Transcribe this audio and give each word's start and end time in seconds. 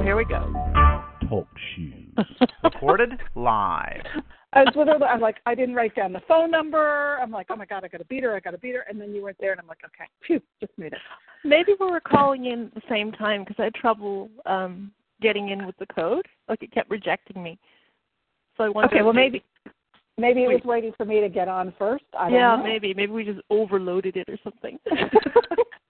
Oh, 0.00 0.02
here 0.02 0.16
we 0.16 0.24
go. 0.24 0.50
Talk 1.28 1.46
shoes. 1.76 2.14
Recorded 2.64 3.20
live. 3.34 4.00
I 4.54 4.60
was 4.62 4.72
literally, 4.74 5.04
I'm 5.04 5.20
like, 5.20 5.36
I 5.44 5.54
didn't 5.54 5.74
write 5.74 5.94
down 5.94 6.14
the 6.14 6.22
phone 6.26 6.50
number. 6.50 7.18
I'm 7.20 7.30
like, 7.30 7.48
oh 7.50 7.56
my 7.56 7.66
god, 7.66 7.84
I 7.84 7.88
got 7.88 7.98
to 7.98 8.06
beat 8.06 8.22
her. 8.22 8.34
I 8.34 8.40
got 8.40 8.52
to 8.52 8.58
beat 8.58 8.74
her. 8.76 8.86
And 8.88 8.98
then 8.98 9.14
you 9.14 9.22
weren't 9.22 9.36
there, 9.40 9.50
and 9.50 9.60
I'm 9.60 9.66
like, 9.66 9.82
okay, 9.84 10.08
phew, 10.26 10.40
just 10.58 10.72
made 10.78 10.94
it. 10.94 10.98
Maybe 11.44 11.72
we 11.78 11.84
were 11.84 12.00
calling 12.00 12.46
in 12.46 12.68
at 12.68 12.74
the 12.74 12.80
same 12.88 13.12
time 13.12 13.44
because 13.44 13.56
I 13.58 13.64
had 13.64 13.74
trouble 13.74 14.30
um 14.46 14.90
getting 15.20 15.50
in 15.50 15.66
with 15.66 15.76
the 15.76 15.86
code. 15.94 16.26
Like 16.48 16.62
it 16.62 16.72
kept 16.72 16.88
rejecting 16.88 17.42
me. 17.42 17.58
So 18.56 18.64
I 18.64 18.70
wondered. 18.70 18.94
Okay, 18.94 19.02
well 19.02 19.12
maybe 19.12 19.44
maybe 20.16 20.44
it 20.44 20.48
was 20.48 20.62
waiting 20.64 20.94
for 20.96 21.04
me 21.04 21.20
to 21.20 21.28
get 21.28 21.46
on 21.46 21.74
first. 21.78 22.04
I 22.18 22.30
don't 22.30 22.38
yeah, 22.38 22.56
know. 22.56 22.62
maybe 22.62 22.94
maybe 22.94 23.12
we 23.12 23.24
just 23.24 23.40
overloaded 23.50 24.16
it 24.16 24.30
or 24.30 24.38
something. 24.42 24.78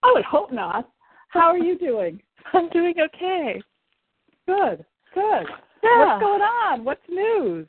I 0.02 0.12
would 0.12 0.24
hope 0.24 0.52
not. 0.52 0.90
How 1.28 1.46
are 1.46 1.58
you 1.58 1.78
doing? 1.78 2.20
I'm 2.52 2.68
doing 2.70 2.94
okay. 2.98 3.62
Good, 4.50 4.84
good. 5.14 5.46
Yeah. 5.84 5.98
What's 5.98 6.20
going 6.20 6.42
on? 6.42 6.84
What's 6.84 7.08
news? 7.08 7.68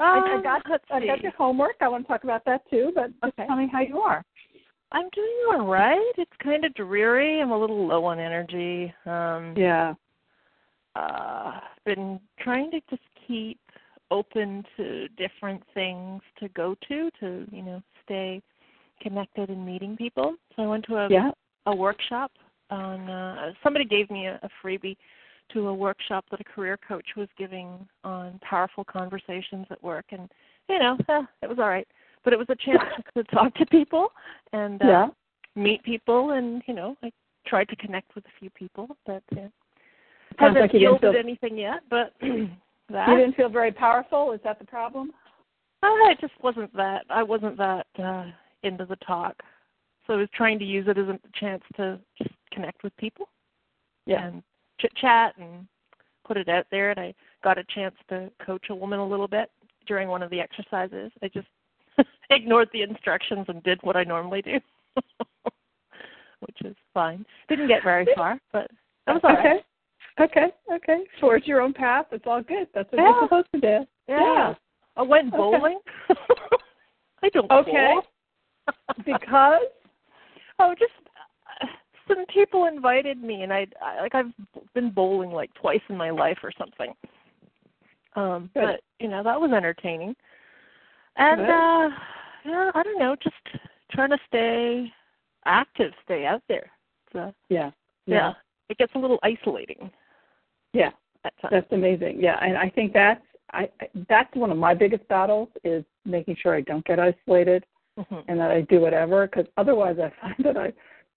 I, 0.00 0.22
I 0.26 0.34
Um, 0.36 0.42
got 0.42 0.62
I 0.90 1.06
got 1.06 1.22
your 1.22 1.32
homework. 1.32 1.76
I 1.82 1.88
want 1.88 2.04
to 2.04 2.08
talk 2.08 2.24
about 2.24 2.46
that 2.46 2.62
too. 2.70 2.92
But 2.94 3.10
just 3.22 3.34
Okay. 3.38 3.46
tell 3.46 3.56
me 3.56 3.68
how 3.70 3.80
you 3.80 3.98
are. 3.98 4.24
I'm 4.92 5.10
doing 5.10 5.36
all 5.50 5.66
right. 5.66 6.12
It's 6.16 6.32
kind 6.42 6.64
of 6.64 6.72
dreary. 6.74 7.42
I'm 7.42 7.50
a 7.50 7.58
little 7.58 7.86
low 7.86 8.06
on 8.06 8.18
energy. 8.18 8.92
Um 9.04 9.54
Yeah. 9.54 9.94
uh 10.96 11.60
been 11.84 12.18
trying 12.40 12.70
to 12.70 12.80
just 12.88 13.02
keep 13.26 13.60
open 14.10 14.64
to 14.78 15.08
different 15.08 15.62
things 15.74 16.22
to 16.40 16.48
go 16.50 16.74
to 16.88 17.10
to, 17.20 17.46
you 17.50 17.62
know, 17.62 17.82
stay 18.02 18.40
connected 19.02 19.50
and 19.50 19.66
meeting 19.66 19.94
people. 19.94 20.36
So 20.56 20.62
I 20.62 20.66
went 20.66 20.86
to 20.86 20.96
a 20.96 21.08
Yeah. 21.10 21.32
a 21.66 21.76
workshop 21.76 22.32
on 22.70 23.10
uh 23.10 23.52
somebody 23.62 23.84
gave 23.84 24.10
me 24.10 24.26
a, 24.26 24.40
a 24.42 24.48
freebie 24.62 24.96
to 25.52 25.68
a 25.68 25.74
workshop 25.74 26.24
that 26.30 26.40
a 26.40 26.44
career 26.44 26.78
coach 26.86 27.06
was 27.16 27.28
giving 27.38 27.86
on 28.02 28.38
powerful 28.42 28.84
conversations 28.84 29.66
at 29.70 29.82
work 29.82 30.06
and 30.10 30.30
you 30.68 30.78
know, 30.78 30.96
eh, 31.08 31.22
it 31.42 31.48
was 31.48 31.58
all 31.58 31.68
right. 31.68 31.86
But 32.24 32.32
it 32.32 32.38
was 32.38 32.48
a 32.48 32.56
chance 32.56 32.82
to 33.16 33.22
talk 33.24 33.54
to 33.56 33.66
people 33.66 34.08
and 34.52 34.80
uh, 34.80 34.86
Yeah. 34.86 35.08
meet 35.56 35.82
people 35.82 36.30
and 36.30 36.62
you 36.66 36.74
know 36.74 36.96
i 37.02 37.12
tried 37.46 37.68
to 37.68 37.76
connect 37.76 38.14
with 38.14 38.24
a 38.26 38.40
few 38.40 38.50
people 38.50 38.88
but 39.06 39.22
uh, 39.32 39.36
Sounds 39.36 39.52
hasn't 40.38 40.60
like 40.60 40.72
yielded 40.72 41.00
feel 41.12 41.14
anything 41.16 41.56
yet 41.56 41.80
but 41.90 42.14
that 42.90 43.08
you 43.08 43.16
didn't 43.16 43.36
feel 43.36 43.48
very 43.48 43.70
powerful. 43.70 44.32
Is 44.32 44.40
that 44.44 44.58
the 44.58 44.64
problem? 44.64 45.12
i 45.82 46.14
just 46.20 46.32
wasn't 46.42 46.74
that 46.74 47.04
i 47.10 47.22
wasn't 47.22 47.56
that 47.58 47.86
uh 48.02 48.24
into 48.62 48.84
the 48.86 48.96
talk 48.96 49.34
so 50.06 50.14
i 50.14 50.16
was 50.16 50.28
trying 50.34 50.58
to 50.58 50.64
use 50.64 50.86
it 50.88 50.98
as 50.98 51.06
a 51.08 51.18
chance 51.38 51.62
to 51.76 51.98
just 52.18 52.34
connect 52.52 52.82
with 52.82 52.96
people 52.96 53.28
Yeah. 54.06 54.26
and 54.26 54.42
chit 54.80 54.92
chat 54.96 55.34
and 55.38 55.66
put 56.26 56.36
it 56.36 56.48
out 56.48 56.66
there 56.70 56.90
and 56.90 57.00
i 57.00 57.14
got 57.42 57.58
a 57.58 57.64
chance 57.74 57.94
to 58.08 58.30
coach 58.44 58.66
a 58.70 58.74
woman 58.74 58.98
a 58.98 59.06
little 59.06 59.28
bit 59.28 59.50
during 59.86 60.08
one 60.08 60.22
of 60.22 60.30
the 60.30 60.40
exercises 60.40 61.10
i 61.22 61.28
just 61.28 61.48
ignored 62.30 62.68
the 62.72 62.82
instructions 62.82 63.44
and 63.48 63.62
did 63.62 63.78
what 63.82 63.96
i 63.96 64.04
normally 64.04 64.42
do 64.42 64.58
which 66.40 66.56
is 66.64 66.74
fine 66.92 67.24
didn't 67.48 67.68
get 67.68 67.82
very 67.82 68.06
far 68.14 68.38
but 68.52 68.70
that 69.06 69.12
was 69.14 69.20
all 69.24 69.32
okay. 69.32 69.48
right 69.48 69.64
Okay. 70.20 70.52
Okay. 70.72 71.00
Forge 71.20 71.46
your 71.46 71.60
own 71.60 71.72
path. 71.72 72.06
It's 72.12 72.24
all 72.26 72.42
good. 72.42 72.68
That's 72.74 72.90
what 72.92 73.00
Yeah. 73.00 73.10
you're 73.10 73.22
supposed 73.24 73.48
to 73.52 73.60
do. 73.60 73.86
yeah, 74.06 74.54
i 74.96 75.02
went 75.02 75.28
Okay. 75.28 75.36
bowling 75.36 75.80
i 77.22 77.28
don't 77.30 77.50
Okay. 77.50 77.94
bowl. 77.94 78.02
Because 79.04 79.62
oh 80.60 80.74
just 80.78 80.92
some 82.08 82.24
people 82.26 82.66
invited 82.66 83.22
me 83.22 83.42
and 83.42 83.52
I, 83.52 83.66
I 83.82 84.00
like 84.00 84.14
i've 84.14 84.32
been 84.74 84.90
bowling 84.90 85.30
like 85.30 85.52
twice 85.54 85.80
in 85.88 85.96
my 85.96 86.10
life 86.10 86.38
or 86.42 86.52
something 86.58 86.92
um 88.16 88.50
Good. 88.54 88.62
but 88.62 88.80
you 89.00 89.08
know 89.08 89.22
that 89.22 89.40
was 89.40 89.52
entertaining 89.52 90.14
and 91.16 91.40
Good. 91.40 91.50
uh 91.50 91.88
yeah 92.44 92.70
i 92.74 92.82
don't 92.82 92.98
know 92.98 93.16
just 93.22 93.62
trying 93.90 94.10
to 94.10 94.18
stay 94.28 94.92
active 95.46 95.92
stay 96.04 96.26
out 96.26 96.42
there 96.48 96.70
so 97.12 97.32
yeah. 97.48 97.70
yeah, 98.06 98.32
it 98.68 98.76
gets 98.78 98.92
a 98.96 98.98
little 98.98 99.18
isolating 99.22 99.90
Yeah. 100.72 100.90
That's 101.50 101.72
amazing. 101.72 102.20
Yeah, 102.20 102.36
and 102.42 102.58
I 102.58 102.68
think 102.68 102.92
that's 102.92 103.22
I 103.52 103.70
I- 103.80 103.88
that's 104.10 104.34
one 104.36 104.50
of 104.50 104.58
my 104.58 104.74
biggest 104.74 105.06
battles 105.08 105.48
is 105.62 105.84
making 106.04 106.36
sure 106.36 106.54
I 106.54 106.60
don't 106.60 106.84
get 106.84 106.98
isolated 107.00 107.64
Mhm. 107.98 108.24
and 108.28 108.38
that 108.40 108.50
I 108.50 108.62
do 108.62 108.80
whatever 108.80 109.26
because 109.26 109.46
otherwise 109.56 109.98
I 109.98 110.10
find 110.20 110.36
that 110.44 110.56
I 110.58 110.72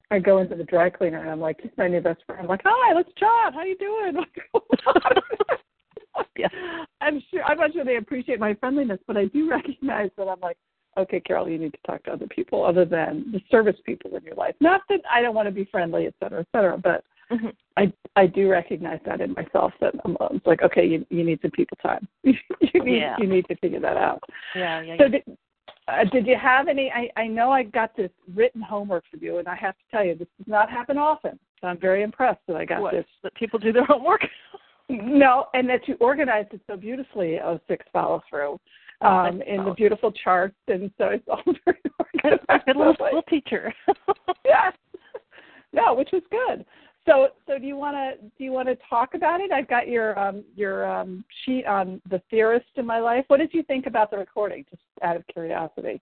I 0.10 0.20
go 0.20 0.38
into 0.40 0.56
the 0.56 0.64
dry 0.64 0.90
cleaner 0.90 1.20
and 1.22 1.30
I'm 1.30 1.40
like 1.42 1.62
just 1.62 1.78
my 1.78 1.88
new 1.88 2.00
best 2.02 2.22
friend. 2.26 2.42
I'm 2.42 2.48
like, 2.48 2.62
hi, 2.64 2.94
let's 2.94 3.10
chat. 3.18 3.54
How 3.54 3.64
you 3.64 3.78
doing? 3.78 4.26
Yeah. 6.36 6.48
I'm 7.02 7.22
sure 7.32 7.44
I'm 7.44 7.58
not 7.58 7.74
sure 7.74 7.84
they 7.86 7.98
appreciate 7.98 8.40
my 8.40 8.54
friendliness, 8.56 9.00
but 9.08 9.18
I 9.18 9.26
do 9.26 9.50
recognize 9.50 10.10
that 10.18 10.28
I'm 10.28 10.40
like, 10.40 10.58
okay, 10.98 11.20
Carol, 11.20 11.48
you 11.50 11.58
need 11.60 11.74
to 11.74 11.80
talk 11.86 12.04
to 12.04 12.12
other 12.12 12.28
people 12.28 12.64
other 12.64 12.86
than 12.86 13.32
the 13.32 13.42
service 13.52 13.76
people 13.86 14.16
in 14.16 14.24
your 14.24 14.36
life. 14.36 14.56
Not 14.60 14.82
that 14.90 15.02
I 15.12 15.22
don't 15.22 15.36
want 15.36 15.48
to 15.48 15.52
be 15.52 15.66
friendly, 15.66 16.06
et 16.08 16.14
cetera, 16.22 16.40
et 16.42 16.48
cetera, 16.56 16.78
but 16.78 17.04
Mhm. 17.32 17.54
I 17.76 17.92
I 18.16 18.26
do 18.28 18.50
recognize 18.50 19.00
that 19.06 19.20
in 19.22 19.34
myself 19.34 19.74
that 19.82 19.94
I'm, 20.06 20.16
like, 20.46 20.62
okay, 20.64 20.86
you 20.88 21.06
you 21.10 21.24
need 21.24 21.40
some 21.42 21.52
people 21.52 21.78
time. 21.84 22.08
you 22.24 22.34
need 22.84 23.00
Yeah. 23.02 23.16
you 23.20 23.28
need 23.28 23.48
to 23.48 23.56
figure 23.58 23.80
that 23.80 23.98
out. 23.98 24.24
yeah 24.56 24.82
yeah, 24.82 24.98
So 24.98 25.04
yeah. 25.04 25.10
did, 25.10 25.38
uh, 25.88 26.04
did 26.12 26.28
you 26.28 26.36
have 26.42 26.68
any? 26.68 26.92
I, 26.92 27.10
I 27.20 27.28
know 27.28 27.52
I 27.52 27.64
got 27.64 27.96
this 27.96 28.12
written 28.36 28.62
homework 28.62 29.04
for 29.10 29.18
you, 29.18 29.38
and 29.38 29.48
I 29.48 29.56
have 29.56 29.76
to 29.76 29.84
tell 29.92 30.04
you, 30.04 30.16
this 30.16 30.28
does 30.38 30.48
not 30.48 30.70
happen 30.70 30.98
often. 30.98 31.40
So 31.62 31.68
I'm 31.68 31.80
very 31.80 32.04
impressed 32.04 32.42
that 32.48 32.56
I 32.56 32.66
got 32.66 32.82
what 32.82 32.94
this. 32.94 33.06
that 33.24 33.34
people 33.36 33.58
do 33.58 33.72
their 33.74 33.86
homework 33.86 34.22
No, 34.90 35.48
and 35.54 35.68
that 35.70 35.88
you 35.88 35.96
organized 36.00 36.54
it 36.54 36.62
so 36.66 36.78
beautifully. 36.78 37.40
Oh, 37.44 37.60
six 37.68 37.86
follow 37.92 38.22
through 38.30 38.58
um, 39.02 39.42
in 39.42 39.66
the 39.66 39.74
beautiful 39.76 40.12
charts, 40.12 40.56
and 40.68 40.90
so 40.98 41.06
it's 41.10 41.28
all 41.28 41.44
very 41.66 41.78
organized. 42.00 42.66
good 42.66 42.78
little 42.78 42.94
school 43.10 43.22
teacher 43.30 43.74
yeah. 44.46 44.72
No, 45.74 45.94
which 45.94 46.10
was 46.14 46.24
good. 46.32 46.66
So, 47.08 47.30
so 47.48 47.58
do 47.58 47.66
you 47.66 47.78
want 47.78 47.96
to 47.96 48.22
do 48.38 48.44
you 48.44 48.52
want 48.52 48.68
to 48.68 48.78
talk 48.90 49.14
about 49.14 49.40
it? 49.40 49.52
I've 49.52 49.68
got 49.70 49.88
your 49.88 50.18
um, 50.20 50.44
your 50.56 50.86
um, 50.86 51.24
sheet 51.46 51.66
on 51.66 52.02
the 52.10 52.22
theorist 52.30 52.68
in 52.76 52.86
my 52.86 53.00
life. 53.00 53.24
What 53.28 53.38
did 53.38 53.54
you 53.54 53.64
think 53.64 53.86
about 53.86 54.12
the 54.12 54.18
recording? 54.18 54.66
Just 54.70 54.82
out 55.02 55.16
of 55.16 55.26
curiosity. 55.28 56.02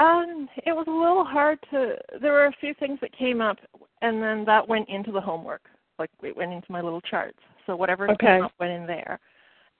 Um, 0.00 0.48
it 0.66 0.72
was 0.72 0.86
a 0.88 0.90
little 0.90 1.24
hard 1.24 1.60
to. 1.70 1.94
There 2.20 2.32
were 2.32 2.46
a 2.46 2.56
few 2.60 2.74
things 2.74 2.98
that 3.02 3.16
came 3.16 3.40
up, 3.40 3.58
and 4.02 4.20
then 4.20 4.44
that 4.46 4.66
went 4.66 4.88
into 4.88 5.12
the 5.12 5.20
homework. 5.20 5.62
Like 5.98 6.10
it 6.22 6.36
went 6.36 6.52
into 6.52 6.72
my 6.72 6.80
little 6.80 7.00
charts. 7.02 7.38
So 7.66 7.76
whatever 7.76 8.10
Okay. 8.10 8.26
came 8.26 8.42
up 8.42 8.52
went 8.58 8.72
in 8.72 8.86
there. 8.86 9.20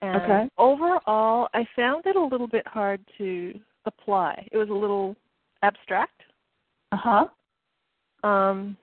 And 0.01 0.21
Okay. 0.21 0.49
overall, 0.57 1.49
I 1.53 1.67
found 1.75 2.05
it 2.05 2.15
a 2.15 2.21
little 2.21 2.47
bit 2.47 2.65
hard 2.65 3.01
to 3.17 3.53
apply. 3.85 4.47
It 4.51 4.57
was 4.57 4.69
a 4.69 4.73
little 4.73 5.17
abstract. 5.61 6.21
Uh 6.93 6.97
huh. 6.97 7.27
Um, 8.23 8.77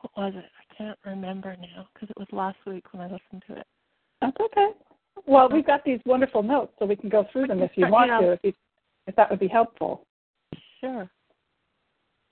what 0.00 0.16
was 0.16 0.34
it? 0.36 0.44
I 0.78 0.82
can't 0.82 0.98
remember 1.04 1.56
now 1.60 1.88
because 1.94 2.10
it 2.10 2.18
was 2.18 2.28
last 2.32 2.58
week 2.66 2.84
when 2.92 3.02
I 3.02 3.04
listened 3.04 3.42
to 3.48 3.58
it. 3.58 3.66
That's 4.20 4.36
okay. 4.40 4.68
Well, 5.26 5.48
we've 5.50 5.66
got 5.66 5.84
these 5.84 6.00
wonderful 6.04 6.42
notes, 6.42 6.72
so 6.78 6.86
we 6.86 6.96
can 6.96 7.08
go 7.08 7.26
through 7.32 7.46
them 7.46 7.62
if 7.62 7.70
you 7.76 7.84
Yeah. 7.86 7.90
want 7.90 8.10
to. 8.10 8.32
If 8.32 8.40
you, 8.42 8.52
if 9.06 9.16
that 9.16 9.30
would 9.30 9.40
be 9.40 9.48
helpful. 9.48 10.06
Sure. 10.80 11.04
Does 11.04 11.10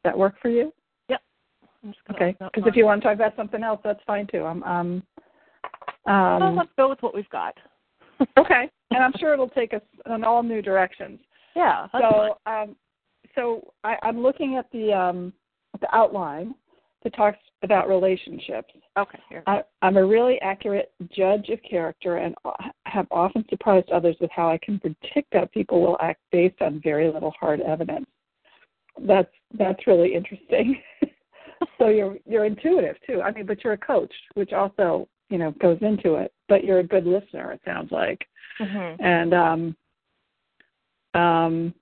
that 0.05 0.19
work 0.19 0.35
for 0.41 0.49
you? 0.49 0.73
I'm 1.85 1.93
just 1.93 2.03
Okay. 2.11 2.37
Because 2.41 2.67
if 2.67 2.77
you 2.77 2.87
want 2.87 3.03
to 3.03 3.09
talk 3.09 3.15
about 3.15 3.37
something 3.37 3.63
else, 3.63 3.81
that's 3.85 4.01
fine 4.07 4.27
too. 4.27 4.45
I'm 4.45 4.63
um. 4.63 5.03
well, 6.07 6.43
Um, 6.43 6.57
let's 6.57 6.71
go 6.77 6.89
with 6.89 7.03
what 7.03 7.15
we've 7.15 7.29
got. 7.29 7.55
okay, 8.39 8.71
and 8.91 9.05
I'm 9.05 9.13
sure 9.19 9.35
it'll 9.35 9.49
take 9.51 9.75
us 9.75 9.83
in 10.07 10.25
all 10.25 10.43
new 10.43 10.63
directions. 10.63 11.21
Yeah. 11.55 11.87
So, 11.93 12.37
um, 12.47 12.77
so 13.35 13.73
I, 13.83 13.97
I'm 14.03 14.23
looking 14.23 14.57
at 14.57 14.71
the 14.73 14.93
um, 14.93 15.33
the 15.81 15.95
outline 15.95 16.55
that 17.05 17.15
talks 17.15 17.39
about 17.63 17.89
relationships. 17.89 18.73
Okay. 18.99 19.19
I, 19.47 19.63
I'm 19.83 19.97
a 19.97 20.05
really 20.05 20.41
accurate 20.41 20.93
judge 21.13 21.49
of 21.51 21.61
character 21.69 22.17
and 22.17 22.35
have 22.87 23.07
often 23.11 23.45
surprised 23.49 23.91
others 23.91 24.17
with 24.21 24.31
how 24.31 24.49
I 24.49 24.59
can 24.59 24.81
predict 24.81 25.35
how 25.35 25.47
people 25.47 25.81
will 25.81 25.99
act 26.01 26.21
based 26.33 26.61
on 26.61 26.81
very 26.83 27.13
little 27.13 27.33
hard 27.39 27.61
evidence. 27.61 28.07
That's 29.01 29.31
that's 29.59 29.87
really 29.87 30.15
interesting. 30.15 30.81
so 31.79 31.89
you're 31.89 32.17
you're 32.27 32.45
intuitive 32.45 32.97
too. 33.07 33.23
I 33.23 33.33
mean, 33.33 33.47
but 33.47 33.63
you're 33.65 33.73
a 33.73 33.79
coach, 33.79 34.13
which 34.35 34.53
also 34.53 35.09
you 35.31 35.39
know 35.39 35.51
goes 35.61 35.79
into 35.81 36.15
it. 36.15 36.33
But 36.49 36.65
you're 36.65 36.79
a 36.79 36.85
good 36.85 37.07
listener. 37.07 37.53
It 37.53 37.61
sounds 37.65 37.91
like 37.93 38.27
Mhm. 38.61 38.97
and 39.01 39.35
um, 39.35 39.77
um, 41.15 41.75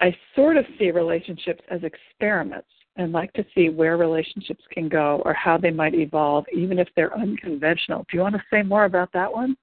I 0.00 0.16
sort 0.34 0.56
of 0.56 0.64
see 0.78 0.90
relationships 0.90 1.62
as 1.70 1.82
experiments 1.82 2.68
and 2.98 3.12
like 3.12 3.32
to 3.34 3.44
see 3.54 3.70
where 3.70 3.96
relationships 3.96 4.62
can 4.70 4.88
go 4.88 5.22
or 5.24 5.32
how 5.32 5.56
they 5.56 5.70
might 5.70 5.94
evolve, 5.94 6.44
even 6.52 6.78
if 6.78 6.88
they're 6.94 7.16
unconventional. 7.16 8.04
Do 8.10 8.16
you 8.16 8.22
want 8.22 8.34
to 8.34 8.42
say 8.52 8.62
more 8.62 8.84
about 8.84 9.12
that 9.12 9.32
one? 9.32 9.56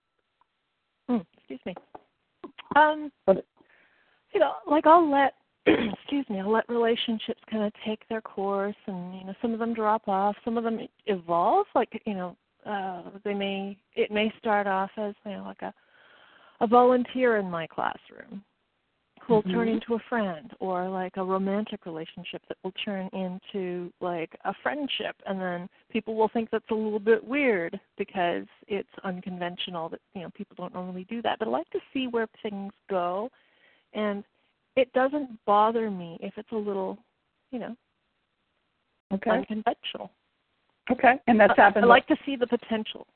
Hmm, 1.07 1.17
excuse 1.37 1.59
me. 1.65 1.75
Um, 2.75 3.11
you 3.27 4.39
know, 4.39 4.53
like 4.65 4.87
I'll 4.87 5.09
let, 5.09 5.33
excuse 5.67 6.25
me, 6.29 6.39
I'll 6.39 6.51
let 6.51 6.67
relationships 6.69 7.41
kind 7.51 7.63
of 7.63 7.73
take 7.85 8.07
their 8.07 8.21
course, 8.21 8.75
and 8.87 9.15
you 9.15 9.25
know, 9.25 9.33
some 9.41 9.53
of 9.53 9.59
them 9.59 9.73
drop 9.73 10.07
off, 10.07 10.35
some 10.43 10.57
of 10.57 10.63
them 10.63 10.79
evolve. 11.05 11.67
Like 11.75 12.01
you 12.05 12.13
know, 12.13 12.37
uh, 12.65 13.03
they 13.23 13.33
may 13.33 13.77
it 13.95 14.11
may 14.11 14.33
start 14.39 14.65
off 14.65 14.91
as 14.97 15.13
you 15.25 15.33
know 15.33 15.43
like 15.43 15.61
a 15.61 15.73
a 16.61 16.67
volunteer 16.67 17.37
in 17.37 17.49
my 17.49 17.67
classroom 17.67 18.41
will 19.29 19.43
Mhm. 19.43 19.51
turn 19.51 19.67
into 19.67 19.95
a 19.95 19.99
friend 19.99 20.53
or 20.59 20.87
like 20.87 21.17
a 21.17 21.23
romantic 21.23 21.85
relationship 21.85 22.45
that 22.47 22.57
will 22.63 22.71
turn 22.73 23.07
into 23.13 23.91
like 23.99 24.35
a 24.45 24.53
friendship 24.55 25.15
and 25.25 25.39
then 25.39 25.69
people 25.89 26.15
will 26.15 26.27
think 26.29 26.49
that's 26.49 26.69
a 26.69 26.75
little 26.75 26.99
bit 26.99 27.23
weird 27.23 27.79
because 27.97 28.45
it's 28.67 28.89
unconventional 29.03 29.89
that 29.89 30.01
you 30.13 30.21
know 30.21 30.29
people 30.31 30.55
don't 30.55 30.73
normally 30.73 31.05
do 31.05 31.21
that 31.21 31.39
but 31.39 31.47
i 31.47 31.51
like 31.51 31.69
to 31.69 31.79
see 31.93 32.07
where 32.07 32.27
things 32.41 32.73
go 32.89 33.29
and 33.93 34.23
it 34.75 34.91
doesn't 34.93 35.43
bother 35.45 35.89
me 35.89 36.17
if 36.21 36.37
it's 36.37 36.51
a 36.51 36.55
little 36.55 36.97
you 37.51 37.59
know 37.59 37.75
Okay. 39.11 39.31
unconventional 39.31 40.11
Okay. 40.91 41.19
And 41.27 41.39
that's 41.39 41.57
I- 41.57 41.63
happened. 41.63 41.85
I 41.85 41.87
like 41.87 42.07
to 42.07 42.17
see 42.25 42.35
the 42.35 42.47
potential 42.47 43.07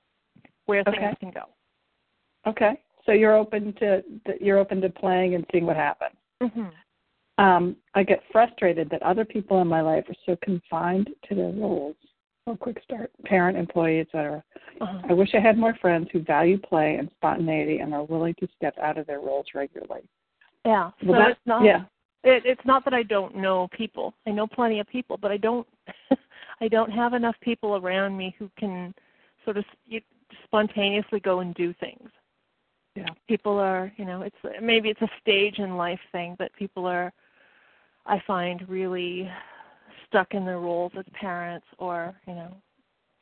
where 0.65 0.81
Okay. 0.81 0.97
things 0.97 1.17
can 1.19 1.31
go. 1.31 1.49
Okay. 2.47 2.81
So 3.09 3.13
you're 3.13 3.35
open 3.35 3.73
to 3.79 4.03
you're 4.39 4.59
open 4.59 4.81
to 4.81 4.89
playing 4.89 5.33
and 5.33 5.43
seeing 5.51 5.65
what 5.65 5.75
happens. 5.75 6.15
Mm-hmm. 6.43 7.43
Um, 7.43 7.75
I 7.95 8.03
get 8.03 8.21
frustrated 8.31 8.87
that 8.91 9.01
other 9.01 9.25
people 9.25 9.61
in 9.61 9.67
my 9.67 9.81
life 9.81 10.05
are 10.09 10.15
so 10.27 10.37
confined 10.43 11.09
to 11.27 11.33
their 11.33 11.51
roles. 11.51 11.95
Oh, 12.45 12.55
quick 12.55 12.79
start, 12.83 13.09
parent, 13.25 13.57
employee, 13.57 14.01
etc. 14.01 14.43
Uh-huh. 14.79 15.01
I 15.09 15.13
wish 15.13 15.29
I 15.33 15.39
had 15.39 15.57
more 15.57 15.73
friends 15.81 16.07
who 16.13 16.21
value 16.21 16.59
play 16.59 16.97
and 16.99 17.09
spontaneity 17.15 17.79
and 17.79 17.95
are 17.95 18.03
willing 18.03 18.35
to 18.41 18.47
step 18.55 18.75
out 18.79 18.99
of 18.99 19.07
their 19.07 19.21
roles 19.21 19.47
regularly. 19.55 20.01
Yeah. 20.63 20.91
So 21.03 21.11
that- 21.13 21.31
it's 21.31 21.39
not. 21.47 21.63
yeah. 21.63 21.85
It, 22.23 22.43
it's 22.45 22.65
not 22.65 22.83
that 22.85 22.93
I 22.93 23.01
don't 23.01 23.37
know 23.37 23.69
people. 23.75 24.13
I 24.27 24.31
know 24.31 24.45
plenty 24.45 24.79
of 24.79 24.87
people, 24.87 25.17
but 25.17 25.31
I 25.31 25.37
don't. 25.37 25.65
I 26.61 26.67
don't 26.67 26.91
have 26.91 27.13
enough 27.13 27.35
people 27.41 27.75
around 27.77 28.15
me 28.17 28.35
who 28.37 28.51
can 28.59 28.93
sort 29.45 29.57
of 29.57 29.63
you, 29.87 30.01
spontaneously 30.43 31.21
go 31.21 31.39
and 31.39 31.55
do 31.55 31.73
things. 31.79 32.09
Yeah. 32.95 33.09
People 33.27 33.57
are, 33.57 33.91
you 33.97 34.05
know, 34.05 34.21
it's 34.21 34.35
maybe 34.61 34.89
it's 34.89 35.01
a 35.01 35.09
stage 35.21 35.59
in 35.59 35.77
life 35.77 35.99
thing, 36.11 36.35
but 36.37 36.51
people 36.53 36.85
are, 36.85 37.13
I 38.05 38.21
find, 38.25 38.67
really 38.67 39.29
stuck 40.07 40.33
in 40.33 40.45
their 40.45 40.59
roles 40.59 40.91
as 40.97 41.05
parents, 41.13 41.67
or 41.77 42.15
you 42.27 42.33
know, 42.33 42.55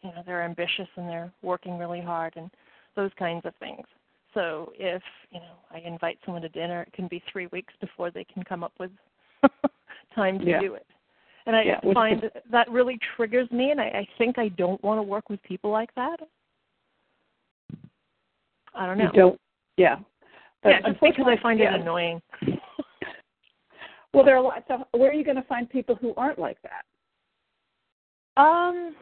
you 0.02 0.10
know, 0.10 0.24
they're 0.26 0.44
ambitious 0.44 0.88
and 0.96 1.08
they're 1.08 1.32
working 1.42 1.78
really 1.78 2.02
hard 2.02 2.34
and 2.38 2.50
those 2.96 3.12
kinds 3.20 3.46
of 3.46 3.54
things. 3.60 3.86
So 4.34 4.72
if 4.76 5.02
you 5.32 5.40
know 5.40 5.56
I 5.72 5.80
invite 5.80 6.20
someone 6.26 6.42
to 6.44 6.50
dinner, 6.50 6.84
it 6.84 6.94
can 6.94 7.08
be 7.08 7.22
three 7.32 7.48
weeks 7.48 7.74
before 7.82 8.12
they 8.12 8.24
can 8.24 8.44
come 8.44 8.64
up 8.64 8.74
with 8.80 8.92
time 10.16 10.40
to 10.40 10.46
Yeah. 10.46 10.60
do 10.60 10.74
it. 10.76 10.86
And 11.46 11.56
I 11.56 11.64
Yeah, 11.64 11.80
find 11.94 12.30
that 12.52 12.70
really 12.70 13.00
triggers 13.16 13.50
me, 13.52 13.72
and 13.72 13.80
I, 13.80 13.86
I 13.86 14.08
think 14.18 14.38
I 14.38 14.50
don't 14.50 14.82
want 14.84 14.98
to 14.98 15.04
work 15.04 15.30
with 15.30 15.42
people 15.44 15.72
like 15.72 15.94
that. 15.96 16.20
I 18.76 18.86
don't 18.86 18.98
know. 18.98 19.06
You 19.06 19.12
don't. 19.12 19.42
Yeah. 19.78 19.98
But 20.64 20.70
yeah, 20.70 20.90
just 20.90 21.00
because 21.02 21.26
I 21.28 21.42
find 21.42 21.60
yeah. 21.60 21.76
it 21.76 21.82
annoying. 21.82 22.22
Well, 24.14 24.26
there 24.26 24.38
are 24.38 24.42
lots 24.42 24.66
of. 24.70 24.82
Where 25.00 25.12
are 25.12 25.14
you 25.14 25.24
going 25.24 25.36
to 25.36 25.44
find 25.44 25.70
people 25.70 25.94
who 25.96 26.14
aren't 26.16 26.40
like 26.40 26.58
that? 26.64 28.42
Um, 28.42 28.96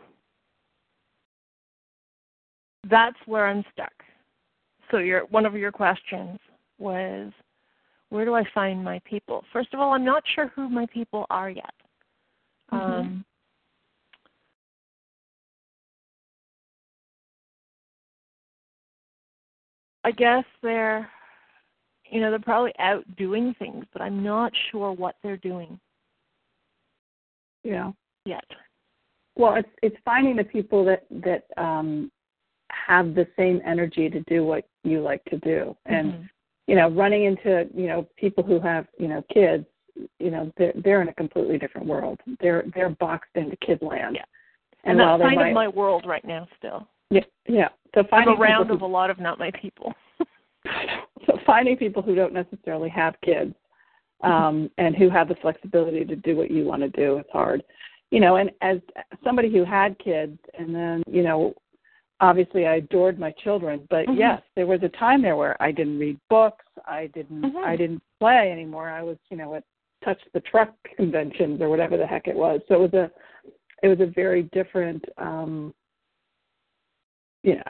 that's 2.89 3.15
where 3.25 3.47
I'm 3.47 3.63
stuck. 3.71 3.93
So 4.91 4.97
your 4.97 5.21
one 5.27 5.45
of 5.45 5.55
your 5.55 5.71
questions 5.71 6.39
was, 6.79 7.31
where 8.09 8.25
do 8.25 8.33
I 8.33 8.43
find 8.53 8.83
my 8.83 8.99
people? 9.05 9.43
First 9.53 9.73
of 9.73 9.79
all, 9.79 9.93
I'm 9.93 10.03
not 10.03 10.23
sure 10.33 10.49
who 10.55 10.69
my 10.69 10.85
people 10.87 11.25
are 11.29 11.49
yet. 11.49 11.73
Mhm. 12.73 12.99
Um, 12.99 13.25
I 20.05 20.11
guess 20.11 20.43
they're, 20.61 21.09
you 22.11 22.21
know, 22.21 22.29
they're 22.29 22.39
probably 22.39 22.73
out 22.77 23.03
doing 23.17 23.55
things, 23.57 23.85
but 23.91 24.03
I'm 24.03 24.23
not 24.23 24.53
sure 24.69 24.91
what 24.91 25.15
they're 25.23 25.37
doing 25.37 25.79
Yeah. 27.63 27.91
yet. 28.25 28.45
Well, 29.35 29.55
it's 29.55 29.69
it's 29.81 29.97
finding 30.05 30.35
the 30.35 30.43
people 30.43 30.85
that 30.85 31.05
that 31.09 31.45
um, 31.57 32.11
have 32.69 33.15
the 33.15 33.27
same 33.35 33.59
energy 33.65 34.07
to 34.11 34.19
do 34.27 34.45
what 34.45 34.65
you 34.83 35.01
like 35.01 35.25
to 35.25 35.37
do, 35.39 35.75
and 35.87 36.13
Mhm. 36.13 36.29
you 36.67 36.75
know, 36.75 36.89
running 36.89 37.23
into 37.23 37.67
you 37.73 37.87
know 37.87 38.03
people 38.15 38.43
who 38.43 38.59
have 38.59 38.87
you 38.99 39.07
know 39.07 39.23
kids, 39.23 39.65
you 40.19 40.29
know, 40.29 40.53
they're 40.55 40.73
they're 40.75 41.01
in 41.01 41.09
a 41.09 41.13
completely 41.13 41.57
different 41.57 41.87
world. 41.87 42.21
They're 42.39 42.63
they're 42.75 42.89
boxed 42.89 43.35
into 43.35 43.57
kid 43.57 43.81
land. 43.81 44.15
Yeah. 44.15 44.25
And, 44.83 44.91
and 44.91 44.99
that's 44.99 45.21
kind 45.23 45.35
might, 45.35 45.47
of 45.47 45.53
my 45.55 45.67
world 45.67 46.05
right 46.05 46.23
now 46.23 46.47
still. 46.59 46.87
Yeah, 47.09 47.21
yeah. 47.47 47.69
So 47.93 48.01
I'm 48.01 48.07
finding 48.07 48.37
around 48.37 48.63
people 48.63 48.75
of 48.75 48.81
a 48.81 48.85
lot 48.85 49.09
of 49.09 49.19
not 49.19 49.39
my 49.39 49.51
people. 49.51 49.93
so 51.25 51.37
finding 51.45 51.77
people 51.77 52.01
who 52.01 52.15
don't 52.15 52.33
necessarily 52.33 52.89
have 52.89 53.15
kids 53.23 53.53
um, 54.21 54.69
and 54.77 54.95
who 54.95 55.09
have 55.09 55.27
the 55.27 55.35
flexibility 55.35 56.03
to 56.05 56.15
do 56.15 56.35
what 56.35 56.51
you 56.51 56.65
want 56.65 56.81
to 56.81 56.89
do 56.89 57.19
is 57.19 57.25
hard. 57.31 57.63
You 58.11 58.19
know, 58.19 58.35
and 58.37 58.51
as 58.61 58.77
somebody 59.23 59.51
who 59.51 59.65
had 59.65 59.97
kids, 59.99 60.37
and 60.57 60.73
then 60.73 61.03
you 61.07 61.23
know, 61.23 61.53
obviously 62.19 62.65
I 62.65 62.75
adored 62.75 63.19
my 63.19 63.31
children, 63.31 63.85
but 63.89 64.05
Mhm. 64.07 64.17
yes, 64.17 64.41
there 64.55 64.67
was 64.67 64.81
a 64.83 64.89
time 64.89 65.21
there 65.21 65.35
where 65.35 65.61
I 65.61 65.71
didn't 65.71 65.99
read 65.99 66.19
books, 66.29 66.65
I 66.85 67.07
didn't, 67.07 67.41
Mhm. 67.41 67.63
I 67.63 67.75
didn't 67.75 68.03
play 68.19 68.51
anymore. 68.51 68.89
I 68.89 69.03
was, 69.03 69.17
you 69.29 69.37
know, 69.37 69.55
at 69.55 69.63
touch 70.03 70.21
the 70.33 70.39
truck 70.41 70.73
conventions 70.95 71.61
or 71.61 71.69
whatever 71.69 71.97
the 71.97 72.05
heck 72.05 72.27
it 72.27 72.35
was. 72.35 72.61
So 72.67 72.75
it 72.75 72.79
was 72.79 72.93
a, 72.93 73.11
it 73.83 73.87
was 73.87 73.99
a 73.99 74.05
very 74.05 74.43
different, 74.43 75.03
um, 75.17 75.73
you 77.45 77.55
know, 77.57 77.63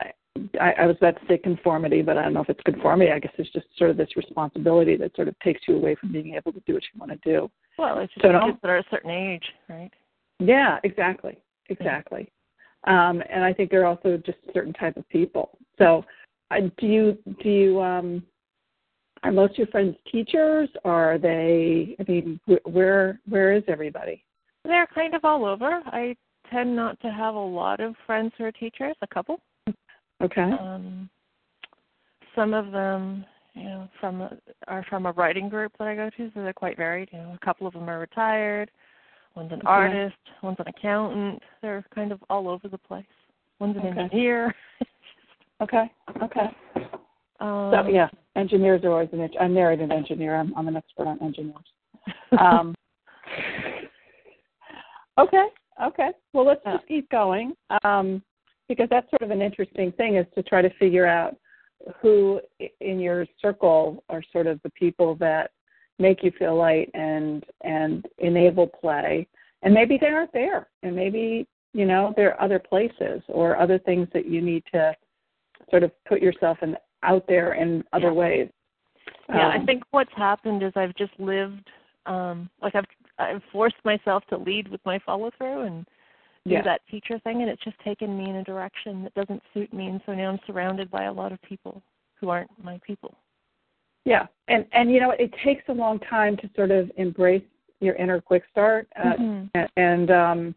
I, 0.60 0.72
I 0.80 0.86
was 0.88 0.96
about 0.98 1.20
to 1.20 1.28
say 1.28 1.38
conformity, 1.38 2.02
but 2.02 2.18
I 2.18 2.24
don't 2.24 2.34
know 2.34 2.42
if 2.42 2.50
it's 2.50 2.62
conformity. 2.64 3.12
I 3.12 3.20
guess 3.20 3.34
it's 3.38 3.52
just 3.52 3.68
sort 3.78 3.90
of 3.90 3.98
this 3.98 4.16
responsibility 4.16 4.96
that 4.96 5.14
sort 5.16 5.28
of 5.28 5.38
takes 5.40 5.62
you 5.68 5.76
away 5.76 5.96
from 5.96 6.14
being 6.14 6.34
able 6.34 6.54
to 6.54 6.62
do 6.66 6.74
what 6.74 6.84
you 6.84 7.00
want 7.00 7.12
to 7.12 7.30
do. 7.30 7.52
well, 7.78 8.00
it's 8.00 8.14
just 8.14 8.24
So 8.24 8.32
kids 8.32 8.58
that 8.62 8.70
are 8.70 8.78
a 8.78 8.84
certain 8.90 9.12
age, 9.12 9.44
right? 9.70 9.92
Yeah, 10.40 10.80
exactly, 10.84 11.38
exactly. 11.70 12.32
Um, 12.86 13.22
and 13.30 13.44
I 13.44 13.52
think 13.52 13.70
they're 13.70 13.86
also 13.86 14.18
just 14.26 14.38
a 14.48 14.54
certain 14.54 14.74
type 14.74 14.96
of 14.96 15.08
people. 15.10 15.58
So, 15.78 16.06
uh, 16.52 16.62
do 16.78 16.88
you 16.88 17.18
do 17.42 17.50
you 17.50 17.82
um, 17.82 18.24
are 19.24 19.32
most 19.32 19.54
of 19.54 19.58
your 19.58 19.68
friends 19.68 19.96
teachers? 20.10 20.70
Or 20.84 21.14
are 21.14 21.18
they? 21.18 21.96
I 22.00 22.10
mean, 22.10 22.40
wh- 22.46 22.68
where 22.68 23.20
where 23.28 23.54
is 23.54 23.64
everybody? 23.68 24.24
They're 24.64 24.88
kind 24.88 25.16
of 25.16 25.26
all 25.26 25.46
over. 25.46 25.82
I 25.88 26.16
tend 26.52 26.76
not 26.76 27.00
to 27.02 27.10
have 27.10 27.34
a 27.36 27.40
lot 27.40 27.80
of 27.80 27.96
friends 28.06 28.32
who 28.38 28.44
are 28.44 28.52
teachers, 28.52 28.96
a 29.02 29.08
couple. 29.08 29.40
Okay. 30.26 30.42
Um, 30.60 31.08
some 32.36 32.54
of 32.54 32.72
them, 32.72 33.26
you 33.54 33.64
know, 33.64 33.88
from 34.00 34.28
are 34.68 34.84
from 34.90 35.06
a 35.06 35.12
writing 35.12 35.50
group 35.50 35.72
that 35.78 35.88
I 35.88 35.96
go 35.96 36.10
to, 36.10 36.32
so 36.34 36.42
they're 36.42 36.52
quite 36.52 36.78
varied. 36.78 37.10
You 37.12 37.20
know, 37.20 37.38
a 37.40 37.46
couple 37.46 37.68
of 37.68 37.74
them 37.74 37.88
are 37.90 38.00
retired. 38.00 38.72
One's 39.36 39.52
an 39.52 39.60
Okay. 39.60 39.68
artist. 39.68 40.16
One's 40.42 40.58
an 40.60 40.68
accountant. 40.68 41.42
They're 41.62 41.86
kind 41.94 42.12
of 42.12 42.24
all 42.30 42.48
over 42.48 42.68
the 42.68 42.78
place. 42.78 43.06
One's 43.60 43.78
an 43.78 43.88
Okay. 43.88 44.02
engineer. 44.02 44.54
Okay. 45.62 45.90
Okay. 46.22 46.50
um, 47.40 47.72
So 47.72 47.88
yeah, 47.88 48.10
engineers 48.36 48.84
are 48.84 48.92
always 48.92 49.08
an. 49.14 49.22
eng- 49.22 49.38
I'm 49.40 49.54
married 49.54 49.80
an 49.80 49.90
engineer. 49.90 50.36
I'm 50.36 50.54
I'm 50.58 50.68
an 50.68 50.76
expert 50.76 51.08
on 51.08 51.18
engineers. 51.22 51.56
Um, 52.38 52.76
okay. 55.18 55.48
Okay. 55.82 56.10
Well, 56.34 56.46
let's 56.46 56.62
just 56.66 56.86
keep 56.88 57.10
going 57.10 57.56
um, 57.86 58.22
because 58.68 58.88
that's 58.90 59.10
sort 59.10 59.22
of 59.22 59.32
an 59.32 59.42
interesting 59.42 59.92
thing 59.94 60.16
is 60.16 60.26
to 60.36 60.44
try 60.44 60.62
to 60.62 60.70
figure 60.78 61.06
out 61.06 61.36
who 62.02 62.40
in 62.80 63.00
your 63.00 63.26
circle 63.42 64.04
are 64.10 64.24
sort 64.32 64.48
of 64.48 64.60
the 64.64 64.70
people 64.72 65.16
that 65.16 65.52
make 66.00 66.24
you 66.24 66.32
feel 66.38 66.56
light 66.56 66.90
and 66.94 67.46
and 67.64 68.06
enable 68.18 68.68
play 68.68 69.28
and 69.64 69.74
maybe 69.74 69.98
they 70.00 70.08
aren't 70.08 70.34
there 70.34 70.68
and 70.84 70.96
maybe 70.96 71.48
you 71.74 71.86
know 71.86 72.14
there 72.16 72.34
are 72.34 72.42
other 72.42 72.60
places 72.60 73.22
or 73.28 73.58
other 73.58 73.78
things 73.80 74.08
that 74.14 74.26
you 74.26 74.42
need 74.42 74.64
to 74.74 74.94
sort 75.70 75.84
of 75.84 75.92
put 76.06 76.22
yourself 76.22 76.58
in 76.62 76.76
out 77.04 77.26
there 77.28 77.54
in 77.54 77.84
other 77.94 78.08
Yeah. 78.08 78.12
ways 78.12 78.50
yeah, 79.30 79.50
I 79.50 79.58
Um, 79.58 79.66
think 79.66 79.84
what's 79.92 80.14
happened 80.14 80.64
is 80.64 80.72
I've 80.76 80.96
just 80.96 81.18
lived 81.20 81.70
um 82.06 82.50
like 82.62 82.76
I've 82.76 82.86
I've 83.18 83.44
forced 83.52 83.84
myself 83.84 84.24
to 84.30 84.38
lead 84.38 84.68
with 84.68 84.82
my 84.86 85.00
follow 85.00 85.32
through 85.38 85.62
and 85.62 85.88
do 86.48 86.54
Yeah. 86.56 86.62
that 86.62 86.86
teacher 86.88 87.18
thing 87.20 87.42
and 87.42 87.50
it's 87.50 87.64
just 87.64 87.80
taken 87.80 88.18
me 88.18 88.30
in 88.30 88.38
a 88.38 88.44
direction 88.44 89.04
that 89.04 89.14
doesn't 89.16 89.42
suit 89.54 89.74
me 89.74 89.88
and 89.88 90.02
so 90.06 90.14
now 90.14 90.30
I'm 90.30 90.40
surrounded 90.46 90.92
by 90.92 91.04
a 91.06 91.14
lot 91.14 91.32
of 91.32 91.42
people 91.42 91.82
who 92.20 92.30
aren't 92.30 92.52
my 92.64 92.80
people. 92.86 93.16
Yeah, 94.06 94.28
and 94.48 94.66
and 94.72 94.92
you 94.92 95.00
know 95.00 95.12
it 95.12 95.34
takes 95.44 95.64
a 95.68 95.74
long 95.74 96.00
time 96.00 96.38
to 96.38 96.50
sort 96.56 96.70
of 96.70 96.92
embrace 96.98 97.44
your 97.80 97.96
inner 97.96 98.22
quick 98.22 98.44
start, 98.52 98.88
uh, 98.96 99.14
Mhm. 99.18 99.50
and, 99.56 99.70
and 99.76 100.12
um, 100.12 100.56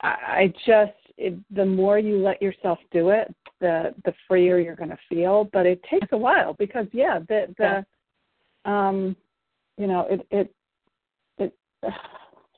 I, 0.00 0.08
I 0.08 0.54
just 0.66 0.92
it, 1.16 1.34
the 1.54 1.64
more 1.64 1.98
you 1.98 2.18
let 2.18 2.42
yourself 2.42 2.78
do 2.90 3.10
it, 3.10 3.32
the 3.60 3.94
the 4.04 4.12
freer 4.26 4.58
you're 4.58 4.76
going 4.76 4.90
to 4.90 4.98
feel. 5.08 5.44
But 5.52 5.66
it 5.66 5.82
takes 5.84 6.08
a 6.12 6.18
while 6.18 6.54
because 6.54 6.86
yeah, 6.92 7.20
the 7.20 7.54
the 7.58 8.70
um, 8.70 9.16
you 9.76 9.86
know 9.86 10.06
it 10.10 10.26
it 10.30 10.52
it. 11.38 11.54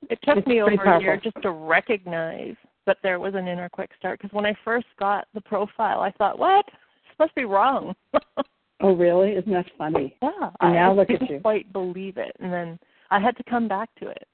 It 0.08 0.18
took 0.22 0.38
It's 0.38 0.46
me 0.46 0.62
over 0.62 0.72
a 0.72 1.00
year 1.00 1.20
just 1.22 1.40
to 1.42 1.50
recognize 1.50 2.56
that 2.86 2.98
there 3.02 3.20
was 3.20 3.34
an 3.34 3.46
inner 3.46 3.68
quick 3.68 3.90
start 3.98 4.18
because 4.18 4.34
when 4.34 4.46
I 4.46 4.54
first 4.64 4.86
got 4.98 5.28
the 5.34 5.40
profile, 5.40 6.00
I 6.00 6.10
thought, 6.12 6.38
what? 6.38 6.64
This 6.66 7.18
must 7.18 7.34
be 7.34 7.44
wrong. 7.44 7.94
oh, 8.80 8.94
really? 8.94 9.32
Isn't 9.32 9.52
that 9.52 9.66
funny? 9.76 10.16
Yeah. 10.22 10.50
And 10.60 10.74
now 10.74 10.92
I 10.92 10.94
look 10.94 11.08
didn't 11.08 11.24
at 11.24 11.30
you. 11.30 11.40
quite 11.40 11.72
believe 11.72 12.16
it, 12.16 12.34
and 12.40 12.52
then 12.52 12.78
I 13.10 13.20
had 13.20 13.36
to 13.36 13.44
come 13.44 13.68
back 13.68 13.90
to 14.00 14.08
it 14.08 14.26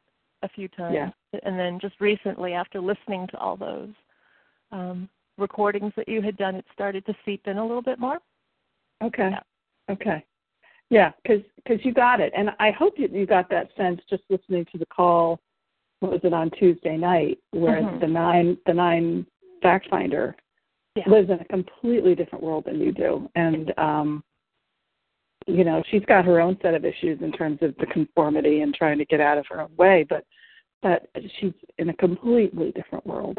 a 0.43 0.49
few 0.49 0.69
times. 0.69 0.95
Yeah. 0.95 1.11
And 1.45 1.59
then 1.59 1.79
just 1.81 2.01
recently, 2.01 2.53
after 2.53 2.81
listening 2.81 3.27
to 3.33 3.39
all 3.39 3.57
those 3.57 3.91
um, 4.71 5.09
recordings 5.37 5.93
that 5.97 6.09
you 6.09 6.23
had 6.23 6.37
done, 6.37 6.55
it 6.55 6.65
started 6.73 7.05
to 7.07 7.15
seep 7.25 7.47
in 7.47 7.59
a 7.59 7.67
little 7.67 7.83
bit 7.83 7.99
more. 7.99 8.19
Okay. 9.03 9.31
Yeah. 9.33 9.93
Okay. 9.93 10.25
Yeah, 10.89 11.11
because 11.23 11.43
cause 11.67 11.79
you 11.83 11.93
got 11.93 12.21
it, 12.21 12.33
and 12.37 12.51
I 12.61 12.71
hope 12.71 12.95
you 12.97 13.09
you 13.13 13.27
got 13.27 13.51
that 13.51 13.71
sense 13.77 14.01
just 14.09 14.23
listening 14.31 14.65
to 14.71 14.79
the 14.79 14.87
call. 14.87 15.41
What 16.01 16.13
was 16.13 16.21
it 16.25 16.33
on 16.33 16.51
Tuesday 16.51 16.97
night, 16.97 17.39
where 17.53 17.83
Mhm. 17.83 18.01
the 18.01 18.07
nine 18.07 18.59
the 18.67 18.75
nine 18.75 19.27
fact 19.63 19.89
finder 19.89 20.37
Yeah. 20.95 21.09
lives 21.09 21.31
in 21.31 21.41
a 21.41 21.45
completely 21.47 22.15
different 22.15 22.45
world 22.45 22.65
than 22.65 22.81
you 22.81 22.93
do, 22.93 23.29
and 23.35 23.73
um, 23.79 24.23
you 25.47 25.65
know 25.65 25.83
she's 25.89 26.05
got 26.05 26.25
her 26.25 26.41
own 26.41 26.59
set 26.61 26.75
of 26.75 26.85
issues 26.85 27.21
in 27.23 27.33
terms 27.33 27.63
of 27.63 27.75
the 27.77 27.87
conformity 27.87 28.61
and 28.61 28.75
trying 28.75 28.99
to 28.99 29.05
get 29.07 29.21
out 29.21 29.39
of 29.39 29.47
her 29.49 29.61
own 29.61 29.75
way, 29.77 30.05
but 30.05 30.25
but 30.83 31.09
she's 31.39 31.55
in 31.79 31.89
a 31.89 31.95
completely 31.95 32.73
different 32.73 33.07
world. 33.07 33.39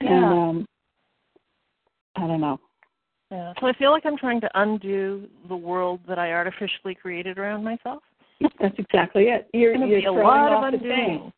And 0.00 0.10
Yeah. 0.10 0.32
um, 0.32 0.66
I 2.16 2.26
don't 2.26 2.40
know. 2.40 2.60
Yeah. 3.30 3.54
So 3.60 3.66
I 3.66 3.72
feel 3.72 3.90
like 3.90 4.06
I'm 4.06 4.16
trying 4.16 4.40
to 4.42 4.50
undo 4.60 5.28
the 5.48 5.56
world 5.56 6.00
that 6.06 6.18
I 6.18 6.32
artificially 6.32 6.94
created 6.94 7.38
around 7.38 7.64
myself. 7.64 8.02
That's 8.60 8.78
exactly 8.78 9.28
it. 9.28 9.48
You're, 9.52 9.72
It's 9.72 9.78
going 9.78 9.90
you're 9.90 10.00
to 10.02 10.12
be 10.12 10.20
a 10.20 10.24
lot 10.24 10.52
of 10.52 10.74
undoing. 10.74 11.32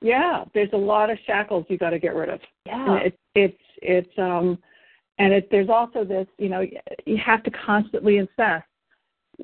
Yeah, 0.00 0.44
there's 0.54 0.72
a 0.72 0.78
lot 0.78 1.10
of 1.10 1.18
shackles 1.26 1.64
you 1.68 1.78
got 1.78 1.90
to 1.90 1.98
get 1.98 2.14
rid 2.14 2.28
of. 2.28 2.40
Yeah. 2.66 2.96
And 2.96 3.06
it, 3.06 3.18
it's 3.34 3.62
it's 3.82 4.18
um, 4.18 4.58
and 5.18 5.32
it, 5.32 5.48
there's 5.50 5.70
also 5.70 6.04
this. 6.04 6.26
You 6.38 6.48
know, 6.48 6.64
you 7.06 7.16
have 7.24 7.42
to 7.44 7.50
constantly 7.50 8.18
assess. 8.18 8.62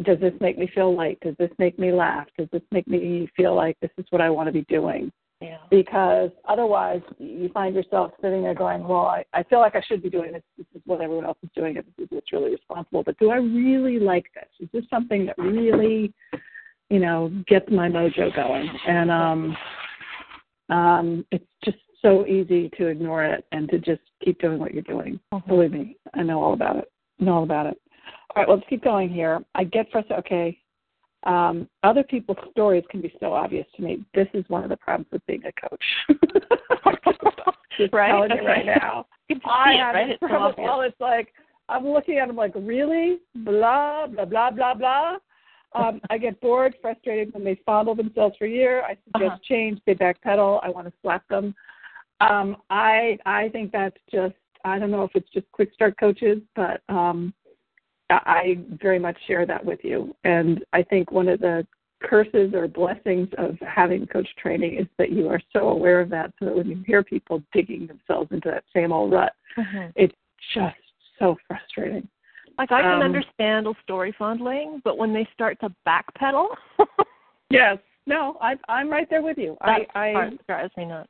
Does 0.04 0.20
this 0.20 0.32
make 0.40 0.58
me 0.58 0.70
feel 0.74 0.94
light? 0.94 1.18
Does 1.20 1.34
this 1.38 1.50
make 1.58 1.78
me 1.78 1.92
laugh? 1.92 2.26
Does 2.38 2.48
this 2.52 2.62
make 2.70 2.86
me 2.88 3.28
feel 3.36 3.54
like 3.54 3.76
this 3.80 3.90
is 3.98 4.06
what 4.10 4.22
I 4.22 4.30
want 4.30 4.48
to 4.48 4.52
be 4.52 4.62
doing? 4.62 5.12
yeah. 5.42 5.58
Because 5.70 6.30
otherwise, 6.48 7.02
you 7.18 7.50
find 7.52 7.74
yourself 7.74 8.12
sitting 8.22 8.42
there 8.42 8.54
going, 8.54 8.86
"Well, 8.86 9.06
I, 9.06 9.24
I 9.32 9.42
feel 9.42 9.58
like 9.58 9.74
I 9.74 9.82
should 9.82 10.02
be 10.02 10.08
doing 10.08 10.32
this. 10.32 10.42
This 10.56 10.66
is 10.74 10.82
what 10.86 11.00
everyone 11.00 11.24
else 11.24 11.38
is 11.42 11.50
doing. 11.54 11.74
This 11.74 11.84
is 11.98 12.06
what's 12.10 12.32
really 12.32 12.52
responsible. 12.52 13.02
But 13.02 13.18
do 13.18 13.30
I 13.30 13.36
really 13.36 13.98
like 13.98 14.26
this? 14.34 14.48
Is 14.60 14.68
this 14.72 14.84
something 14.88 15.26
that 15.26 15.36
really, 15.38 16.14
you 16.90 17.00
know, 17.00 17.32
gets 17.48 17.68
my 17.70 17.88
mojo 17.88 18.34
going?" 18.36 18.70
And 18.86 19.10
um, 19.10 19.56
um, 20.68 21.24
it's 21.30 21.46
just 21.64 21.78
so 22.00 22.26
easy 22.26 22.68
to 22.76 22.86
ignore 22.86 23.24
it 23.24 23.44
and 23.52 23.68
to 23.70 23.78
just 23.78 24.00
keep 24.24 24.40
doing 24.40 24.58
what 24.58 24.72
you're 24.74 24.82
doing. 24.82 25.20
Mhm. 25.32 25.46
Believe 25.46 25.72
me, 25.72 25.96
I 26.14 26.22
know 26.22 26.42
all 26.42 26.52
about 26.54 26.76
it. 26.76 26.90
I 27.20 27.24
know 27.24 27.34
all 27.36 27.42
about 27.44 27.66
it. 27.66 27.78
All 28.34 28.40
right, 28.42 28.48
well, 28.48 28.56
let's 28.56 28.68
keep 28.68 28.82
going 28.82 29.08
here. 29.08 29.44
I 29.54 29.64
get 29.64 29.90
frustrated. 29.90 30.24
Okay. 30.24 30.58
Um, 31.24 31.68
other 31.84 32.02
people's 32.02 32.38
stories 32.50 32.82
can 32.90 33.00
be 33.00 33.14
so 33.20 33.32
obvious 33.32 33.66
to 33.76 33.82
me. 33.82 34.04
This 34.14 34.26
is 34.34 34.44
one 34.48 34.64
of 34.64 34.70
the 34.70 34.76
problems 34.76 35.06
with 35.12 35.24
being 35.26 35.42
a 35.44 35.52
coach. 35.52 35.84
Just 37.78 37.92
Right? 37.92 38.10
telling 38.10 38.30
you 38.30 38.46
right 38.46 38.66
now. 38.66 39.06
You 39.28 39.40
I 39.46 39.72
have 39.74 39.94
right? 39.94 40.10
It's 40.10 40.20
so 40.20 40.26
problem. 40.28 40.66
Well, 40.66 40.80
it's 40.82 41.00
like 41.00 41.32
I'm 41.68 41.86
looking 41.88 42.18
at 42.18 42.26
them 42.26 42.36
like, 42.36 42.52
really? 42.56 43.20
Blah 43.36 44.08
blah 44.08 44.24
blah 44.24 44.50
blah 44.50 44.74
blah. 44.74 45.16
Um, 45.74 46.00
I 46.10 46.18
get 46.18 46.40
bored, 46.40 46.74
frustrated 46.82 47.32
when 47.34 47.44
they 47.44 47.54
fondle 47.66 47.94
themselves 47.94 48.36
for 48.36 48.44
a 48.44 48.50
year. 48.50 48.82
I 48.82 48.96
suggest 49.04 49.32
Uh-huh. 49.32 49.38
change. 49.44 49.80
They 49.86 49.94
backpedal. 49.94 50.60
I 50.62 50.68
want 50.70 50.86
to 50.86 50.92
slap 51.02 51.26
them. 51.28 51.54
Um, 52.20 52.56
I 52.70 53.18
I 53.26 53.48
think 53.50 53.72
that's 53.72 53.96
just 54.10 54.34
I 54.64 54.78
don't 54.78 54.90
know 54.90 55.02
if 55.02 55.10
it's 55.16 55.30
just 55.30 55.50
quick 55.52 55.72
start 55.72 55.96
coaches, 55.98 56.40
but 56.54 56.82
um, 56.88 57.34
I 58.10 58.20
I 58.26 58.58
very 58.80 58.98
much 58.98 59.16
share 59.26 59.46
that 59.46 59.64
with 59.64 59.80
you. 59.82 60.14
And 60.24 60.64
I 60.72 60.82
think 60.82 61.10
one 61.10 61.28
of 61.28 61.40
the 61.40 61.66
curses 62.00 62.52
or 62.54 62.68
blessings 62.68 63.28
of 63.38 63.56
having 63.60 64.06
coach 64.06 64.28
training 64.36 64.76
is 64.78 64.86
that 64.98 65.10
you 65.10 65.28
are 65.28 65.40
so 65.52 65.68
aware 65.68 66.00
of 66.00 66.10
that, 66.10 66.32
so 66.38 66.46
that 66.46 66.56
when 66.56 66.68
you 66.68 66.82
hear 66.86 67.02
people 67.02 67.42
digging 67.52 67.86
themselves 67.86 68.30
into 68.32 68.50
that 68.50 68.64
same 68.74 68.92
old 68.92 69.12
rut, 69.12 69.32
Mhm. 69.56 69.92
it's 69.96 70.14
just 70.52 70.76
so 71.18 71.36
frustrating. 71.48 72.08
Like 72.58 72.70
I 72.72 72.82
can 72.82 72.94
Um, 72.96 73.02
understand 73.02 73.66
a 73.66 73.74
story 73.82 74.12
fondling, 74.18 74.80
but 74.84 74.98
when 74.98 75.12
they 75.12 75.26
start 75.32 75.58
to 75.60 75.74
backpedal, 75.86 76.48
Yes. 77.50 77.78
No, 78.06 78.36
I, 78.40 78.56
I'm 78.68 78.88
right 78.90 79.08
there 79.10 79.22
with 79.22 79.38
you. 79.38 79.56
that 79.64 79.82
I, 79.94 80.10
I 80.10 80.12
part 80.12 80.46
drives 80.48 80.76
me 80.76 80.86
nuts. 80.86 81.08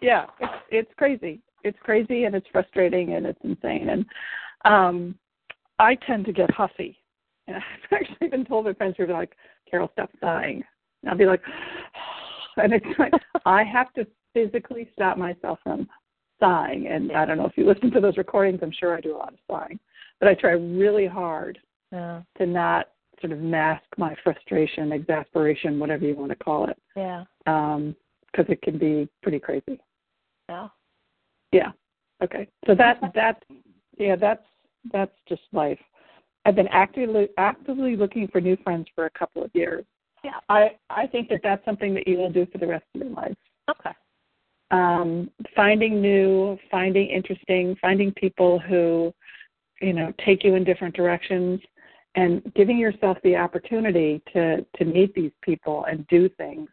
yeah, 0.00 0.26
it's 0.38 0.52
it's 0.70 0.90
crazy. 0.96 1.40
It's 1.64 1.78
crazy 1.82 2.24
and 2.24 2.34
it's 2.34 2.46
frustrating 2.52 3.14
and 3.14 3.26
it's 3.26 3.40
insane. 3.42 3.88
And 3.88 4.04
um 4.64 5.14
I 5.78 5.94
tend 6.06 6.26
to 6.26 6.32
get 6.32 6.50
huffy. 6.50 6.98
And 7.48 7.56
I've 7.90 7.92
actually 8.00 8.28
been 8.28 8.44
told 8.44 8.66
by 8.66 8.74
friends 8.74 8.94
who 8.96 9.04
are 9.04 9.06
like, 9.08 9.34
Carol, 9.68 9.90
stop 9.94 10.10
sighing. 10.20 10.62
And 11.02 11.10
I'll 11.10 11.16
be 11.18 11.26
like 11.26 11.42
and 12.58 12.72
it's 12.72 12.86
like 12.98 13.12
I 13.44 13.64
have 13.64 13.92
to 13.94 14.06
physically 14.34 14.88
stop 14.92 15.18
myself 15.18 15.58
from 15.64 15.88
sighing. 16.40 16.88
And 16.88 17.12
I 17.12 17.24
don't 17.24 17.38
know 17.38 17.46
if 17.46 17.56
you 17.56 17.66
listen 17.66 17.90
to 17.92 18.00
those 18.00 18.16
recordings, 18.16 18.60
I'm 18.62 18.72
sure 18.72 18.96
I 18.96 19.00
do 19.00 19.14
a 19.14 19.18
lot 19.18 19.32
of 19.32 19.38
sighing. 19.48 19.78
But 20.18 20.28
I 20.28 20.34
try 20.34 20.52
really 20.52 21.06
hard 21.06 21.58
Yeah. 21.92 22.22
to 22.38 22.46
not 22.46 22.88
sort 23.20 23.32
of 23.32 23.40
mask 23.40 23.84
my 23.98 24.14
frustration, 24.24 24.92
exasperation, 24.92 25.78
whatever 25.78 26.04
you 26.06 26.14
want 26.16 26.30
to 26.30 26.36
call 26.36 26.68
it, 26.68 26.78
Yeah. 26.96 27.24
Um, 27.46 27.94
because 28.32 28.46
it 28.48 28.62
can 28.62 28.78
be 28.78 29.08
pretty 29.22 29.40
crazy. 29.40 29.80
Yeah. 30.48 30.68
Yeah. 31.52 31.72
Okay. 32.22 32.48
So 32.66 32.74
that 32.76 33.00
that 33.14 33.42
yeah 33.98 34.16
that's 34.16 34.44
that's 34.92 35.14
just 35.28 35.42
life. 35.52 35.78
I've 36.44 36.54
been 36.54 36.68
actively 36.68 37.28
actively 37.36 37.96
looking 37.96 38.28
for 38.28 38.40
new 38.40 38.56
friends 38.58 38.86
for 38.94 39.06
a 39.06 39.10
couple 39.10 39.42
of 39.42 39.50
years. 39.54 39.84
Yeah. 40.22 40.38
I 40.48 40.76
I 40.88 41.06
think 41.06 41.28
that 41.30 41.40
that's 41.42 41.64
something 41.64 41.92
that 41.94 42.06
you 42.06 42.18
will 42.18 42.30
do 42.30 42.46
for 42.46 42.58
the 42.58 42.66
rest 42.66 42.84
of 42.94 43.02
your 43.02 43.10
life. 43.10 43.36
Okay. 43.68 43.90
Um, 44.70 45.30
finding 45.56 46.00
new, 46.00 46.56
finding 46.70 47.08
interesting, 47.08 47.76
finding 47.80 48.12
people 48.12 48.58
who, 48.58 49.12
you 49.80 49.92
know, 49.92 50.12
take 50.24 50.44
you 50.44 50.54
in 50.54 50.64
different 50.64 50.94
directions, 50.94 51.60
and 52.14 52.42
giving 52.54 52.78
yourself 52.78 53.18
the 53.24 53.36
opportunity 53.36 54.22
to 54.32 54.64
to 54.76 54.84
meet 54.84 55.14
these 55.14 55.32
people 55.42 55.84
and 55.86 56.06
do 56.06 56.28
things. 56.28 56.68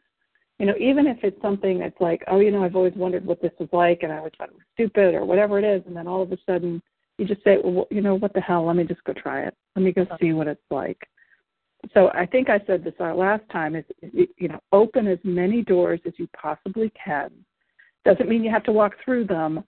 You 0.59 0.65
know, 0.65 0.75
even 0.79 1.05
if 1.05 1.17
it's 1.23 1.41
something 1.41 1.79
that's 1.79 1.99
like, 1.99 2.23
oh, 2.27 2.39
you 2.39 2.51
know, 2.51 2.63
I've 2.63 2.75
always 2.75 2.95
wondered 2.95 3.25
what 3.25 3.41
this 3.41 3.51
was 3.59 3.69
like, 3.71 4.01
and 4.01 4.11
I 4.11 4.17
always 4.17 4.33
thought 4.37 4.49
it 4.49 4.55
was 4.55 4.63
stupid 4.73 5.13
or 5.13 5.23
whatever 5.25 5.59
it 5.59 5.65
is, 5.65 5.83
and 5.85 5.95
then 5.95 6.07
all 6.07 6.21
of 6.21 6.31
a 6.31 6.37
sudden 6.47 6.81
you 7.17 7.25
just 7.25 7.43
say, 7.43 7.57
well, 7.63 7.87
you 7.89 8.01
know, 8.01 8.15
what 8.15 8.33
the 8.33 8.41
hell? 8.41 8.65
Let 8.65 8.75
me 8.75 8.83
just 8.83 9.03
go 9.03 9.13
try 9.13 9.43
it. 9.43 9.55
Let 9.75 9.83
me 9.83 9.91
go 9.91 10.05
see 10.19 10.33
what 10.33 10.47
it's 10.47 10.61
like. 10.69 10.99
So 11.93 12.09
I 12.13 12.25
think 12.25 12.49
I 12.49 12.59
said 12.65 12.83
this 12.83 12.93
last 12.99 13.43
time 13.51 13.75
is 13.75 13.85
you 14.11 14.47
know 14.47 14.59
open 14.71 15.07
as 15.07 15.19
many 15.23 15.61
doors 15.61 15.99
as 16.05 16.13
you 16.17 16.27
possibly 16.39 16.91
can. 17.03 17.31
Doesn't 18.07 18.29
mean 18.29 18.41
you 18.41 18.49
have 18.51 18.63
to 18.63 18.71
walk 18.71 18.93
through 19.03 19.25
them, 19.25 19.65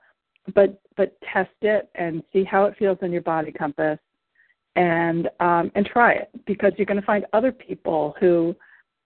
but 0.56 0.82
but 0.96 1.18
test 1.34 1.50
it 1.62 1.90
and 1.96 2.24
see 2.32 2.46
how 2.46 2.64
it 2.64 2.76
feels 2.80 2.98
in 3.02 3.12
your 3.12 3.22
body 3.22 3.52
compass, 3.52 4.00
and 4.78 5.30
um, 5.42 5.70
and 5.76 5.86
try 5.86 6.14
it 6.14 6.30
because 6.46 6.72
you're 6.78 6.86
going 6.86 7.00
to 7.02 7.06
find 7.06 7.26
other 7.34 7.52
people 7.52 8.16
who 8.18 8.56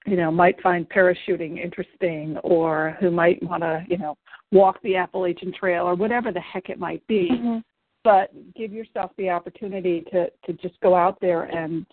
you 0.05 0.17
know 0.17 0.29
might 0.29 0.61
find 0.61 0.87
parachuting 0.87 1.57
interesting 1.57 2.37
or 2.43 2.95
who 2.99 3.09
might 3.09 3.41
want 3.41 3.63
to 3.63 3.83
you 3.89 3.97
know 3.97 4.15
walk 4.51 4.79
the 4.83 4.95
Appalachian 4.95 5.51
Trail 5.51 5.85
or 5.85 5.95
whatever 5.95 6.31
the 6.31 6.39
heck 6.39 6.69
it 6.69 6.77
might 6.77 7.05
be 7.07 7.29
Mm-hmm. 7.31 7.57
but 8.03 8.31
give 8.55 8.71
yourself 8.71 9.09
the 9.17 9.31
opportunity 9.31 10.01
to 10.11 10.29
to 10.45 10.53
just 10.61 10.79
go 10.81 10.93
out 10.93 11.19
there 11.21 11.45
and 11.45 11.87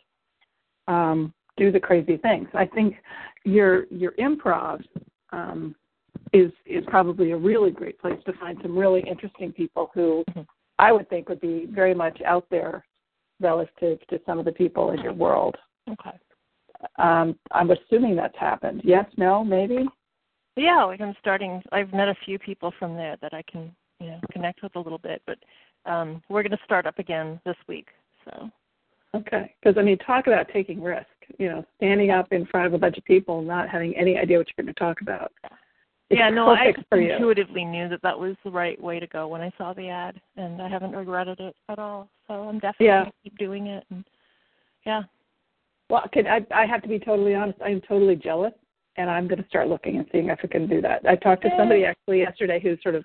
um, 0.88 1.32
do 1.56 1.72
the 1.72 1.80
crazy 1.80 2.18
things. 2.18 2.48
I 2.52 2.66
think 2.66 2.96
your 3.44 3.86
your 3.86 4.12
improv 4.18 4.82
um, 5.32 5.74
is 6.32 6.52
is 6.64 6.84
probably 6.86 7.32
a 7.32 7.36
really 7.36 7.70
great 7.70 7.98
place 7.98 8.20
to 8.26 8.32
find 8.34 8.58
some 8.62 8.76
really 8.76 9.00
interesting 9.00 9.52
people 9.52 9.90
who 9.94 10.24
Mhm. 10.28 10.46
I 10.78 10.92
would 10.92 11.08
think 11.08 11.28
would 11.28 11.40
be 11.40 11.66
very 11.66 11.94
much 11.94 12.20
out 12.22 12.48
there 12.50 12.84
relative 13.40 13.98
to 14.08 14.20
some 14.24 14.38
of 14.38 14.44
the 14.44 14.52
people 14.52 14.92
in 14.92 15.00
your 15.00 15.12
world. 15.12 15.56
Okay. 15.88 16.16
Um, 16.96 17.38
I'm 17.50 17.70
assuming 17.70 18.16
that's 18.16 18.36
happened. 18.36 18.82
Yes, 18.84 19.06
no, 19.16 19.44
maybe. 19.44 19.86
Yeah, 20.56 20.84
like 20.84 21.00
I'm 21.00 21.14
starting. 21.20 21.62
I've 21.72 21.92
met 21.92 22.08
a 22.08 22.14
few 22.24 22.38
people 22.38 22.70
from 22.78 22.96
there 22.96 23.16
that 23.20 23.34
I 23.34 23.42
can, 23.42 23.74
you 23.98 24.08
know, 24.08 24.20
connect 24.32 24.62
with 24.62 24.76
a 24.76 24.80
little 24.80 24.98
bit. 24.98 25.22
But 25.26 25.38
um, 25.84 26.22
we're 26.28 26.42
going 26.42 26.56
to 26.56 26.64
start 26.64 26.86
up 26.86 26.98
again 26.98 27.40
this 27.44 27.56
week. 27.66 27.88
So 28.24 28.50
Okay, 29.14 29.54
because 29.60 29.76
I 29.76 29.82
mean, 29.82 29.98
talk 29.98 30.26
about 30.28 30.48
taking 30.52 30.82
risk. 30.82 31.06
You 31.38 31.48
know, 31.48 31.64
standing 31.76 32.10
up 32.10 32.32
in 32.32 32.46
front 32.46 32.66
of 32.66 32.74
a 32.74 32.78
bunch 32.78 32.98
of 32.98 33.04
people, 33.04 33.42
not 33.42 33.68
having 33.68 33.96
any 33.96 34.16
idea 34.16 34.38
what 34.38 34.48
you're 34.48 34.64
going 34.64 34.74
to 34.74 34.78
talk 34.78 35.00
about. 35.00 35.32
It's 35.44 35.52
yeah, 36.10 36.28
no, 36.28 36.50
I 36.50 36.66
perfect 36.66 36.88
for 36.88 37.00
you. 37.00 37.12
intuitively 37.12 37.64
knew 37.64 37.88
that 37.88 38.02
that 38.02 38.18
was 38.18 38.36
the 38.44 38.50
right 38.50 38.80
way 38.80 38.98
to 38.98 39.06
go 39.06 39.28
when 39.28 39.40
I 39.40 39.52
saw 39.56 39.72
the 39.72 39.88
ad, 39.88 40.20
and 40.36 40.60
I 40.60 40.68
haven't 40.68 40.92
regretted 40.92 41.38
it 41.40 41.54
at 41.68 41.78
all. 41.78 42.08
So 42.26 42.34
I'm 42.34 42.58
definitely 42.58 42.86
Yeah. 42.86 43.00
going 43.02 43.12
to 43.12 43.30
keep 43.30 43.38
doing 43.38 43.66
it. 43.68 43.84
And 43.90 44.04
yeah, 44.84 45.02
Well, 45.88 46.04
can 46.12 46.26
I, 46.26 46.44
I 46.54 46.66
have 46.66 46.82
to 46.82 46.88
be 46.88 46.98
totally 46.98 47.34
honest. 47.34 47.58
I'm 47.64 47.80
totally 47.80 48.16
jealous, 48.16 48.52
and 48.96 49.08
I'm 49.08 49.28
going 49.28 49.42
to 49.42 49.48
start 49.48 49.68
looking 49.68 49.98
and 49.98 50.06
seeing 50.10 50.28
if 50.28 50.38
I 50.42 50.46
can 50.46 50.66
do 50.66 50.80
that. 50.82 51.02
I 51.08 51.16
talked 51.16 51.42
to 51.42 51.50
somebody 51.56 51.84
actually 51.84 52.20
yesterday 52.20 52.60
who 52.60 52.76
sort 52.82 52.94
of 52.96 53.04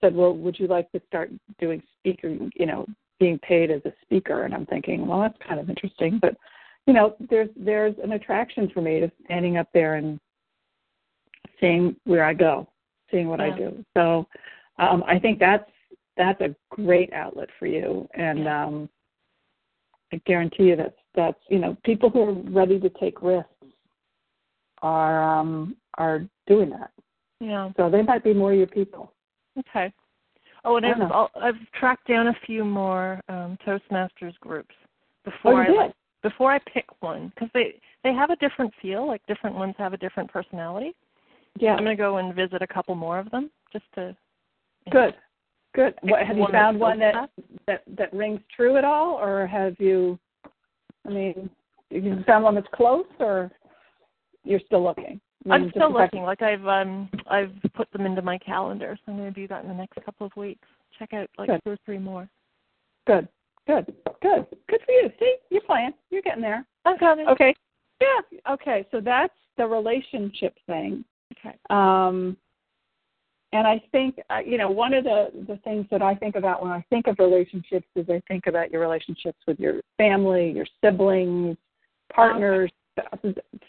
said, 0.00 0.14
"Well, 0.14 0.34
would 0.36 0.58
you 0.58 0.66
like 0.68 0.90
to 0.92 1.00
start 1.06 1.30
doing 1.58 1.82
speaking? 1.98 2.50
You 2.54 2.66
know, 2.66 2.86
being 3.18 3.38
paid 3.40 3.70
as 3.70 3.84
a 3.86 3.92
speaker?" 4.02 4.42
And 4.44 4.54
I'm 4.54 4.66
thinking, 4.66 5.06
well, 5.06 5.20
that's 5.20 5.38
kind 5.46 5.58
of 5.58 5.68
interesting, 5.70 6.18
but 6.20 6.36
you 6.86 6.94
know, 6.94 7.16
there's 7.30 7.48
there's 7.56 7.94
an 8.02 8.12
attraction 8.12 8.70
for 8.72 8.80
me 8.82 9.00
to 9.00 9.10
standing 9.24 9.56
up 9.56 9.68
there 9.72 9.94
and 9.94 10.20
seeing 11.60 11.96
where 12.04 12.24
I 12.24 12.34
go, 12.34 12.68
seeing 13.10 13.28
what 13.28 13.40
Yeah. 13.40 13.54
I 13.54 13.58
do. 13.58 13.84
So 13.96 14.26
um, 14.78 15.04
I 15.06 15.18
think 15.18 15.38
that's 15.38 15.70
that's 16.16 16.40
a 16.40 16.54
great 16.70 17.12
outlet 17.12 17.48
for 17.58 17.66
you, 17.66 18.08
and 18.14 18.48
um, 18.48 18.88
I 20.12 20.20
guarantee 20.24 20.64
you 20.64 20.76
that's 20.76 20.98
that's 21.14 21.38
you 21.48 21.58
know 21.58 21.76
people 21.84 22.10
who 22.10 22.22
are 22.22 22.32
ready 22.32 22.78
to 22.80 22.88
take 22.90 23.22
risks 23.22 23.50
are 24.82 25.22
um, 25.22 25.76
are 25.98 26.26
doing 26.46 26.70
that. 26.70 26.90
Yeah. 27.40 27.70
So 27.76 27.90
they 27.90 28.02
might 28.02 28.24
be 28.24 28.32
more 28.32 28.54
your 28.54 28.66
people. 28.66 29.12
Okay. 29.58 29.92
Oh, 30.64 30.76
and 30.76 30.86
I've. 30.86 31.12
I'll- 31.12 31.30
I've 31.40 31.70
tracked 31.78 32.08
down 32.08 32.28
a 32.28 32.34
few 32.44 32.64
more 32.64 33.20
um, 33.28 33.56
Toastmasters 33.66 34.38
groups 34.40 34.74
before 35.24 35.54
Oh, 35.54 35.56
I 35.56 35.66
did? 35.66 35.94
before 36.22 36.50
I 36.50 36.58
pick 36.58 36.86
one 37.00 37.28
because 37.34 37.48
they 37.54 37.78
they 38.02 38.12
have 38.12 38.30
a 38.30 38.36
different 38.36 38.72
feel. 38.82 39.06
Like 39.06 39.24
different 39.26 39.56
ones 39.56 39.74
have 39.78 39.92
a 39.92 39.96
different 39.98 40.30
personality. 40.30 40.94
Yeah. 41.58 41.74
I'm 41.74 41.84
gonna 41.84 41.96
go 41.96 42.18
and 42.18 42.34
visit 42.34 42.62
a 42.62 42.66
couple 42.66 42.94
more 42.94 43.18
of 43.18 43.30
them 43.30 43.50
just 43.72 43.84
to. 43.94 44.16
Good. 44.90 45.14
Good. 45.74 45.94
What, 46.02 46.26
have 46.26 46.36
you 46.36 46.46
found 46.50 46.80
one 46.80 46.98
that, 47.00 47.30
that 47.66 47.82
that 47.98 48.12
rings 48.12 48.40
true 48.54 48.76
at 48.76 48.84
all, 48.84 49.14
or 49.14 49.46
have 49.46 49.74
you? 49.78 50.18
I 51.06 51.10
mean, 51.10 51.50
you 51.90 52.24
found 52.26 52.44
one 52.44 52.54
that's 52.54 52.66
close, 52.74 53.04
or 53.20 53.50
you're 54.44 54.60
still 54.66 54.82
looking? 54.82 55.20
I 55.48 55.54
I'm 55.54 55.70
still 55.70 55.92
looking. 55.92 56.22
Like 56.22 56.42
I've 56.42 56.66
um 56.66 57.10
I've 57.30 57.52
put 57.74 57.90
them 57.92 58.06
into 58.06 58.22
my 58.22 58.38
calendar, 58.38 58.98
so 59.04 59.12
I'm 59.12 59.18
gonna 59.18 59.30
do 59.30 59.46
that 59.48 59.62
in 59.62 59.68
the 59.68 59.74
next 59.74 60.02
couple 60.04 60.26
of 60.26 60.34
weeks. 60.36 60.66
Check 60.98 61.12
out 61.12 61.28
like 61.38 61.48
Good. 61.48 61.60
two 61.64 61.70
or 61.72 61.78
three 61.84 61.98
more. 61.98 62.28
Good. 63.06 63.28
Good. 63.66 63.92
Good. 64.22 64.46
Good 64.68 64.80
for 64.86 64.92
you. 64.92 65.10
See, 65.18 65.36
you're 65.50 65.60
playing. 65.62 65.92
You're 66.10 66.22
getting 66.22 66.42
there. 66.42 66.64
I'm 66.84 66.98
coming. 66.98 67.26
Okay. 67.28 67.54
Yeah. 68.00 68.52
Okay. 68.52 68.86
So 68.90 69.00
that's 69.00 69.34
the 69.56 69.66
relationship 69.66 70.54
thing. 70.66 71.04
Okay. 71.32 71.56
Um, 71.70 72.36
and 73.52 73.66
I 73.66 73.82
think 73.92 74.18
uh, 74.30 74.40
you 74.44 74.58
know 74.58 74.70
one 74.70 74.92
of 74.92 75.04
the 75.04 75.28
the 75.48 75.56
things 75.58 75.86
that 75.90 76.02
I 76.02 76.14
think 76.14 76.36
about 76.36 76.62
when 76.62 76.72
I 76.72 76.84
think 76.90 77.06
of 77.06 77.16
relationships 77.18 77.86
is 77.94 78.06
I 78.08 78.20
think 78.28 78.46
about 78.46 78.70
your 78.70 78.80
relationships 78.80 79.38
with 79.46 79.58
your 79.58 79.80
family, 79.96 80.50
your 80.50 80.66
siblings, 80.82 81.56
partners, 82.12 82.70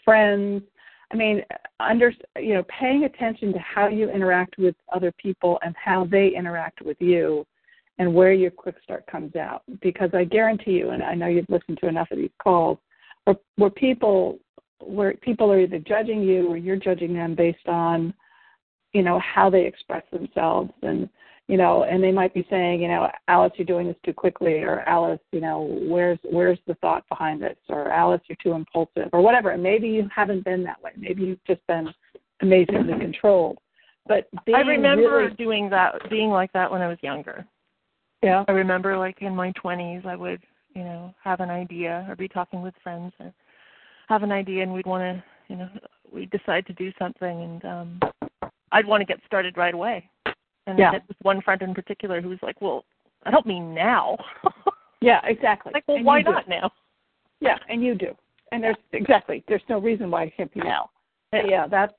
friends. 0.04 0.62
I 1.10 1.16
mean, 1.16 1.42
under 1.80 2.12
you 2.36 2.54
know, 2.54 2.64
paying 2.64 3.04
attention 3.04 3.52
to 3.54 3.58
how 3.60 3.88
you 3.88 4.10
interact 4.10 4.58
with 4.58 4.74
other 4.92 5.12
people 5.12 5.58
and 5.64 5.74
how 5.82 6.04
they 6.04 6.28
interact 6.36 6.82
with 6.82 7.00
you, 7.00 7.46
and 7.98 8.12
where 8.12 8.32
your 8.32 8.50
quick 8.50 8.76
start 8.82 9.06
comes 9.06 9.36
out. 9.36 9.62
Because 9.80 10.10
I 10.12 10.24
guarantee 10.24 10.72
you, 10.72 10.90
and 10.90 11.02
I 11.02 11.14
know 11.14 11.26
you've 11.26 11.48
listened 11.48 11.78
to 11.80 11.88
enough 11.88 12.10
of 12.10 12.18
these 12.18 12.30
calls, 12.42 12.78
where, 13.24 13.36
where 13.56 13.70
people 13.70 14.38
where 14.80 15.14
people 15.14 15.50
are 15.50 15.60
either 15.60 15.78
judging 15.78 16.22
you 16.22 16.48
or 16.48 16.56
you're 16.56 16.76
judging 16.76 17.14
them 17.14 17.34
based 17.34 17.66
on 17.66 18.14
you 18.92 19.02
know 19.02 19.20
how 19.20 19.50
they 19.50 19.64
express 19.64 20.02
themselves 20.12 20.70
and 20.82 21.08
you 21.46 21.56
know 21.56 21.84
and 21.84 22.02
they 22.02 22.12
might 22.12 22.32
be 22.32 22.46
saying 22.48 22.80
you 22.80 22.88
know 22.88 23.08
alice 23.26 23.52
you're 23.56 23.66
doing 23.66 23.86
this 23.86 23.96
too 24.04 24.12
quickly 24.14 24.60
or 24.60 24.80
alice 24.88 25.20
you 25.32 25.40
know 25.40 25.78
where's 25.88 26.18
where's 26.30 26.58
the 26.66 26.74
thought 26.76 27.04
behind 27.08 27.42
this? 27.42 27.56
or 27.68 27.90
alice 27.90 28.20
you're 28.28 28.36
too 28.42 28.52
impulsive 28.52 29.08
or 29.12 29.20
whatever. 29.20 29.50
And 29.50 29.62
maybe 29.62 29.88
you 29.88 30.08
haven't 30.14 30.44
been 30.44 30.62
that 30.64 30.82
way. 30.82 30.92
Maybe 30.96 31.22
you've 31.22 31.44
just 31.46 31.66
been 31.66 31.88
amazingly 32.40 32.98
controlled. 32.98 33.58
But 34.06 34.28
being 34.46 34.56
I 34.56 34.60
remember 34.60 35.18
really, 35.18 35.34
doing 35.34 35.68
that, 35.70 35.94
being 36.08 36.30
like 36.30 36.52
that 36.52 36.70
when 36.70 36.80
I 36.80 36.88
was 36.88 36.98
younger. 37.02 37.46
yeah. 38.22 38.44
I 38.48 38.52
remember 38.52 38.96
like 38.96 39.20
in 39.20 39.34
my 39.36 39.52
20s, 39.52 40.06
I 40.06 40.16
would, 40.16 40.40
you 40.74 40.82
know, 40.82 41.14
have 41.22 41.40
an 41.40 41.50
idea. 41.50 42.06
Or 42.08 42.16
be 42.16 42.28
talking 42.28 42.62
with 42.62 42.74
friends 42.82 43.12
or 43.20 43.32
have 44.08 44.22
an 44.22 44.32
idea 44.32 44.62
and 44.62 44.72
we'd 44.72 44.86
want 44.86 45.02
to, 45.02 45.22
you 45.48 45.56
know, 45.56 45.68
we'd 46.12 46.30
decide 46.30 46.66
to 46.66 46.72
do 46.72 46.90
something 46.98 47.42
and 47.42 47.64
um 47.64 48.00
I'd 48.72 48.86
want 48.86 49.00
to 49.00 49.04
get 49.06 49.18
started 49.26 49.56
right 49.56 49.74
away. 49.74 50.08
And 50.66 50.78
Yeah. 50.78 50.90
I 50.90 50.92
had 50.94 51.08
this 51.08 51.16
one 51.22 51.40
friend 51.40 51.62
in 51.62 51.74
particular 51.74 52.20
who 52.20 52.28
was 52.28 52.38
like, 52.42 52.60
well, 52.60 52.84
I 53.24 53.30
don't 53.30 53.46
mean 53.46 53.74
now. 53.74 54.16
yeah 55.00 55.20
exactly 55.24 55.72
like, 55.72 55.84
well, 55.86 55.96
And 55.98 56.06
why 56.06 56.22
do. 56.22 56.30
not 56.30 56.48
now? 56.48 56.70
Yeah, 57.40 57.56
and 57.68 57.82
you 57.84 57.94
do. 57.94 58.16
And 58.50 58.62
there's 58.64 58.76
exactly 58.92 59.44
there's 59.48 59.62
no 59.68 59.78
reason 59.78 60.10
why 60.10 60.24
it 60.24 60.36
can't 60.36 60.52
be 60.52 60.60
now. 60.60 60.90
But 61.30 61.48
yeah, 61.48 61.66
that's 61.68 61.92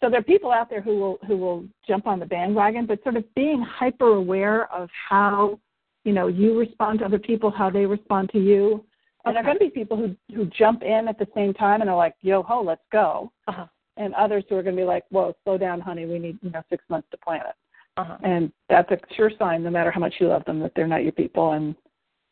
so 0.00 0.08
there 0.10 0.20
are 0.20 0.24
people 0.24 0.52
out 0.52 0.68
there 0.70 0.80
who 0.80 0.96
will 0.98 1.18
who 1.26 1.36
will 1.36 1.64
jump 1.86 2.06
on 2.06 2.18
the 2.18 2.26
bandwagon, 2.26 2.86
but 2.86 3.02
sort 3.02 3.16
of 3.16 3.24
being 3.34 3.62
hyper 3.62 4.14
aware 4.14 4.72
of 4.72 4.88
how 5.08 5.58
you 6.04 6.12
know 6.12 6.26
you 6.26 6.58
respond 6.58 6.98
to 7.00 7.04
other 7.04 7.18
people, 7.18 7.50
how 7.50 7.70
they 7.70 7.86
respond 7.86 8.30
to 8.30 8.38
you. 8.38 8.84
And 9.28 9.36
there 9.36 9.42
are 9.42 9.46
going 9.46 9.58
to 9.58 9.64
be 9.64 9.70
people 9.70 9.96
who 9.96 10.16
who 10.34 10.46
jump 10.46 10.82
in 10.82 11.08
at 11.08 11.18
the 11.18 11.28
same 11.34 11.54
time 11.54 11.80
and 11.80 11.90
are 11.90 11.96
like, 11.96 12.14
"Yo 12.20 12.42
ho, 12.42 12.62
let's 12.62 12.84
go," 12.92 13.32
Uh-huh. 13.46 13.66
and 13.96 14.14
others 14.14 14.44
who 14.48 14.56
are 14.56 14.62
going 14.62 14.76
to 14.76 14.82
be 14.82 14.86
like, 14.86 15.04
"Whoa, 15.10 15.34
slow 15.44 15.58
down, 15.58 15.80
honey. 15.80 16.06
We 16.06 16.18
need 16.18 16.38
you 16.42 16.50
know 16.50 16.62
six 16.70 16.84
months 16.88 17.08
to 17.10 17.18
plan 17.18 17.40
it." 17.40 17.56
Uh-huh. 17.96 18.16
And 18.22 18.52
that's 18.68 18.90
a 18.90 18.98
sure 19.16 19.30
sign, 19.38 19.62
no 19.64 19.70
matter 19.70 19.90
how 19.90 20.00
much 20.00 20.14
you 20.20 20.28
love 20.28 20.44
them, 20.44 20.60
that 20.60 20.72
they're 20.76 20.86
not 20.86 21.02
your 21.02 21.12
people, 21.12 21.52
and 21.52 21.74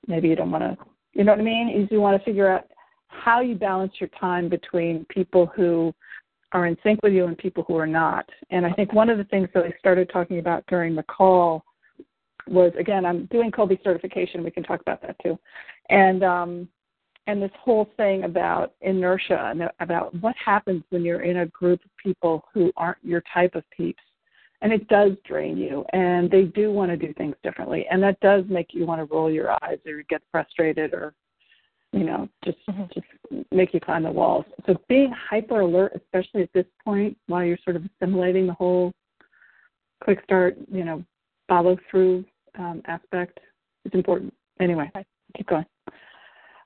maybe 0.06 0.28
you 0.28 0.37
don't 0.37 0.50
want 0.50 0.62
to. 0.62 0.85
You 1.12 1.24
know 1.24 1.32
what 1.32 1.40
I 1.40 1.44
mean? 1.44 1.68
Is 1.68 1.88
you 1.90 2.00
want 2.00 2.18
to 2.18 2.24
figure 2.24 2.48
out 2.48 2.66
how 3.09 3.40
you 3.40 3.54
balance 3.54 3.92
your 3.98 4.11
time 4.20 4.48
between 4.48 5.04
people 5.06 5.46
who 5.46 5.94
are 6.52 6.66
in 6.66 6.76
sync 6.82 7.02
with 7.02 7.12
you 7.12 7.26
and 7.26 7.37
people 7.37 7.64
who 7.66 7.76
are 7.76 7.87
not. 7.87 8.28
And 8.50 8.64
I 8.64 8.72
think 8.72 8.92
one 8.92 9.11
of 9.11 9.18
the 9.18 9.24
things 9.24 9.48
that 9.54 9.64
I 9.64 9.74
started 9.78 10.09
talking 10.11 10.38
about 10.38 10.64
during 10.68 10.94
the 10.94 11.02
call 11.02 11.64
was 12.46 12.72
again, 12.78 13.04
I'm 13.04 13.26
doing 13.26 13.50
Kolbe 13.50 13.82
certification. 13.82 14.44
We 14.44 14.52
can 14.52 14.62
talk 14.62 14.80
about 14.80 15.02
that 15.02 15.16
too, 15.22 15.37
and 15.90 16.22
um, 16.22 16.68
and 17.26 17.42
this 17.42 17.50
whole 17.58 17.90
thing 17.96 18.24
about 18.24 18.74
inertia 18.80 19.50
and 19.50 19.68
about 19.80 20.14
what 20.20 20.34
happens 20.36 20.82
when 20.90 21.04
you're 21.04 21.22
in 21.22 21.38
a 21.38 21.46
group 21.46 21.84
of 21.84 21.90
people 22.02 22.44
who 22.52 22.72
aren't 22.76 22.98
your 23.02 23.22
type 23.32 23.54
of 23.54 23.64
peeps. 23.70 24.02
And 24.62 24.72
it 24.72 24.88
does 24.88 25.12
drain 25.26 25.58
you, 25.58 25.84
and 25.92 26.30
they 26.30 26.44
do 26.44 26.72
want 26.72 26.90
to 26.90 26.96
do 26.96 27.12
things 27.14 27.36
differently, 27.42 27.86
and 27.90 28.02
that 28.02 28.18
does 28.20 28.44
make 28.48 28.72
you 28.72 28.86
want 28.86 29.00
to 29.00 29.14
roll 29.14 29.30
your 29.30 29.52
eyes 29.62 29.78
or 29.86 30.02
get 30.08 30.22
frustrated 30.32 30.94
or 30.94 31.14
you 31.92 32.04
know, 32.04 32.28
just 32.44 32.58
Mhm. 32.66 32.92
just 32.92 33.06
make 33.52 33.72
you 33.72 33.80
climb 33.80 34.02
the 34.02 34.10
walls. 34.10 34.44
So 34.66 34.74
being 34.88 35.10
hyper 35.12 35.60
alert, 35.60 35.92
especially 35.94 36.42
at 36.42 36.52
this 36.52 36.66
point, 36.84 37.16
while 37.26 37.44
you're 37.44 37.56
sort 37.58 37.76
of 37.76 37.84
assimilating 37.84 38.46
the 38.46 38.52
whole 38.52 38.92
quick 40.00 40.22
start, 40.24 40.56
you 40.70 40.84
know, 40.84 41.02
follow 41.48 41.76
through 41.90 42.24
um, 42.56 42.82
aspect, 42.86 43.40
is 43.84 43.92
important. 43.92 44.32
Anyway, 44.60 44.90
keep 45.36 45.46
going. 45.46 45.66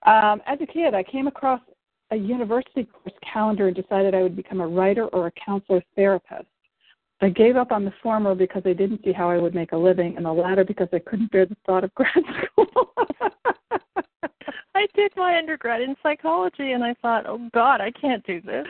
Um, 0.06 0.40
as 0.46 0.58
a 0.60 0.66
kid, 0.66 0.94
I 0.94 1.02
came 1.02 1.26
across 1.26 1.60
a 2.10 2.16
university 2.16 2.84
course 2.84 3.14
calendar 3.32 3.68
and 3.68 3.76
decided 3.76 4.14
I 4.14 4.22
would 4.22 4.36
become 4.36 4.60
a 4.60 4.66
writer 4.66 5.06
or 5.06 5.26
a 5.28 5.32
counselor 5.32 5.82
therapist. 5.94 6.46
I 7.22 7.28
gave 7.28 7.56
up 7.56 7.70
on 7.70 7.84
the 7.84 7.92
former 8.02 8.34
because 8.34 8.62
I 8.64 8.72
didn't 8.72 9.02
see 9.04 9.12
how 9.12 9.28
I 9.28 9.36
would 9.36 9.54
make 9.54 9.72
a 9.72 9.76
living, 9.76 10.16
and 10.16 10.24
the 10.24 10.32
latter 10.32 10.64
because 10.64 10.88
I 10.92 11.00
couldn't 11.00 11.30
bear 11.30 11.44
the 11.44 11.56
thought 11.66 11.84
of 11.84 11.94
grad 11.94 12.10
school. 12.14 12.94
I 14.74 14.86
did 14.94 15.12
my 15.16 15.36
undergrad 15.36 15.82
in 15.82 15.94
psychology 16.02 16.72
and 16.72 16.82
I 16.82 16.94
thought, 17.02 17.26
oh 17.26 17.50
God, 17.52 17.82
I 17.82 17.90
can't 17.90 18.24
do 18.26 18.40
this. 18.40 18.66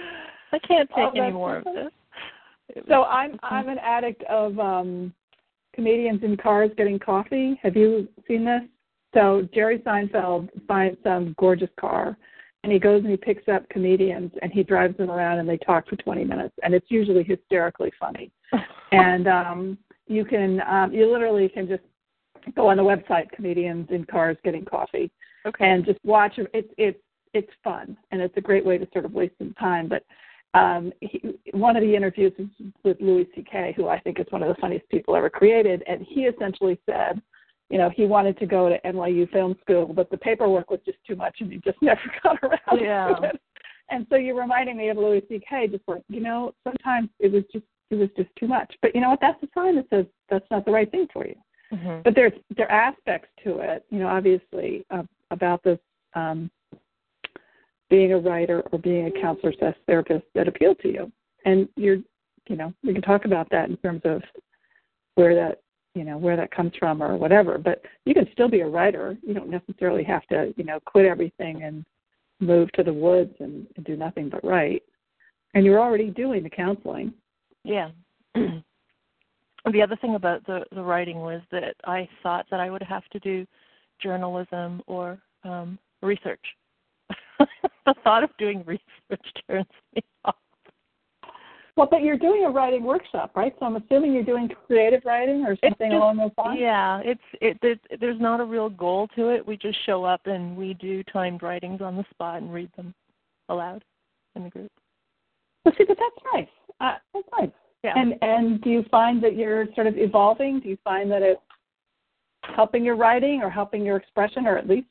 I 0.53 0.59
can't 0.59 0.88
take 0.90 1.11
Oh, 1.14 1.21
any 1.21 1.33
more 1.33 1.59
of 1.59 1.64
this. 1.64 1.93
So 2.88 3.05
I'm 3.05 3.38
I'm 3.43 3.69
an 3.69 3.79
addict 3.79 4.23
of 4.25 4.59
um 4.59 5.14
comedians 5.75 6.23
in 6.25 6.37
cars 6.37 6.71
getting 6.77 6.99
coffee. 6.99 7.61
Have 7.62 7.77
you 7.77 8.09
seen 8.27 8.45
this? 8.45 8.62
So 9.14 9.49
Jerry 9.55 9.79
Seinfeld 9.79 10.49
finds 10.68 10.99
some 11.03 11.35
gorgeous 11.38 11.70
car 11.79 12.16
and 12.62 12.73
he 12.73 12.79
goes 12.79 13.03
and 13.03 13.11
he 13.11 13.16
picks 13.16 13.49
up 13.49 13.68
comedians 13.68 14.33
and 14.42 14.53
he 14.53 14.62
drives 14.62 14.96
them 14.96 15.11
around 15.11 15.38
and 15.38 15.49
they 15.49 15.59
talk 15.59 15.88
for 15.88 15.96
20 15.96 16.25
minutes 16.25 16.55
and 16.62 16.75
it's 16.75 16.90
usually 16.90 17.25
hysterically 17.25 17.92
funny. 17.99 18.31
And 18.92 19.29
um 19.29 19.79
you 20.09 20.25
can 20.25 20.61
um 20.62 20.92
you 20.92 21.11
literally 21.11 21.49
can 21.49 21.68
just 21.68 21.85
go 22.57 22.66
on 22.68 22.77
the 22.77 22.83
website 22.83 23.31
comedians 23.31 23.87
in 23.90 24.05
cars 24.05 24.37
getting 24.42 24.64
coffee 24.64 25.12
okay. 25.46 25.70
and 25.70 25.85
just 25.85 26.01
watch 26.05 26.35
them. 26.37 26.49
It's 26.53 26.73
it's 26.77 26.99
it's 27.33 27.51
fun 27.62 27.96
and 28.11 28.20
it's 28.20 28.37
a 28.37 28.40
great 28.40 28.64
way 28.64 28.79
to 28.79 28.88
sort 28.92 29.05
of 29.05 29.12
waste 29.12 29.35
some 29.38 29.55
time. 29.55 29.88
But 29.88 30.05
um, 30.55 30.92
he, 31.01 31.23
one 31.53 31.77
of 31.77 31.83
the 31.83 31.94
interviews 31.94 32.33
is 32.38 32.49
with 32.83 32.96
Louis 33.01 33.29
C.K., 33.35 33.75
who 33.77 33.88
I 33.88 34.01
think 34.01 34.18
is 34.18 34.27
one 34.31 34.42
of 34.42 34.49
the 34.49 34.61
funniest 34.61 34.88
people 34.88 35.14
ever 35.14 35.31
created, 35.31 35.85
and 35.87 36.05
he 36.09 36.23
essentially 36.23 36.81
said, 36.87 37.23
you 37.71 37.79
know, 37.79 37.89
he 37.89 38.05
wanted 38.05 38.39
to 38.39 38.47
go 38.47 38.69
to 38.69 38.81
NYU 38.81 39.31
Film 39.31 39.57
School, 39.63 39.87
but 39.87 40.11
the 40.11 40.17
paperwork 40.17 40.71
was 40.71 40.81
just 40.85 40.99
too 41.07 41.17
much, 41.17 41.37
and 41.41 41.53
he 41.53 41.59
just 41.59 41.79
never 41.83 42.01
got 42.23 42.39
around 42.43 42.81
Yeah. 42.81 43.15
to 43.15 43.23
it. 43.29 43.41
And 43.91 44.07
so 44.09 44.17
you're 44.17 44.39
reminding 44.39 44.77
me 44.77 44.89
of 44.89 44.97
Louis 44.99 45.23
C.K. 45.29 45.69
Just 45.69 45.83
like, 45.89 46.03
you 46.09 46.21
know, 46.21 46.55
sometimes 46.65 47.09
it 47.19 47.33
was 47.33 47.43
just 47.53 47.65
it 47.91 47.97
was 47.97 48.09
just 48.17 48.29
too 48.39 48.47
much. 48.47 48.73
But 48.83 48.95
you 48.95 49.01
know 49.01 49.11
what? 49.11 49.21
That's 49.21 49.43
a 49.43 49.49
sign 49.53 49.77
that 49.77 49.87
says 49.91 50.07
that's 50.29 50.47
not 50.51 50.65
the 50.65 50.71
right 50.71 50.91
thing 50.91 51.09
for 51.13 51.27
you 51.27 51.35
Mhm. 51.73 52.03
but 52.03 52.15
there's 52.15 52.33
there 52.57 52.71
are 52.71 52.89
aspects 52.91 53.29
to 53.45 53.59
it, 53.61 53.85
you 53.91 53.99
know, 53.99 54.09
obviously 54.09 54.85
uh, 54.91 55.03
about 55.31 55.63
this 55.63 55.79
um, 56.15 56.51
being 57.89 58.13
a 58.13 58.19
writer 58.19 58.63
or 58.73 58.79
being 58.79 59.07
a 59.07 59.21
counselor 59.21 59.53
slash 59.59 59.77
therapist 59.87 60.25
that 60.35 60.49
appeal 60.49 60.75
to 60.77 60.89
you, 60.89 61.13
and 61.45 61.69
you're, 61.77 61.99
you 62.49 62.57
know, 62.57 62.73
we 62.83 62.93
can 62.93 63.03
talk 63.03 63.25
about 63.25 63.49
that 63.51 63.69
in 63.69 63.77
terms 63.79 64.03
of 64.05 64.23
where 65.15 65.35
that 65.35 65.61
you 65.94 66.05
know 66.05 66.18
where 66.18 66.37
that 66.37 66.55
comes 66.55 66.72
from 66.79 67.03
or 67.03 67.16
whatever 67.16 67.59
but 67.59 67.83
you 68.05 68.14
can 68.14 68.29
still 68.33 68.48
be 68.48 68.61
a 68.61 68.66
writer. 68.66 69.16
You 69.22 69.35
don't 69.35 69.50
necessarily 69.50 70.05
have 70.05 70.26
to 70.29 70.53
you 70.57 70.64
know 70.64 70.81
quit 70.87 71.07
everything 71.07 71.62
and 71.64 71.85
move 72.40 72.70
to 72.72 72.83
the 72.83 72.92
woods 72.92 73.35
and, 73.40 73.66
and 73.76 73.85
do 73.85 73.96
nothing 73.96 74.29
but 74.29 74.44
write. 74.44 74.83
And 75.55 75.64
you're 75.64 75.81
already 75.81 76.11
doing 76.11 76.42
the 76.42 76.50
counseling. 76.50 77.12
Yeah. 77.64 77.90
The 79.70 79.83
other 79.83 79.96
thing 79.96 80.14
about 80.14 80.46
the 80.46 80.64
the 80.72 80.83
writing 80.83 81.18
was 81.18 81.42
that 81.50 81.74
i 81.85 82.09
thought 82.22 82.46
that 82.50 82.61
i 82.61 82.70
would 82.70 82.83
have 82.83 83.07
to 83.11 83.18
do 83.18 83.46
journalism 84.03 84.81
or 84.87 85.18
um 85.44 85.79
research. 86.03 86.44
The 87.87 87.94
thought 88.05 88.22
of 88.22 88.31
doing 88.38 88.62
research 88.66 89.26
turns 89.50 89.66
me 89.94 90.03
well, 91.81 91.88
but 91.90 92.03
you're 92.03 92.19
doing 92.19 92.45
a 92.45 92.51
writing 92.51 92.85
workshop, 92.85 93.31
right? 93.35 93.55
So 93.59 93.64
I'm 93.64 93.77
assuming 93.77 94.12
you're 94.12 94.23
doing 94.23 94.51
creative 94.66 95.01
writing 95.07 95.47
or 95.47 95.57
something 95.64 95.90
just, 95.90 95.95
along 95.95 96.19
those 96.19 96.31
lines. 96.37 96.59
Yeah, 96.61 97.01
it's 97.03 97.23
it. 97.40 97.57
There's, 97.62 97.79
there's 97.99 98.21
not 98.21 98.38
a 98.38 98.45
real 98.45 98.69
goal 98.69 99.09
to 99.16 99.31
it. 99.31 99.47
We 99.47 99.57
just 99.57 99.79
show 99.87 100.05
up 100.05 100.21
and 100.27 100.55
we 100.55 100.75
do 100.75 101.03
timed 101.05 101.43
writings 101.43 101.81
on 101.81 101.97
the 101.97 102.05
spot 102.11 102.43
and 102.43 102.53
read 102.53 102.71
them 102.77 102.95
aloud 103.49 103.83
in 104.37 104.45
the 104.45 104.51
group. 104.51 104.71
Well, 105.64 105.75
see, 105.79 105.85
but 105.88 105.97
that's 105.99 106.27
nice. 106.35 106.49
Uh, 106.83 106.99
that's 107.14 107.29
nice. 107.40 107.51
Yeah. 107.83 107.95
And 107.97 108.12
and 108.21 108.61
do 108.61 108.69
you 108.69 108.85
find 108.90 109.25
that 109.25 109.35
you're 109.35 109.64
sort 109.75 109.87
of 109.87 109.95
evolving? 109.97 110.61
Do 110.61 110.69
you 110.69 110.77
find 110.85 111.11
that 111.11 111.23
it's 111.23 111.40
helping 112.43 112.85
your 112.85 112.97
writing 112.97 113.40
or 113.43 113.49
helping 113.49 113.87
your 113.87 113.97
expression, 113.97 114.47
or 114.47 114.59
at 114.59 114.69
least 114.69 114.87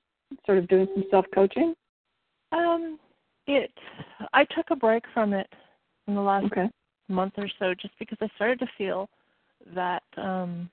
sort 0.47 0.57
of 0.57 0.67
doing 0.67 0.87
some 0.95 1.03
self 1.11 1.25
coaching? 1.35 1.75
Um, 2.51 2.97
it. 3.45 3.71
I 4.33 4.43
took 4.45 4.71
a 4.71 4.75
break 4.75 5.03
from 5.13 5.33
it 5.33 5.47
in 6.07 6.15
the 6.15 6.21
last 6.21 6.45
okay 6.45 6.67
month 7.09 7.33
or 7.37 7.49
so 7.59 7.73
just 7.73 7.97
because 7.99 8.17
I 8.21 8.29
started 8.35 8.59
to 8.59 8.67
feel 8.77 9.09
that 9.75 10.03
um 10.17 10.69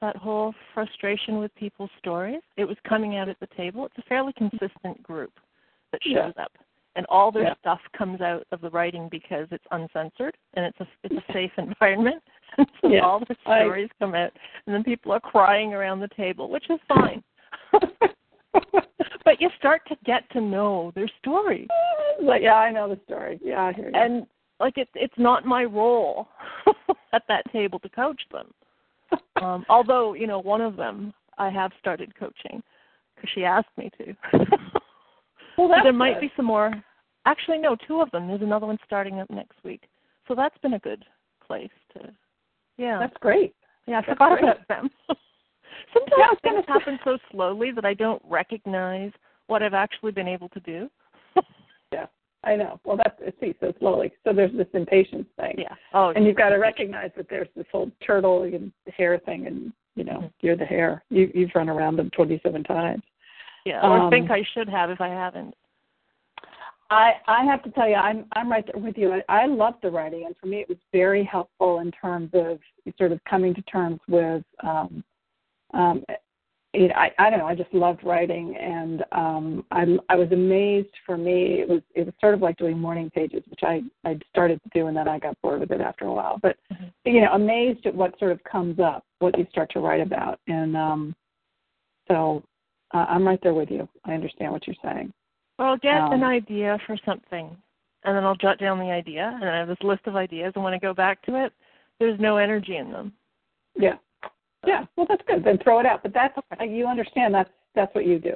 that 0.00 0.16
whole 0.16 0.54
frustration 0.72 1.38
with 1.38 1.54
people's 1.56 1.90
stories. 1.98 2.40
It 2.56 2.64
was 2.64 2.76
coming 2.88 3.16
out 3.16 3.28
at 3.28 3.38
the 3.40 3.48
table. 3.56 3.84
It's 3.84 3.98
a 3.98 4.08
fairly 4.08 4.32
consistent 4.32 5.02
group 5.02 5.32
that 5.92 6.00
shows 6.02 6.32
yeah. 6.36 6.44
up. 6.44 6.52
And 6.96 7.06
all 7.08 7.30
their 7.30 7.44
yeah. 7.44 7.54
stuff 7.60 7.80
comes 7.96 8.20
out 8.20 8.46
of 8.50 8.60
the 8.60 8.70
writing 8.70 9.08
because 9.10 9.46
it's 9.50 9.64
uncensored 9.70 10.36
and 10.54 10.64
it's 10.64 10.80
a 10.80 10.86
it's 11.04 11.14
a 11.14 11.32
safe 11.32 11.52
environment. 11.58 12.22
so 12.80 12.88
yeah. 12.88 13.00
all 13.00 13.20
the 13.20 13.36
stories 13.42 13.88
I... 13.92 14.04
come 14.04 14.14
out 14.14 14.32
and 14.66 14.74
then 14.74 14.82
people 14.82 15.12
are 15.12 15.20
crying 15.20 15.72
around 15.72 16.00
the 16.00 16.08
table, 16.16 16.50
which 16.50 16.68
is 16.70 16.80
fine. 16.88 17.22
but 19.24 19.40
you 19.40 19.48
start 19.58 19.82
to 19.88 19.96
get 20.04 20.28
to 20.32 20.40
know 20.40 20.92
their 20.94 21.08
story. 21.20 21.68
Like, 22.20 22.42
yeah, 22.42 22.54
I 22.54 22.72
know 22.72 22.88
the 22.88 22.98
story. 23.04 23.38
Yeah, 23.42 23.62
I 23.66 23.72
hear 23.72 23.90
you. 23.90 23.94
And 23.94 24.26
like 24.60 24.74
it's 24.76 24.90
it's 24.94 25.14
not 25.16 25.44
my 25.44 25.64
role 25.64 26.28
at 27.12 27.22
that 27.28 27.50
table 27.52 27.78
to 27.80 27.88
coach 27.88 28.20
them. 28.32 28.46
Um, 29.40 29.64
although 29.70 30.12
you 30.12 30.26
know 30.26 30.38
one 30.38 30.60
of 30.60 30.76
them 30.76 31.14
I 31.38 31.48
have 31.48 31.72
started 31.80 32.14
coaching 32.14 32.62
because 33.14 33.30
she 33.34 33.44
asked 33.44 33.70
me 33.78 33.90
to. 33.96 34.14
well, 35.58 35.68
so 35.68 35.82
there 35.82 35.92
might 35.92 36.14
good. 36.14 36.28
be 36.28 36.32
some 36.36 36.44
more. 36.44 36.72
Actually, 37.24 37.58
no, 37.58 37.74
two 37.86 38.02
of 38.02 38.10
them. 38.10 38.28
There's 38.28 38.42
another 38.42 38.66
one 38.66 38.78
starting 38.84 39.18
up 39.18 39.30
next 39.30 39.56
week. 39.64 39.82
So 40.28 40.34
that's 40.34 40.56
been 40.58 40.74
a 40.74 40.78
good 40.78 41.04
place 41.46 41.70
to. 41.94 42.12
Yeah. 42.76 42.98
That's 42.98 43.16
great. 43.20 43.54
Yeah, 43.86 43.98
I 43.98 44.00
that's 44.02 44.10
forgot 44.10 44.38
great. 44.38 44.44
about 44.44 44.68
them. 44.68 44.90
Sometimes 45.92 46.12
yeah, 46.18 46.52
things 46.52 46.64
happen 46.68 46.98
so 47.04 47.18
slowly 47.30 47.72
that 47.72 47.84
I 47.84 47.94
don't 47.94 48.22
recognize 48.28 49.12
what 49.46 49.62
I've 49.62 49.74
actually 49.74 50.12
been 50.12 50.28
able 50.28 50.48
to 50.50 50.60
do. 50.60 50.90
I 52.42 52.56
know. 52.56 52.80
Well, 52.84 52.96
that's 52.96 53.18
see 53.40 53.54
so 53.60 53.72
slowly. 53.78 54.12
So 54.24 54.32
there's 54.32 54.52
this 54.56 54.66
impatience 54.72 55.26
thing. 55.38 55.56
Yeah. 55.58 55.74
Oh. 55.92 56.12
And 56.14 56.24
you've 56.24 56.36
got 56.36 56.50
to 56.50 56.56
recognize 56.56 57.10
that 57.16 57.26
there's 57.28 57.48
this 57.54 57.66
whole 57.70 57.90
turtle 58.04 58.44
and 58.44 58.72
hare 58.96 59.18
thing, 59.18 59.46
and 59.46 59.72
you 59.94 60.04
know 60.04 60.18
mm-hmm. 60.18 60.26
you're 60.40 60.56
the 60.56 60.64
hare. 60.64 61.04
You 61.10 61.30
you've 61.34 61.50
run 61.54 61.68
around 61.68 61.96
them 61.96 62.10
27 62.16 62.64
times. 62.64 63.02
Yeah. 63.66 63.86
Or 63.86 63.98
um, 63.98 64.10
think 64.10 64.30
I 64.30 64.42
should 64.54 64.68
have 64.68 64.90
if 64.90 65.00
I 65.00 65.08
haven't. 65.08 65.54
I 66.90 67.12
I 67.28 67.44
have 67.44 67.62
to 67.64 67.70
tell 67.70 67.88
you, 67.88 67.96
I'm 67.96 68.24
I'm 68.32 68.50
right 68.50 68.64
there 68.66 68.82
with 68.82 68.96
you. 68.96 69.12
I, 69.12 69.42
I 69.42 69.46
love 69.46 69.74
the 69.82 69.90
writing, 69.90 70.24
and 70.26 70.34
for 70.40 70.46
me, 70.46 70.60
it 70.60 70.68
was 70.68 70.78
very 70.92 71.24
helpful 71.24 71.80
in 71.80 71.90
terms 71.92 72.30
of 72.32 72.58
sort 72.96 73.12
of 73.12 73.20
coming 73.28 73.54
to 73.54 73.62
terms 73.62 74.00
with 74.08 74.42
um, 74.64 75.04
um, 75.74 76.04
you 76.72 76.86
know, 76.86 76.94
I, 76.94 77.10
I 77.18 77.30
don't 77.30 77.40
know, 77.40 77.46
I 77.46 77.54
just 77.54 77.72
loved 77.74 78.04
writing 78.04 78.56
and 78.56 79.04
um 79.12 79.64
I 79.72 79.86
I 80.08 80.14
was 80.14 80.30
amazed 80.30 80.94
for 81.04 81.16
me 81.16 81.60
it 81.60 81.68
was 81.68 81.82
it 81.94 82.06
was 82.06 82.14
sort 82.20 82.34
of 82.34 82.42
like 82.42 82.56
doing 82.58 82.78
morning 82.78 83.10
pages, 83.10 83.42
which 83.48 83.60
I 83.62 83.82
I 84.04 84.18
started 84.30 84.60
to 84.62 84.70
do 84.72 84.86
and 84.86 84.96
then 84.96 85.08
I 85.08 85.18
got 85.18 85.40
bored 85.42 85.60
with 85.60 85.72
it 85.72 85.80
after 85.80 86.04
a 86.04 86.12
while. 86.12 86.38
But 86.40 86.56
mm-hmm. 86.72 86.86
you 87.04 87.22
know, 87.22 87.32
amazed 87.32 87.86
at 87.86 87.94
what 87.94 88.18
sort 88.18 88.32
of 88.32 88.42
comes 88.44 88.78
up, 88.78 89.04
what 89.18 89.36
you 89.36 89.46
start 89.50 89.70
to 89.72 89.80
write 89.80 90.00
about. 90.00 90.38
And 90.46 90.76
um 90.76 91.14
so 92.08 92.42
uh, 92.92 93.06
I'm 93.08 93.26
right 93.26 93.40
there 93.42 93.54
with 93.54 93.70
you. 93.70 93.88
I 94.04 94.14
understand 94.14 94.52
what 94.52 94.66
you're 94.66 94.76
saying. 94.82 95.12
Well, 95.58 95.68
I'll 95.68 95.76
get 95.76 96.00
Um, 96.00 96.12
an 96.12 96.24
idea 96.24 96.78
for 96.86 96.96
something 97.04 97.56
and 98.04 98.16
then 98.16 98.24
I'll 98.24 98.36
jot 98.36 98.58
down 98.58 98.78
the 98.78 98.92
idea 98.92 99.36
and 99.40 99.50
I 99.50 99.58
have 99.58 99.68
this 99.68 99.82
list 99.82 100.06
of 100.06 100.14
ideas 100.14 100.52
and 100.54 100.62
when 100.62 100.74
I 100.74 100.78
go 100.78 100.94
back 100.94 101.20
to 101.22 101.44
it, 101.44 101.52
there's 101.98 102.18
no 102.20 102.36
energy 102.36 102.76
in 102.76 102.92
them. 102.92 103.12
Yeah. 103.74 103.96
Yeah, 104.66 104.84
well, 104.96 105.06
that's 105.08 105.22
good. 105.26 105.44
Then 105.44 105.58
throw 105.58 105.80
it 105.80 105.86
out. 105.86 106.02
But 106.02 106.12
that's 106.12 106.36
okay. 106.52 106.68
you 106.68 106.86
understand 106.86 107.34
that's 107.34 107.50
that's 107.74 107.94
what 107.94 108.06
you 108.06 108.18
do. 108.18 108.34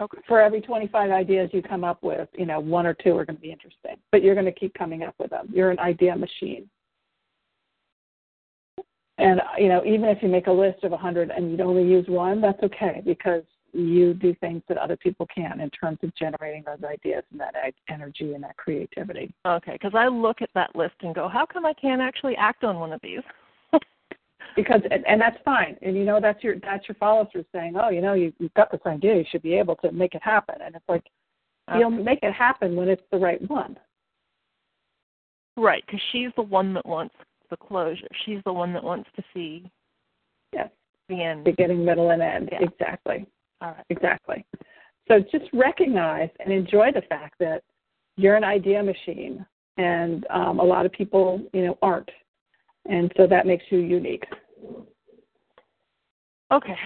Okay. 0.00 0.18
For 0.26 0.40
every 0.40 0.60
25 0.60 1.10
ideas 1.10 1.50
you 1.52 1.62
come 1.62 1.84
up 1.84 2.02
with, 2.02 2.28
you 2.36 2.46
know, 2.46 2.58
one 2.58 2.86
or 2.86 2.94
two 2.94 3.16
are 3.16 3.24
going 3.24 3.36
to 3.36 3.42
be 3.42 3.52
interesting, 3.52 3.96
but 4.10 4.22
you're 4.22 4.34
going 4.34 4.46
to 4.46 4.52
keep 4.52 4.74
coming 4.74 5.04
up 5.04 5.14
with 5.18 5.30
them. 5.30 5.48
You're 5.52 5.70
an 5.70 5.78
idea 5.78 6.16
machine. 6.16 6.68
And 9.18 9.40
you 9.58 9.68
know, 9.68 9.84
even 9.84 10.06
if 10.06 10.22
you 10.22 10.28
make 10.28 10.48
a 10.48 10.52
list 10.52 10.82
of 10.82 10.90
100 10.90 11.30
and 11.30 11.50
you'd 11.50 11.60
only 11.60 11.84
use 11.84 12.06
one, 12.08 12.40
that's 12.40 12.60
okay 12.62 13.02
because 13.04 13.44
you 13.72 14.14
do 14.14 14.34
things 14.40 14.62
that 14.68 14.76
other 14.76 14.96
people 14.96 15.26
can't 15.34 15.60
in 15.60 15.70
terms 15.70 15.98
of 16.02 16.14
generating 16.14 16.62
those 16.66 16.82
ideas 16.84 17.22
and 17.30 17.40
that 17.40 17.54
energy 17.88 18.34
and 18.34 18.42
that 18.42 18.56
creativity. 18.56 19.32
Okay, 19.46 19.72
because 19.72 19.94
I 19.94 20.08
look 20.08 20.42
at 20.42 20.50
that 20.54 20.74
list 20.74 20.94
and 21.00 21.14
go, 21.14 21.28
how 21.28 21.46
come 21.46 21.64
I 21.64 21.72
can't 21.74 22.02
actually 22.02 22.36
act 22.36 22.64
on 22.64 22.80
one 22.80 22.92
of 22.92 23.00
these? 23.02 23.22
Because 24.56 24.80
and, 24.90 25.06
and 25.06 25.20
that's 25.20 25.36
fine. 25.44 25.76
And 25.82 25.96
you 25.96 26.04
know 26.04 26.20
that's 26.20 26.42
your 26.42 26.56
that's 26.60 26.88
your 26.88 26.94
follow 26.96 27.28
through 27.30 27.44
saying 27.52 27.74
oh 27.80 27.90
you 27.90 28.00
know 28.00 28.14
you, 28.14 28.32
you've 28.38 28.54
got 28.54 28.70
this 28.70 28.80
idea 28.86 29.16
you 29.16 29.24
should 29.30 29.42
be 29.42 29.54
able 29.54 29.76
to 29.76 29.92
make 29.92 30.14
it 30.14 30.22
happen. 30.22 30.56
And 30.64 30.74
it's 30.74 30.88
like 30.88 31.04
okay. 31.70 31.78
you'll 31.78 31.90
make 31.90 32.20
it 32.22 32.32
happen 32.32 32.76
when 32.76 32.88
it's 32.88 33.02
the 33.10 33.18
right 33.18 33.40
one. 33.48 33.78
Right 35.56 35.82
because 35.86 36.00
she's 36.12 36.30
the 36.36 36.42
one 36.42 36.74
that 36.74 36.86
wants 36.86 37.14
the 37.50 37.56
closure. 37.56 38.08
She's 38.24 38.40
the 38.44 38.52
one 38.52 38.72
that 38.72 38.82
wants 38.82 39.08
to 39.16 39.22
see 39.34 39.70
yes. 40.52 40.70
the 41.08 41.22
end. 41.22 41.44
Beginning 41.44 41.84
middle 41.84 42.10
and 42.10 42.22
end. 42.22 42.48
Yeah. 42.50 42.60
exactly. 42.62 43.26
All 43.60 43.70
right. 43.70 43.84
Exactly. 43.90 44.44
So 45.08 45.20
just 45.20 45.52
recognize 45.52 46.30
and 46.40 46.52
enjoy 46.52 46.90
the 46.92 47.02
fact 47.02 47.34
that 47.40 47.62
you're 48.16 48.36
an 48.36 48.44
idea 48.44 48.82
machine 48.82 49.44
and 49.78 50.26
um, 50.30 50.58
a 50.58 50.64
lot 50.64 50.86
of 50.86 50.92
people 50.92 51.42
you 51.52 51.66
know 51.66 51.78
aren't. 51.82 52.10
And 52.86 53.12
so 53.16 53.26
that 53.26 53.46
makes 53.46 53.64
you 53.70 53.78
unique. 53.78 54.24
Okay. 56.52 56.76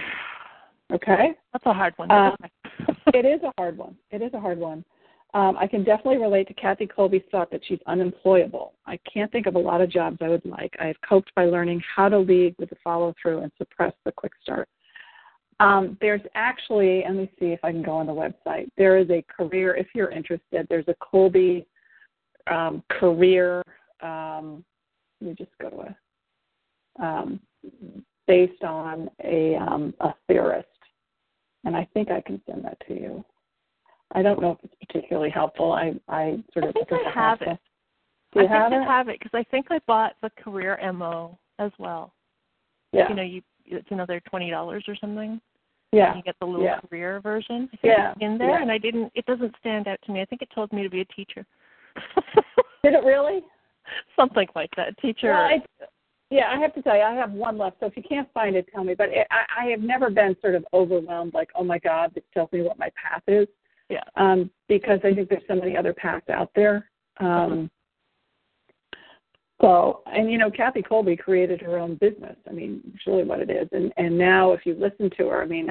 Okay. 0.93 1.31
That's 1.53 1.67
a 1.67 1.73
hard 1.73 1.95
one. 1.97 2.11
Uh, 2.11 2.37
it 3.15 3.25
is 3.25 3.43
a 3.43 3.53
hard 3.59 3.77
one. 3.77 3.97
It 4.11 4.23
is 4.23 4.33
a 4.35 4.41
hard 4.41 4.59
one. 4.59 4.85
Um, 5.35 5.57
I 5.59 5.67
can 5.67 5.85
definitely 5.85 6.19
relate 6.19 6.49
to 6.49 6.55
Kathy 6.55 6.87
Kolbe's 6.87 7.25
thought 7.31 7.51
that 7.51 7.61
she's 7.67 7.81
unemployable. 7.87 8.73
I 8.87 8.99
can't 9.13 9.31
think 9.33 9.47
of 9.47 9.57
a 9.57 9.59
lot 9.59 9.81
of 9.81 9.91
jobs 9.91 10.19
I 10.21 10.29
would 10.29 10.47
like. 10.47 10.75
I 10.81 10.87
have 10.87 10.97
coped 11.07 11.35
by 11.35 11.45
learning 11.45 11.83
how 11.95 12.09
to 12.09 12.19
lead 12.19 12.55
with 12.59 12.71
the 12.71 12.77
follow 12.83 13.13
through 13.21 13.41
and 13.41 13.53
suppress 13.59 13.93
the 14.05 14.13
quick 14.13 14.33
start. 14.41 14.69
Um, 15.59 15.99
there's 16.01 16.21
actually, 16.35 17.03
let 17.05 17.17
me 17.17 17.31
see 17.39 17.47
if 17.47 17.61
I 17.65 17.73
can 17.73 17.83
go 17.83 17.93
on 17.93 18.07
the 18.07 18.13
website. 18.13 18.69
There 18.79 18.99
is 18.99 19.11
a 19.11 19.25
career, 19.25 19.75
if 19.75 19.89
you're 19.95 20.11
interested, 20.11 20.67
there's 20.71 20.89
a 20.89 20.95
Kolbe 21.03 21.67
um, 22.47 22.83
career 22.89 23.63
um, 24.03 24.65
let 25.21 25.29
me 25.29 25.35
just 25.37 25.57
go 25.61 25.71
to 25.71 25.77
a 25.77 25.97
um, 27.03 27.41
based 28.27 28.63
on 28.63 29.11
a 29.25 29.57
um, 29.57 29.95
a 30.01 30.15
theorist, 30.27 30.69
and 31.65 31.77
I 31.77 31.87
think 31.95 32.11
I 32.11 32.21
can 32.21 32.41
send 32.47 32.65
that 32.65 32.79
to 32.89 32.95
you. 32.95 33.25
I 34.13 34.23
don't 34.23 34.41
know 34.41 34.53
if 34.53 34.59
it's 34.63 34.75
particularly 34.87 35.31
helpful. 35.31 35.73
I 35.73 35.95
I 36.09 36.39
sort 36.53 36.67
of 36.67 36.77
I 36.77 36.85
think 36.85 37.07
I 37.07 37.11
have 37.11 37.43
it. 37.43 37.59
Do 38.33 38.41
you 38.41 38.49
I 38.49 38.53
have 38.53 38.71
think 38.71 38.83
it? 38.83 38.89
I 38.89 38.97
have 38.97 39.09
it 39.09 39.19
because 39.19 39.33
I 39.35 39.45
think 39.51 39.67
I 39.71 39.81
bought 39.87 40.15
the 40.23 40.31
career 40.43 40.79
mo 40.93 41.39
as 41.59 41.73
well. 41.79 42.13
Yeah. 42.93 43.09
You 43.09 43.15
know, 43.15 43.23
you 43.23 43.43
it's 43.65 43.89
another 43.91 44.21
twenty 44.29 44.51
dollars 44.51 44.85
or 44.89 44.97
something. 45.01 45.41
Yeah. 45.93 46.17
You 46.17 46.23
get 46.23 46.37
the 46.41 46.47
little 46.47 46.65
yeah. 46.65 46.81
career 46.81 47.21
version. 47.21 47.69
I 47.73 47.77
think 47.77 47.95
Yeah. 47.97 48.15
in 48.21 48.39
there, 48.39 48.51
yeah. 48.51 48.63
and 48.63 48.71
I 48.71 48.79
didn't. 48.79 49.13
It 49.15 49.25
doesn't 49.27 49.55
stand 49.61 49.89
out 49.89 49.99
to 50.05 50.13
me. 50.13 50.21
I 50.21 50.25
think 50.25 50.43
it 50.43 50.49
told 50.55 50.73
me 50.73 50.83
to 50.83 50.91
be 50.91 51.01
a 51.01 51.05
teacher. 51.07 51.47
Did 52.85 52.95
it 52.95 53.05
really? 53.05 53.41
Something 54.17 54.49
like 54.55 54.71
that. 54.77 54.99
Teacher. 54.99 55.31
Well, 55.31 55.43
I, 55.43 55.63
yeah, 56.31 56.51
I 56.51 56.59
have 56.59 56.75
to 56.75 56.83
tell 56.83 56.97
you, 56.97 57.03
I 57.03 57.15
have 57.15 57.33
one 57.33 57.57
left. 57.59 57.77
So 57.81 57.87
if 57.87 57.97
you 57.97 58.03
can't 58.03 58.29
find 58.33 58.57
it, 58.57 58.67
tell 58.73 58.85
me. 58.85 58.95
But 58.95 59.11
it, 59.11 59.27
I, 59.31 59.65
I 59.65 59.71
have 59.71 59.81
never 59.81 60.11
been 60.11 60.37
sort 60.41 60.55
of 60.55 60.65
overwhelmed, 60.73 61.35
like, 61.35 61.51
oh 61.55 61.65
my 61.65 61.79
God, 61.79 62.13
this 62.15 62.25
tells 62.35 62.51
me 62.53 62.63
what 62.63 62.79
my 62.79 62.91
path 63.01 63.23
is. 63.29 63.47
Yeah. 63.89 64.05
Um, 64.17 64.51
because 64.69 64.99
I 65.05 65.15
think 65.15 65.29
there's 65.29 65.43
so 65.47 65.55
many 65.55 65.77
other 65.77 65.95
paths 65.95 66.29
out 66.29 66.51
there. 66.55 66.91
Um, 67.21 67.71
So, 69.61 70.03
and 70.07 70.31
you 70.31 70.37
know, 70.37 70.51
Kathy 70.51 70.83
Kolbe 70.83 71.19
created 71.19 71.63
her 71.63 71.79
own 71.79 71.95
business. 71.95 72.37
I 72.49 72.53
mean, 72.53 72.83
it's 72.93 73.07
really 73.07 73.25
what 73.25 73.41
it 73.41 73.49
is. 73.49 73.69
And 73.73 73.93
and 73.97 74.19
now, 74.19 74.53
if 74.53 74.67
you 74.67 74.75
listen 74.75 75.09
to 75.17 75.29
her, 75.29 75.43
I 75.43 75.47
mean, 75.47 75.71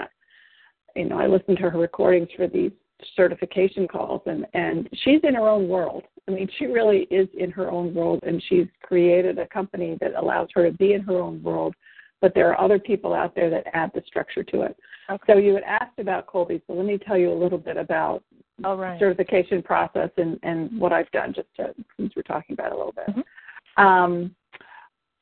you 0.95 1.05
know, 1.05 1.19
I 1.19 1.27
listen 1.27 1.55
to 1.57 1.69
her 1.69 1.77
recordings 1.77 2.29
for 2.35 2.47
these 2.47 2.71
certification 3.15 3.88
calls, 3.88 4.21
and 4.25 4.45
and 4.53 4.89
she's 5.03 5.21
in 5.23 5.36
her 5.36 5.47
own 5.47 5.67
world. 5.67 6.03
I 6.27 6.31
mean, 6.31 6.49
she 6.58 6.65
really 6.65 7.08
is 7.12 7.27
in 7.38 7.51
her 7.51 7.69
own 7.69 7.93
world, 7.93 8.21
and 8.23 8.41
she's 8.47 8.67
created 8.81 9.38
a 9.38 9.47
company 9.47 9.97
that 10.01 10.15
allows 10.15 10.49
her 10.55 10.69
to 10.69 10.75
be 10.75 10.93
in 10.93 11.01
her 11.01 11.19
own 11.19 11.41
world. 11.43 11.75
But 12.21 12.34
there 12.34 12.49
are 12.49 12.60
other 12.60 12.79
people 12.79 13.13
out 13.13 13.36
there 13.36 13.49
that 13.49 13.67
add 13.73 13.91
the 13.93 14.01
structure 14.08 14.43
to 14.43 14.62
it. 14.62 14.77
Okay. 15.10 15.34
So 15.34 15.38
you 15.38 15.53
had 15.53 15.63
asked 15.63 15.99
about 15.99 16.25
Kolbe 16.25 16.62
so 16.65 16.73
let 16.73 16.86
me 16.86 16.97
tell 16.97 17.17
you 17.17 17.31
a 17.31 17.36
little 17.36 17.58
bit 17.58 17.77
about 17.77 18.23
All 18.63 18.77
right. 18.77 18.97
certification 18.99 19.62
process 19.62 20.10
and, 20.17 20.39
and 20.41 20.79
what 20.79 20.93
I've 20.93 21.12
done 21.12 21.34
just 21.34 21.49
to, 21.58 21.75
since 21.97 22.13
we're 22.15 22.23
talking 22.23 22.53
about 22.53 22.67
it 22.67 22.73
a 22.73 22.77
little 22.77 22.93
bit. 22.93 23.15
Mhm. 23.15 23.84
Um, 23.84 24.36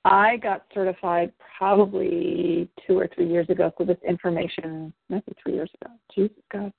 I 0.05 0.38
got 0.38 0.65
certified 0.73 1.31
probably 1.57 2.69
two 2.86 2.99
or 2.99 3.07
three 3.07 3.27
years 3.27 3.49
ago. 3.49 3.71
So 3.77 3.86
this 3.86 3.97
information, 4.07 4.93
maybe 5.09 5.33
three 5.41 5.53
years 5.53 5.71
ago. 5.81 5.93
Jesus 6.13 6.38
God. 6.51 6.73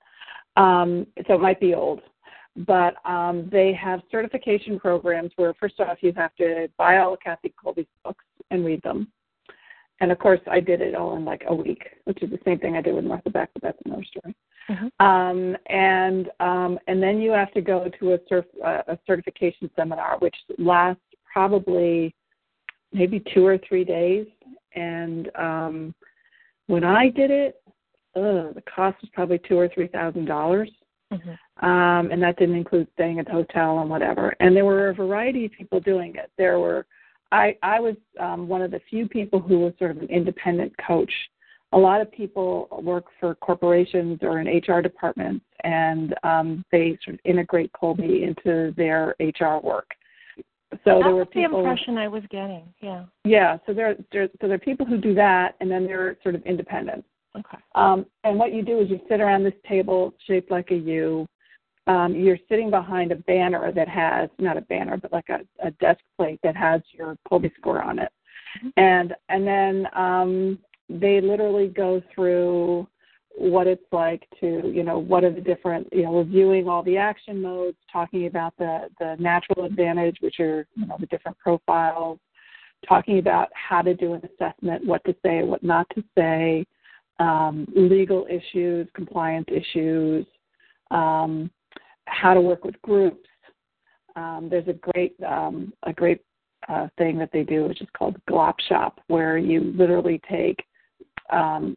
Um, 0.55 1.07
so 1.27 1.33
it 1.35 1.41
might 1.41 1.59
be 1.59 1.73
old, 1.73 2.01
but 2.55 2.95
um, 3.05 3.49
they 3.51 3.73
have 3.73 4.01
certification 4.09 4.79
programs 4.79 5.31
where 5.35 5.53
first 5.55 5.79
off 5.79 5.97
you 6.01 6.13
have 6.15 6.35
to 6.35 6.69
buy 6.77 6.97
all 6.97 7.13
of 7.13 7.19
Kathy 7.19 7.53
Kolbe's 7.61 7.85
books 8.03 8.23
and 8.51 8.65
read 8.65 8.81
them. 8.83 9.11
And 10.01 10.11
of 10.11 10.19
course, 10.19 10.41
I 10.49 10.59
did 10.59 10.81
it 10.81 10.95
all 10.95 11.15
in 11.15 11.23
like 11.23 11.43
a 11.47 11.55
week, 11.55 11.83
which 12.03 12.21
is 12.21 12.29
the 12.29 12.39
same 12.45 12.59
thing 12.59 12.75
I 12.75 12.81
did 12.81 12.95
with 12.95 13.05
Martha 13.05 13.29
Beck, 13.29 13.49
but 13.53 13.63
that's 13.63 13.81
another 13.85 14.03
story. 14.03 14.35
Mhm. 14.69 14.91
Um, 14.99 15.57
and 15.67 16.29
um, 16.39 16.79
and 16.87 17.01
then 17.01 17.21
you 17.21 17.31
have 17.31 17.51
to 17.53 17.61
go 17.61 17.89
to 17.99 18.13
a, 18.13 18.19
cerf- 18.27 18.45
uh, 18.63 18.81
a 18.87 18.97
certification 19.05 19.69
seminar, 19.75 20.17
which 20.19 20.35
lasts 20.57 21.03
probably 21.31 22.13
maybe 22.91 23.23
two 23.33 23.45
or 23.45 23.57
three 23.57 23.83
days. 23.83 24.27
And 24.73 25.29
um, 25.35 25.95
when 26.67 26.83
I 26.83 27.09
did 27.09 27.31
it, 27.31 27.61
ugh, 28.15 28.53
the 28.55 28.63
cost 28.73 28.99
was 29.01 29.09
probably 29.13 29.39
two 29.39 29.57
or 29.57 29.67
three 29.69 29.87
thousand 29.87 30.25
dollars, 30.25 30.69
Mhm. 31.11 31.37
um, 31.63 32.11
and 32.11 32.21
that 32.23 32.37
didn't 32.37 32.55
include 32.55 32.87
staying 32.93 33.19
at 33.19 33.25
the 33.25 33.31
hotel 33.31 33.79
and 33.79 33.89
whatever. 33.89 34.35
And 34.39 34.55
there 34.55 34.65
were 34.65 34.89
a 34.89 34.93
variety 34.93 35.45
of 35.45 35.51
people 35.51 35.79
doing 35.79 36.15
it. 36.15 36.31
There 36.37 36.59
were, 36.59 36.85
I 37.31 37.57
I 37.61 37.79
was 37.79 37.95
um, 38.19 38.47
one 38.47 38.61
of 38.61 38.71
the 38.71 38.79
few 38.89 39.07
people 39.07 39.39
who 39.39 39.59
was 39.59 39.73
sort 39.77 39.91
of 39.91 39.97
an 39.97 40.07
independent 40.09 40.73
coach. 40.77 41.13
A 41.73 41.77
lot 41.77 41.99
of 41.99 42.09
people 42.11 42.67
work 42.83 43.05
for 43.19 43.35
corporations 43.35 44.19
or 44.21 44.39
in 44.39 44.47
HR 44.47 44.81
departments, 44.81 45.43
and 45.63 46.15
um, 46.23 46.63
they 46.71 46.97
sort 47.03 47.15
of 47.15 47.19
integrate 47.25 47.71
Kolbe 47.73 48.23
into 48.23 48.73
their 48.77 49.15
HR 49.19 49.59
work. 49.61 49.89
So 50.71 50.77
that 50.85 51.03
there 51.03 51.09
were 51.11 51.15
was 51.17 51.27
the 51.33 51.41
people. 51.41 51.59
impression 51.59 51.97
I 51.97 52.07
was 52.07 52.23
getting. 52.29 52.63
Yeah. 52.81 53.05
Yeah, 53.23 53.57
so 53.65 53.73
there, 53.73 53.95
there, 54.11 54.27
so 54.41 54.47
there 54.47 54.55
are 54.55 54.59
people 54.59 54.85
who 54.85 54.97
do 54.97 55.13
that, 55.15 55.55
and 55.59 55.69
then 55.69 55.85
they're 55.85 56.17
sort 56.23 56.35
of 56.35 56.43
independent. 56.45 57.03
Okay. 57.37 57.57
Um, 57.75 58.05
and 58.23 58.37
what 58.37 58.53
you 58.53 58.63
do 58.63 58.79
is 58.79 58.89
you 58.89 58.99
sit 59.09 59.19
around 59.21 59.43
this 59.43 59.53
table 59.67 60.13
shaped 60.25 60.51
like 60.51 60.71
a 60.71 60.75
U. 60.75 61.27
Um, 61.87 62.15
you're 62.15 62.39
sitting 62.49 62.69
behind 62.69 63.11
a 63.11 63.15
banner 63.15 63.71
that 63.71 63.87
has 63.87 64.29
not 64.39 64.57
a 64.57 64.61
banner, 64.61 64.97
but 64.97 65.11
like 65.11 65.29
a, 65.29 65.41
a 65.65 65.71
desk 65.71 65.99
plate 66.17 66.39
that 66.43 66.55
has 66.55 66.81
your 66.91 67.17
Kolbe 67.29 67.51
score 67.57 67.81
on 67.81 67.99
it. 67.99 68.11
Mhm. 68.63 68.71
And 68.77 69.15
and 69.29 69.45
then 69.45 69.87
um, 69.93 70.59
they 70.89 71.21
literally 71.21 71.67
go 71.67 72.01
through 72.13 72.87
what 73.37 73.67
it's 73.67 73.85
like 73.91 74.25
to 74.39 74.71
you 74.73 74.83
know 74.83 74.97
what 74.97 75.23
are 75.23 75.31
the 75.31 75.41
different 75.41 75.87
you 75.91 76.03
know 76.03 76.17
reviewing 76.17 76.67
all 76.67 76.81
the 76.83 76.97
action 76.97 77.41
modes, 77.41 77.77
talking 77.91 78.27
about 78.27 78.53
the 78.57 78.89
the 78.99 79.15
natural 79.19 79.65
advantage, 79.65 80.17
which 80.21 80.39
are 80.39 80.65
you 80.75 80.87
know 80.87 80.97
the 80.99 81.07
different 81.07 81.37
profiles, 81.37 82.17
talking 82.87 83.19
about 83.19 83.49
how 83.53 83.81
to 83.81 83.93
do 83.93 84.13
an 84.13 84.21
assessment, 84.23 84.85
what 84.85 85.03
to 85.05 85.15
say, 85.23 85.43
what 85.43 85.61
not 85.63 85.87
to 85.95 86.03
say, 86.17 86.65
um, 87.19 87.67
legal 87.75 88.27
issues, 88.29 88.87
compliance 88.93 89.47
issues, 89.49 90.25
um, 90.91 91.49
how 92.05 92.33
to 92.33 92.41
work 92.41 92.63
with 92.63 92.81
groups. 92.81 93.27
Um, 94.15 94.47
there's 94.49 94.67
a 94.67 94.73
great 94.73 95.15
um, 95.27 95.73
a 95.83 95.93
great 95.93 96.21
uh, 96.69 96.87
thing 96.97 97.17
that 97.17 97.29
they 97.33 97.43
do, 97.43 97.65
which 97.65 97.81
is 97.81 97.87
called 97.97 98.17
Glop 98.29 98.55
Shop, 98.67 98.99
where 99.07 99.37
you 99.37 99.73
literally 99.75 100.21
take 100.29 100.63
um, 101.31 101.75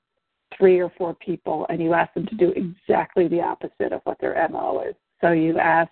three 0.56 0.80
or 0.80 0.92
four 0.96 1.14
people 1.14 1.66
and 1.68 1.82
you 1.82 1.94
ask 1.94 2.12
them 2.14 2.26
to 2.26 2.34
do 2.36 2.52
exactly 2.56 3.28
the 3.28 3.40
opposite 3.40 3.92
of 3.92 4.00
what 4.04 4.18
their 4.20 4.48
MO 4.50 4.82
is. 4.88 4.94
So 5.20 5.32
you 5.32 5.58
ask 5.58 5.90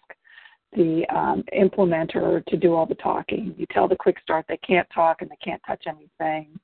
the 0.76 1.04
um, 1.14 1.42
implementer 1.58 2.44
to 2.46 2.56
do 2.56 2.74
all 2.74 2.86
the 2.86 2.94
talking. 2.96 3.54
You 3.56 3.66
tell 3.72 3.88
the 3.88 3.96
quick 3.96 4.18
start 4.22 4.44
they 4.48 4.58
can't 4.58 4.86
talk 4.94 5.22
and 5.22 5.30
they 5.30 5.38
can't 5.42 5.60
touch 5.66 5.84
anything. 5.86 6.58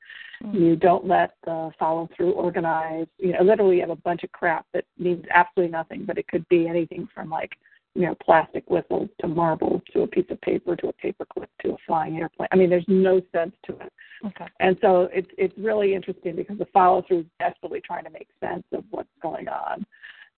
Mm. 0.44 0.60
You 0.60 0.76
don't 0.76 1.06
let 1.06 1.34
the 1.44 1.70
follow 1.78 2.08
through 2.14 2.32
organize. 2.32 3.06
You 3.18 3.32
know, 3.32 3.42
literally 3.42 3.76
you 3.76 3.80
have 3.80 3.90
a 3.90 3.96
bunch 3.96 4.22
of 4.22 4.30
crap 4.32 4.66
that 4.74 4.84
means 4.98 5.24
absolutely 5.32 5.72
nothing, 5.72 6.04
but 6.06 6.18
it 6.18 6.28
could 6.28 6.46
be 6.48 6.68
anything 6.68 7.08
from 7.14 7.30
like, 7.30 7.52
you 7.94 8.02
know, 8.02 8.14
plastic 8.22 8.68
whistles 8.70 9.08
to 9.20 9.28
marbles 9.28 9.82
to 9.92 10.02
a 10.02 10.06
piece 10.06 10.26
of 10.30 10.40
paper 10.42 10.76
to 10.76 10.88
a 10.88 10.92
paperclip 10.92 11.48
to 11.62 11.72
a 11.72 11.76
flying 11.86 12.18
airplane. 12.18 12.48
I 12.52 12.56
mean, 12.56 12.70
there's 12.70 12.84
no 12.88 13.20
sense 13.34 13.54
to 13.66 13.72
it. 13.78 13.92
Okay. 14.26 14.46
And 14.60 14.76
so 14.80 15.08
it's 15.12 15.28
it's 15.36 15.56
really 15.58 15.94
interesting 15.94 16.36
because 16.36 16.58
the 16.58 16.66
follow 16.66 17.02
through 17.06 17.20
is 17.20 17.26
desperately 17.38 17.80
trying 17.84 18.04
to 18.04 18.10
make 18.10 18.28
sense 18.40 18.64
of 18.72 18.84
what's 18.90 19.08
going 19.22 19.48
on. 19.48 19.84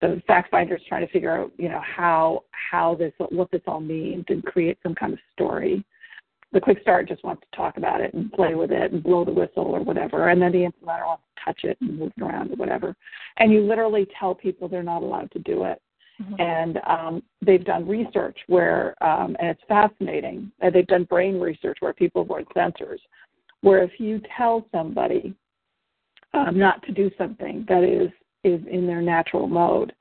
The 0.04 0.22
fact 0.26 0.50
finder 0.50 0.76
is 0.76 0.82
trying 0.86 1.06
to 1.06 1.12
figure 1.12 1.36
out, 1.36 1.52
you 1.56 1.68
know, 1.68 1.80
how 1.80 2.44
how 2.50 2.94
this 2.94 3.12
what 3.18 3.50
this 3.50 3.62
all 3.66 3.80
means 3.80 4.24
and 4.28 4.44
create 4.44 4.78
some 4.82 4.94
kind 4.94 5.12
of 5.12 5.18
story. 5.32 5.84
The 6.52 6.60
quick 6.60 6.80
start 6.82 7.08
just 7.08 7.24
wants 7.24 7.42
to 7.42 7.56
talk 7.56 7.78
about 7.78 8.00
it 8.00 8.14
and 8.14 8.30
play 8.32 8.54
with 8.54 8.70
it 8.70 8.92
and 8.92 9.02
blow 9.02 9.24
the 9.24 9.32
whistle 9.32 9.64
or 9.64 9.80
whatever, 9.82 10.28
and 10.28 10.40
then 10.40 10.52
the 10.52 10.58
implementer 10.58 11.06
wants 11.06 11.24
to 11.36 11.44
touch 11.44 11.64
it 11.64 11.78
and 11.80 11.98
move 11.98 12.12
it 12.16 12.22
around 12.22 12.52
or 12.52 12.56
whatever. 12.56 12.94
And 13.38 13.52
you 13.52 13.62
literally 13.62 14.06
tell 14.18 14.34
people 14.34 14.68
they're 14.68 14.82
not 14.82 15.02
allowed 15.02 15.30
to 15.32 15.38
do 15.40 15.64
it 15.64 15.80
Mhm. 16.20 16.40
and 16.40 16.80
um, 16.86 17.22
they've 17.42 17.64
done 17.64 17.88
research 17.88 18.38
where, 18.46 18.94
um, 19.02 19.36
and 19.40 19.48
it's 19.48 19.62
fascinating. 19.66 20.50
Uh, 20.62 20.70
they've 20.70 20.86
done 20.86 21.04
brain 21.04 21.40
research 21.40 21.78
where 21.80 21.92
people 21.92 22.22
avoid 22.22 22.46
sensors, 22.50 23.00
where 23.62 23.82
if 23.82 23.98
you 23.98 24.20
tell 24.36 24.64
somebody 24.70 25.34
um, 26.34 26.58
not 26.58 26.82
to 26.84 26.92
do 26.92 27.10
something 27.16 27.64
that 27.68 27.82
is 27.82 28.10
is 28.44 28.60
in 28.70 28.86
their 28.86 29.02
natural 29.02 29.46
mode, 29.46 29.92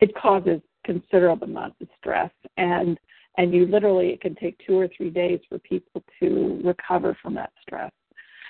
it 0.00 0.14
causes 0.14 0.60
considerable 0.84 1.46
amounts 1.46 1.76
of 1.80 1.88
stress, 1.98 2.30
and 2.56 2.98
and 3.38 3.54
you 3.54 3.66
literally 3.66 4.08
it 4.08 4.20
can 4.20 4.34
take 4.34 4.58
two 4.66 4.78
or 4.78 4.88
three 4.96 5.10
days 5.10 5.40
for 5.48 5.58
people 5.58 6.02
to 6.20 6.60
recover 6.64 7.16
from 7.22 7.34
that 7.34 7.52
stress. 7.62 7.92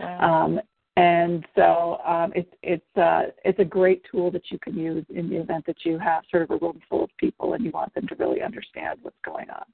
Wow. 0.01 0.45
Um, 0.45 0.61
and 0.97 1.47
so 1.55 1.99
um, 2.07 2.33
it's 2.35 2.53
it's 2.63 2.97
uh, 2.97 3.31
it's 3.45 3.59
a 3.59 3.65
great 3.65 4.03
tool 4.11 4.31
that 4.33 4.51
you 4.51 4.59
can 4.59 4.77
use 4.77 5.05
in 5.09 5.31
the 5.31 5.37
event 5.37 5.65
that 5.67 5.85
you 5.85 5.99
have 5.99 6.25
sort 6.31 6.43
of 6.43 6.51
a 6.51 6.57
room 6.57 6.81
full 6.89 7.05
of 7.05 7.11
people 7.17 7.55
and 7.55 7.65
you 7.65 7.71
want 7.71 7.95
them 7.95 8.07
to 8.09 8.15
really 8.17 8.43
understand 8.43 8.99
what's 9.03 9.17
going 9.25 9.47
on. 9.51 9.65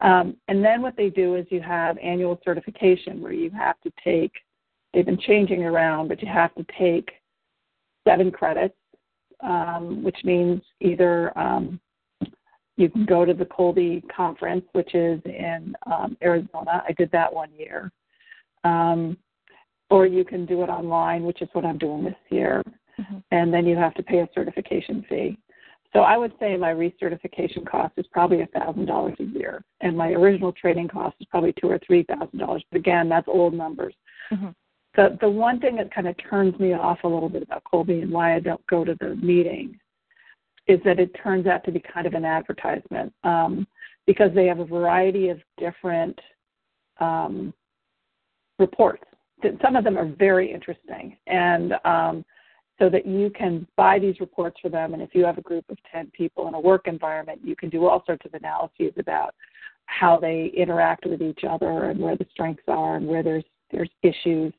Um, 0.00 0.36
and 0.48 0.64
then 0.64 0.82
what 0.82 0.96
they 0.96 1.10
do 1.10 1.36
is 1.36 1.46
you 1.50 1.60
have 1.60 1.98
annual 1.98 2.40
certification 2.44 3.20
where 3.20 3.32
you 3.32 3.50
have 3.50 3.80
to 3.82 3.92
take. 4.04 4.32
They've 4.92 5.06
been 5.06 5.18
changing 5.18 5.64
around, 5.64 6.08
but 6.08 6.22
you 6.22 6.28
have 6.28 6.54
to 6.54 6.66
take 6.78 7.10
seven 8.06 8.30
credits, 8.30 8.76
um, 9.40 10.02
which 10.02 10.18
means 10.24 10.62
either 10.80 11.36
um, 11.38 11.80
you 12.76 12.90
can 12.90 13.06
go 13.06 13.24
to 13.24 13.32
the 13.32 13.44
Kolbe 13.44 14.02
conference, 14.14 14.64
which 14.72 14.94
is 14.94 15.20
in 15.24 15.74
um, 15.90 16.16
Arizona. 16.22 16.82
I 16.86 16.92
did 16.96 17.10
that 17.12 17.32
one 17.32 17.50
year. 17.56 17.90
Um, 18.64 19.16
or 19.88 20.06
you 20.06 20.24
can 20.24 20.46
do 20.46 20.62
it 20.62 20.68
online, 20.68 21.24
which 21.24 21.42
is 21.42 21.48
what 21.52 21.64
I'm 21.64 21.78
doing 21.78 22.04
this 22.04 22.16
year. 22.30 22.62
Mhm. 22.98 23.22
And 23.30 23.52
then 23.52 23.66
you 23.66 23.76
have 23.76 23.94
to 23.94 24.02
pay 24.02 24.18
a 24.18 24.28
certification 24.34 25.02
fee. 25.08 25.38
So 25.92 26.00
I 26.00 26.16
would 26.16 26.32
say 26.38 26.56
my 26.56 26.74
recertification 26.74 27.64
cost 27.66 27.94
is 27.96 28.06
probably 28.08 28.42
a 28.42 28.46
thousand 28.46 28.86
dollars 28.86 29.16
a 29.20 29.24
year, 29.24 29.64
and 29.80 29.96
my 29.96 30.10
original 30.10 30.52
training 30.52 30.88
cost 30.88 31.16
is 31.20 31.26
probably 31.26 31.52
two 31.60 31.70
or 31.70 31.78
three 31.78 32.02
thousand 32.02 32.38
dollars. 32.38 32.64
But 32.70 32.78
again, 32.78 33.08
that's 33.08 33.28
old 33.28 33.54
numbers. 33.54 33.94
Mhm. 34.30 34.54
The 34.96 35.16
the 35.20 35.28
one 35.28 35.60
thing 35.60 35.76
that 35.76 35.94
kind 35.94 36.08
of 36.08 36.16
turns 36.30 36.58
me 36.58 36.72
off 36.72 36.98
a 37.04 37.08
little 37.08 37.28
bit 37.28 37.42
about 37.42 37.62
Kolbe 37.70 38.02
and 38.02 38.10
why 38.10 38.34
I 38.34 38.40
don't 38.40 38.66
go 38.66 38.84
to 38.84 38.96
the 38.98 39.14
meeting 39.16 39.78
is 40.66 40.80
that 40.84 40.98
it 40.98 41.14
turns 41.22 41.46
out 41.46 41.64
to 41.64 41.70
be 41.70 41.80
kind 41.80 42.06
of 42.06 42.14
an 42.14 42.24
advertisement 42.24 43.12
um, 43.22 43.66
because 44.06 44.30
they 44.34 44.46
have 44.46 44.58
a 44.58 44.64
variety 44.64 45.28
of 45.28 45.38
different 45.58 46.18
um, 46.98 47.52
reports. 48.58 49.04
Some 49.62 49.76
of 49.76 49.84
them 49.84 49.98
are 49.98 50.06
very 50.06 50.50
interesting, 50.52 51.16
and 51.26 51.74
um, 51.84 52.24
so 52.78 52.88
that 52.90 53.06
you 53.06 53.30
can 53.30 53.66
buy 53.76 53.98
these 53.98 54.18
reports 54.20 54.56
for 54.60 54.68
them. 54.68 54.94
And 54.94 55.02
if 55.02 55.10
you 55.14 55.24
have 55.24 55.38
a 55.38 55.42
group 55.42 55.64
of 55.68 55.78
10 55.92 56.10
people 56.16 56.48
in 56.48 56.54
a 56.54 56.60
work 56.60 56.88
environment, 56.88 57.40
you 57.44 57.56
can 57.56 57.68
do 57.68 57.86
all 57.86 58.02
sorts 58.06 58.24
of 58.26 58.34
analyses 58.34 58.92
about 58.98 59.34
how 59.86 60.18
they 60.18 60.52
interact 60.56 61.06
with 61.06 61.22
each 61.22 61.40
other 61.48 61.90
and 61.90 62.00
where 62.00 62.16
the 62.16 62.26
strengths 62.32 62.64
are 62.66 62.96
and 62.96 63.06
where 63.06 63.22
there's 63.22 63.44
there's 63.72 63.90
issues. 64.02 64.52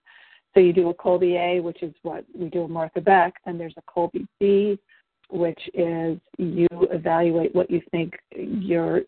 So 0.57 0.61
you 0.61 0.73
do 0.73 0.89
a 0.89 0.93
Kolbe 0.95 1.35
A, 1.37 1.59
which 1.59 1.83
is 1.83 1.93
what 2.01 2.25
we 2.33 2.49
do 2.49 2.63
at 2.63 2.71
Martha 2.71 2.99
Beck, 2.99 3.35
and 3.45 3.59
there's 3.59 3.75
a 3.77 3.81
Kolbe 3.83 4.25
B, 4.39 4.79
which 5.29 5.59
is 5.75 6.17
you 6.39 6.67
evaluate 6.71 7.53
what 7.53 7.69
you 7.69 7.79
think 7.91 8.15
your 8.31 9.01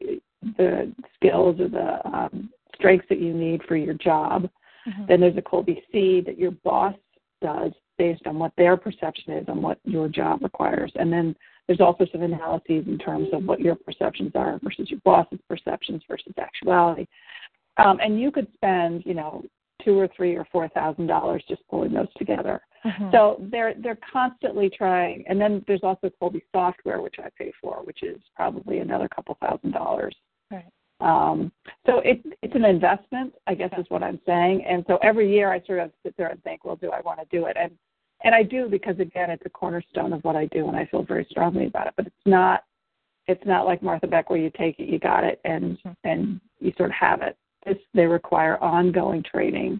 the 0.60 0.94
skills 1.16 1.60
or 1.60 1.68
the 1.68 2.08
um, 2.08 2.52
strengths 2.76 3.08
that 3.10 3.20
you 3.20 3.34
need 3.34 3.64
for 3.68 3.76
your 3.76 3.96
job. 3.96 4.48
Mm-hmm. 4.88 5.06
Then 5.08 5.22
there's 5.22 5.38
a 5.38 5.42
Kolbe 5.42 5.82
C 5.92 6.22
that 6.24 6.38
your 6.38 6.52
boss 6.64 6.94
does 7.42 7.72
based 7.98 8.28
on 8.28 8.38
what 8.38 8.52
their 8.56 8.78
perception 8.78 9.34
is 9.34 9.50
on 9.50 9.60
what 9.60 9.80
your 9.86 10.08
job 10.08 10.44
requires. 10.44 10.92
And 10.98 11.12
then 11.12 11.36
there's 11.66 11.82
also 11.82 12.06
some 12.12 12.22
analyses 12.22 12.86
in 12.86 13.00
terms 13.00 13.30
of 13.34 13.44
what 13.46 13.60
your 13.60 13.74
perceptions 13.74 14.34
are 14.36 14.60
versus 14.64 14.92
your 14.92 15.00
boss's 15.04 15.40
perceptions 15.50 16.04
versus 16.08 16.34
actuality. 16.40 17.08
Um, 17.78 18.00
and 18.04 18.22
you 18.22 18.30
could 18.30 18.48
spend, 18.54 19.04
you 19.04 19.16
know, 19.16 19.44
two 19.84 19.98
or 19.98 20.08
three 20.16 20.36
or 20.36 20.46
four 20.52 20.68
thousand 20.70 21.08
dollars 21.08 21.44
just 21.48 21.62
pulling 21.70 21.94
those 21.94 22.12
together. 22.18 22.62
Mhm. 22.86 23.12
So 23.12 23.38
they're 23.52 23.74
they're 23.76 24.00
constantly 24.12 24.70
trying. 24.70 25.26
And 25.28 25.40
then 25.40 25.64
there's 25.68 25.84
also 25.84 26.10
Kolbe 26.22 26.42
software, 26.54 27.02
which 27.02 27.16
I 27.20 27.30
pay 27.38 27.52
for, 27.62 27.78
which 27.84 28.04
is 28.04 28.22
probably 28.36 28.80
another 28.80 29.08
couple 29.08 29.38
thousand 29.42 29.72
dollars. 29.72 30.16
Right. 30.52 30.66
Um, 31.02 31.52
so 31.86 32.00
it, 32.00 32.22
it's 32.42 32.56
an 32.56 32.66
investment, 32.66 33.34
I 33.48 33.56
guess 33.56 33.72
is 33.78 33.86
what 33.90 34.04
I'm 34.04 34.20
saying. 34.26 34.66
And 34.66 34.84
so 34.88 34.98
every 35.02 35.32
year 35.34 35.52
I 35.52 35.62
sort 35.66 35.80
of 35.80 35.92
sit 36.04 36.14
there 36.18 36.28
and 36.28 36.44
think, 36.44 36.66
well, 36.66 36.76
do 36.76 36.92
I 36.92 37.00
want 37.02 37.20
to 37.20 37.26
do 37.38 37.46
it? 37.46 37.56
And 37.60 37.72
and 38.26 38.36
I 38.36 38.44
do 38.44 38.68
because 38.68 39.00
again, 39.00 39.30
it's 39.30 39.46
a 39.46 39.50
cornerstone 39.50 40.12
of 40.12 40.22
what 40.26 40.36
I 40.36 40.46
do, 40.48 40.68
and 40.68 40.76
I 40.76 40.86
feel 40.88 41.04
very 41.04 41.26
strongly 41.30 41.68
about 41.68 41.88
it. 41.88 41.94
But 41.96 42.08
it's 42.08 42.26
not 42.26 42.64
it's 43.28 43.46
not 43.46 43.66
like 43.66 43.84
Martha 43.84 44.08
Beck 44.08 44.30
where 44.30 44.40
you 44.40 44.52
take 44.58 44.80
it, 44.80 44.90
you 44.90 45.00
got 45.00 45.24
it, 45.24 45.40
and 45.46 45.78
Mhm. 45.84 45.96
and 46.04 46.42
you 46.60 46.74
sort 46.78 46.90
of 46.90 46.96
have 46.96 47.22
it. 47.22 47.38
This 47.66 47.78
they 47.94 48.06
require 48.06 48.58
ongoing 48.64 49.24
training, 49.24 49.80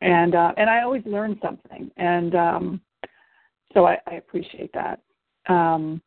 and 0.00 0.34
uh, 0.34 0.52
and 0.56 0.70
I 0.70 0.82
always 0.82 1.02
learn 1.04 1.38
something, 1.42 1.90
and 1.96 2.34
um, 2.34 2.80
so 3.74 3.86
I, 3.86 3.98
I 4.06 4.14
appreciate 4.14 4.72
that. 4.72 5.00
Um, 5.48 6.00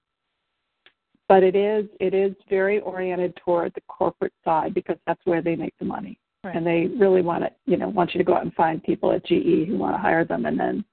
but 1.30 1.44
it 1.44 1.56
is 1.56 1.86
it 2.00 2.14
is 2.14 2.34
very 2.50 2.80
oriented 2.80 3.36
toward 3.38 3.74
the 3.74 3.82
corporate 3.88 4.34
side 4.44 4.74
because 4.74 4.98
that's 5.06 5.22
where 5.26 5.42
they 5.42 5.56
make 5.56 5.74
the 5.80 5.86
money, 5.86 6.20
Right. 6.44 6.56
and 6.56 6.66
they 6.66 6.88
really 6.98 7.22
want 7.22 7.44
to 7.44 7.52
you 7.66 7.78
know 7.78 7.90
want 7.90 8.14
you 8.14 8.18
to 8.18 8.24
go 8.24 8.36
out 8.36 8.44
and 8.44 8.54
find 8.56 8.84
people 8.84 9.12
at 9.12 9.26
GE 9.26 9.68
who 9.68 9.78
want 9.78 9.96
to 9.96 10.02
hire 10.02 10.26
them, 10.26 10.46
and 10.46 10.60
then 10.60 10.84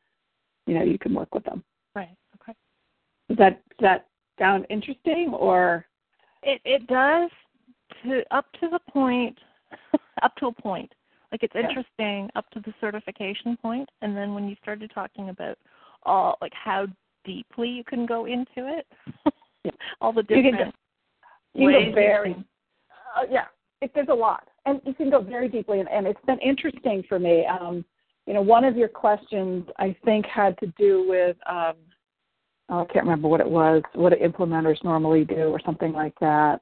you 0.66 0.74
know 0.74 0.84
you 0.84 0.98
can 0.98 1.14
work 1.14 1.34
with 1.34 1.44
them. 1.44 1.64
Right. 1.94 2.14
Okay. 2.40 2.54
Does 3.28 3.38
that 3.38 3.62
does 3.70 3.80
that 3.80 4.06
sound 4.38 4.66
interesting 4.68 5.32
or? 5.32 5.86
It 6.44 6.60
it 6.64 6.86
does 6.86 7.30
to 8.04 8.22
up 8.30 8.46
to 8.60 8.68
the 8.68 8.78
point, 8.92 9.36
up 10.22 10.34
to 10.36 10.46
a 10.46 10.52
point. 10.52 10.92
Like 11.32 11.42
it's 11.42 11.54
interesting 11.54 12.30
up 12.36 12.48
to 12.50 12.60
the 12.60 12.72
certification 12.80 13.56
point, 13.60 13.88
and 14.00 14.16
then 14.16 14.34
when 14.34 14.48
you 14.48 14.56
started 14.62 14.90
talking 14.94 15.28
about 15.28 15.58
all 16.04 16.38
like 16.40 16.52
how 16.54 16.86
deeply 17.24 17.68
you 17.68 17.84
can 17.84 18.06
go 18.06 18.24
into 18.24 18.46
it, 18.56 18.86
all 20.00 20.12
the 20.12 20.24
You 20.28 20.42
can 20.42 20.52
different 20.52 20.74
You 21.54 21.66
ways 21.66 21.76
can 21.84 21.90
go 21.90 21.94
very 21.94 22.32
uh, 23.16 23.24
yeah, 23.30 23.44
it, 23.82 23.90
there's 23.94 24.08
a 24.10 24.14
lot, 24.14 24.48
and 24.66 24.80
you 24.84 24.94
can 24.94 25.10
go 25.10 25.20
very 25.20 25.48
deeply, 25.48 25.80
and, 25.80 25.88
and 25.88 26.06
it's 26.06 26.24
been 26.26 26.38
interesting 26.38 27.02
for 27.08 27.18
me. 27.18 27.46
Um, 27.46 27.84
you 28.26 28.34
know, 28.34 28.42
one 28.42 28.64
of 28.64 28.76
your 28.76 28.88
questions 28.88 29.66
I 29.78 29.96
think 30.04 30.26
had 30.26 30.58
to 30.58 30.66
do 30.78 31.06
with 31.08 31.36
um, 31.48 31.74
oh, 32.68 32.80
I 32.80 32.84
can't 32.92 33.04
remember 33.04 33.28
what 33.28 33.40
it 33.40 33.48
was, 33.48 33.82
what 33.94 34.12
implementers 34.12 34.82
normally 34.84 35.24
do, 35.24 35.48
or 35.48 35.60
something 35.64 35.92
like 35.92 36.14
that. 36.20 36.60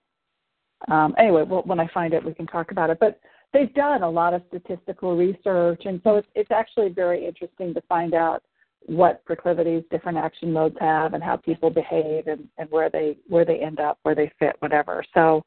Um, 0.89 1.15
anyway, 1.19 1.43
well, 1.43 1.63
when 1.65 1.81
I 1.81 1.89
find 1.93 2.13
it, 2.15 2.25
we 2.25 2.35
can 2.35 2.47
talk 2.47 2.71
about 2.71 2.91
it. 2.91 2.99
But 3.01 3.19
they've 3.53 3.73
done 3.75 4.03
a 4.03 4.11
lot 4.11 4.35
of 4.35 4.43
statistical 4.49 5.17
research, 5.17 5.83
and 5.85 6.01
so 6.05 6.17
it's 6.17 6.29
it's 6.35 6.51
actually 6.51 6.91
very 6.91 7.27
interesting 7.27 7.75
to 7.75 7.81
find 7.83 8.15
out 8.15 8.43
what 8.87 9.25
proclivities 9.25 9.83
different 9.91 10.19
action 10.19 10.53
modes 10.53 10.77
have 10.81 11.15
and 11.15 11.23
how 11.23 11.37
people 11.37 11.71
behave 11.71 12.29
and, 12.29 12.47
and 12.59 12.71
where 12.71 12.91
they 12.91 13.17
where 13.29 13.45
they 13.45 13.59
end 13.59 13.81
up, 13.81 13.99
where 14.03 14.15
they 14.15 14.31
fit, 14.39 14.57
whatever. 14.61 15.03
So 15.15 15.45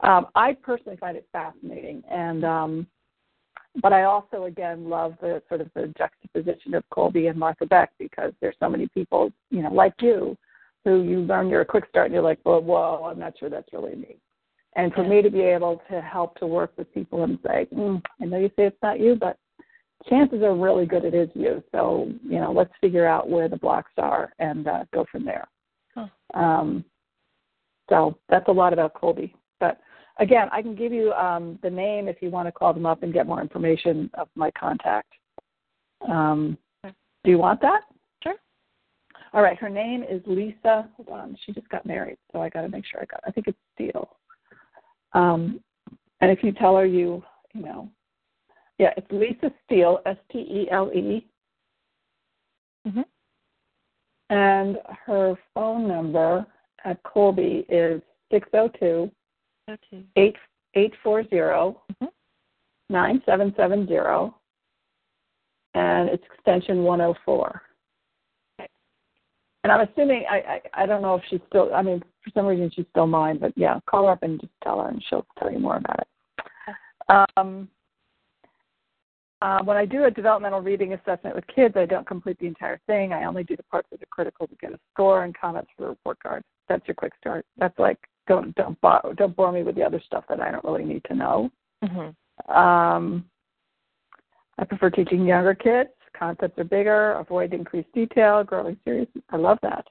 um, 0.00 0.26
I 0.34 0.52
personally 0.52 0.98
find 0.98 1.16
it 1.16 1.26
fascinating, 1.32 2.02
and 2.10 2.44
um, 2.44 2.86
but 3.82 3.92
I 3.92 4.04
also 4.04 4.44
again 4.44 4.88
love 4.88 5.14
the 5.20 5.42
sort 5.48 5.60
of 5.60 5.70
the 5.74 5.92
juxtaposition 5.98 6.74
of 6.74 6.84
Kolbe 6.92 7.28
and 7.28 7.38
Martha 7.38 7.66
Beck 7.66 7.90
because 7.98 8.32
there's 8.40 8.56
so 8.60 8.68
many 8.68 8.86
people, 8.88 9.32
you 9.50 9.62
know, 9.62 9.72
like 9.72 9.94
you, 10.00 10.36
who 10.84 11.02
you 11.02 11.20
learn 11.20 11.48
you're 11.48 11.62
a 11.62 11.66
quick 11.66 11.84
start 11.88 12.06
and 12.06 12.14
you're 12.14 12.22
like, 12.22 12.38
well, 12.44 12.62
whoa, 12.62 13.08
I'm 13.10 13.18
not 13.18 13.38
sure 13.38 13.50
that's 13.50 13.72
really 13.72 13.96
me. 13.96 14.18
And 14.76 14.92
for 14.92 15.02
Yeah. 15.02 15.08
me 15.08 15.22
to 15.22 15.30
be 15.30 15.40
able 15.40 15.82
to 15.88 16.00
help 16.00 16.38
to 16.38 16.46
work 16.46 16.72
with 16.76 16.92
people 16.92 17.24
and 17.24 17.38
say, 17.44 17.66
mm, 17.72 18.02
I 18.20 18.26
know 18.26 18.36
you 18.36 18.50
say 18.56 18.66
it's 18.66 18.82
not 18.82 19.00
you, 19.00 19.16
but 19.16 19.38
chances 20.04 20.42
are 20.42 20.54
really 20.54 20.84
good 20.84 21.04
it 21.04 21.14
is 21.14 21.30
you. 21.34 21.62
So, 21.72 22.12
you 22.22 22.38
know, 22.38 22.52
let's 22.52 22.72
figure 22.80 23.06
out 23.06 23.28
where 23.28 23.48
the 23.48 23.56
blocks 23.56 23.92
are 23.96 24.32
and 24.38 24.68
uh, 24.68 24.84
go 24.92 25.06
from 25.10 25.24
there. 25.24 25.48
Huh. 25.94 26.08
Um, 26.34 26.84
so 27.88 28.18
that's 28.28 28.48
a 28.48 28.52
lot 28.52 28.74
about 28.74 28.94
Kolbe. 28.94 29.32
But 29.58 29.80
again, 30.18 30.48
I 30.52 30.60
can 30.60 30.74
give 30.74 30.92
you 30.92 31.12
um, 31.14 31.58
the 31.62 31.70
name 31.70 32.06
if 32.06 32.20
you 32.20 32.30
want 32.30 32.46
to 32.46 32.52
call 32.52 32.74
them 32.74 32.86
up 32.86 33.02
and 33.02 33.14
get 33.14 33.26
more 33.26 33.40
information 33.40 34.10
of 34.14 34.28
my 34.34 34.50
contact. 34.52 35.12
Um, 36.06 36.58
Okay. 36.84 36.94
do 37.24 37.30
you 37.30 37.38
want 37.38 37.62
that? 37.62 37.82
Sure. 38.22 38.34
All 39.32 39.42
right. 39.42 39.58
Her 39.58 39.70
name 39.70 40.02
is 40.02 40.20
Lisa. 40.26 40.90
Hold 40.96 41.08
on. 41.08 41.36
She 41.44 41.52
just 41.52 41.68
got 41.70 41.86
married, 41.86 42.18
so 42.30 42.42
I 42.42 42.50
got 42.50 42.62
to 42.62 42.68
make 42.68 42.84
sure 42.84 43.00
I 43.00 43.06
got. 43.06 43.20
I 43.26 43.30
think 43.30 43.48
it's 43.48 43.58
Steele. 43.74 44.18
Um, 45.16 45.60
and 46.20 46.30
if 46.30 46.44
you 46.44 46.52
tell 46.52 46.76
her 46.76 46.84
you, 46.84 47.24
you 47.54 47.62
know, 47.62 47.90
yeah, 48.78 48.90
it's 48.98 49.10
Lisa 49.10 49.50
Steele, 49.64 50.00
S 50.04 50.18
T 50.30 50.38
E 50.38 50.68
L 50.70 50.90
E, 50.92 51.26
Mhm. 52.86 53.04
and 54.28 54.78
her 55.06 55.34
phone 55.54 55.88
number 55.88 56.46
at 56.84 57.02
Kolbe 57.02 57.64
is 57.70 58.02
six 58.30 58.46
zero 58.50 58.68
two 58.68 59.10
Go 59.66 59.76
to 59.90 60.04
eight 60.16 60.36
eight 60.74 60.94
four 61.02 61.24
zero 61.28 61.82
Mhm. 61.94 62.12
nine 62.90 63.22
seven 63.24 63.54
seven 63.56 63.86
zero, 63.86 64.38
and 65.72 66.10
it's 66.10 66.24
extension 66.26 66.84
one 66.84 66.98
zero 66.98 67.14
four. 67.24 67.62
And 69.66 69.72
I'm 69.72 69.88
assuming 69.88 70.22
I, 70.30 70.36
I 70.36 70.84
I 70.84 70.86
don't 70.86 71.02
know 71.02 71.16
if 71.16 71.22
she's 71.28 71.40
still. 71.48 71.74
I 71.74 71.82
mean, 71.82 72.00
for 72.22 72.30
some 72.32 72.46
reason 72.46 72.70
she's 72.72 72.84
still 72.90 73.08
mine, 73.08 73.38
but 73.40 73.52
yeah, 73.56 73.80
call 73.90 74.04
her 74.04 74.12
up 74.12 74.22
and 74.22 74.40
just 74.40 74.52
tell 74.62 74.80
her, 74.80 74.88
and 74.88 75.02
she'll 75.08 75.26
tell 75.40 75.50
you 75.50 75.58
more 75.58 75.78
about 75.78 75.98
it. 75.98 77.26
Um, 77.36 77.68
uh, 79.42 79.64
when 79.64 79.76
I 79.76 79.84
do 79.84 80.04
a 80.04 80.10
developmental 80.10 80.60
reading 80.60 80.92
assessment 80.92 81.34
with 81.34 81.44
kids, 81.48 81.74
I 81.76 81.84
don't 81.84 82.06
complete 82.06 82.38
the 82.38 82.46
entire 82.46 82.80
thing. 82.86 83.12
I 83.12 83.24
only 83.24 83.42
do 83.42 83.56
the 83.56 83.64
parts 83.64 83.88
that 83.90 84.00
are 84.00 84.06
critical 84.08 84.46
to 84.46 84.54
get 84.54 84.70
a 84.70 84.78
score 84.94 85.24
and 85.24 85.36
comments 85.36 85.72
for 85.76 85.82
the 85.82 85.88
report 85.88 86.20
card. 86.22 86.44
That's 86.68 86.86
your 86.86 86.94
quick 86.94 87.14
start. 87.18 87.44
That's 87.58 87.76
like 87.76 87.98
don't 88.28 88.54
don't 88.54 88.80
bore, 88.80 89.14
don't 89.16 89.34
bore 89.34 89.50
me 89.50 89.64
with 89.64 89.74
the 89.74 89.82
other 89.82 90.00
stuff 90.06 90.22
that 90.28 90.40
I 90.40 90.52
don't 90.52 90.62
really 90.64 90.84
need 90.84 91.02
to 91.06 91.14
know. 91.16 91.50
Mhm. 91.82 92.14
Um, 92.54 93.28
I 94.58 94.64
prefer 94.64 94.90
teaching 94.90 95.26
younger 95.26 95.56
kids. 95.56 95.90
Concepts 96.18 96.58
are 96.58 96.64
bigger. 96.64 97.12
Avoid 97.12 97.52
increased 97.52 97.92
detail. 97.92 98.42
Growing 98.44 98.76
serious. 98.84 99.08
I 99.30 99.36
love 99.36 99.58
that. 99.62 99.86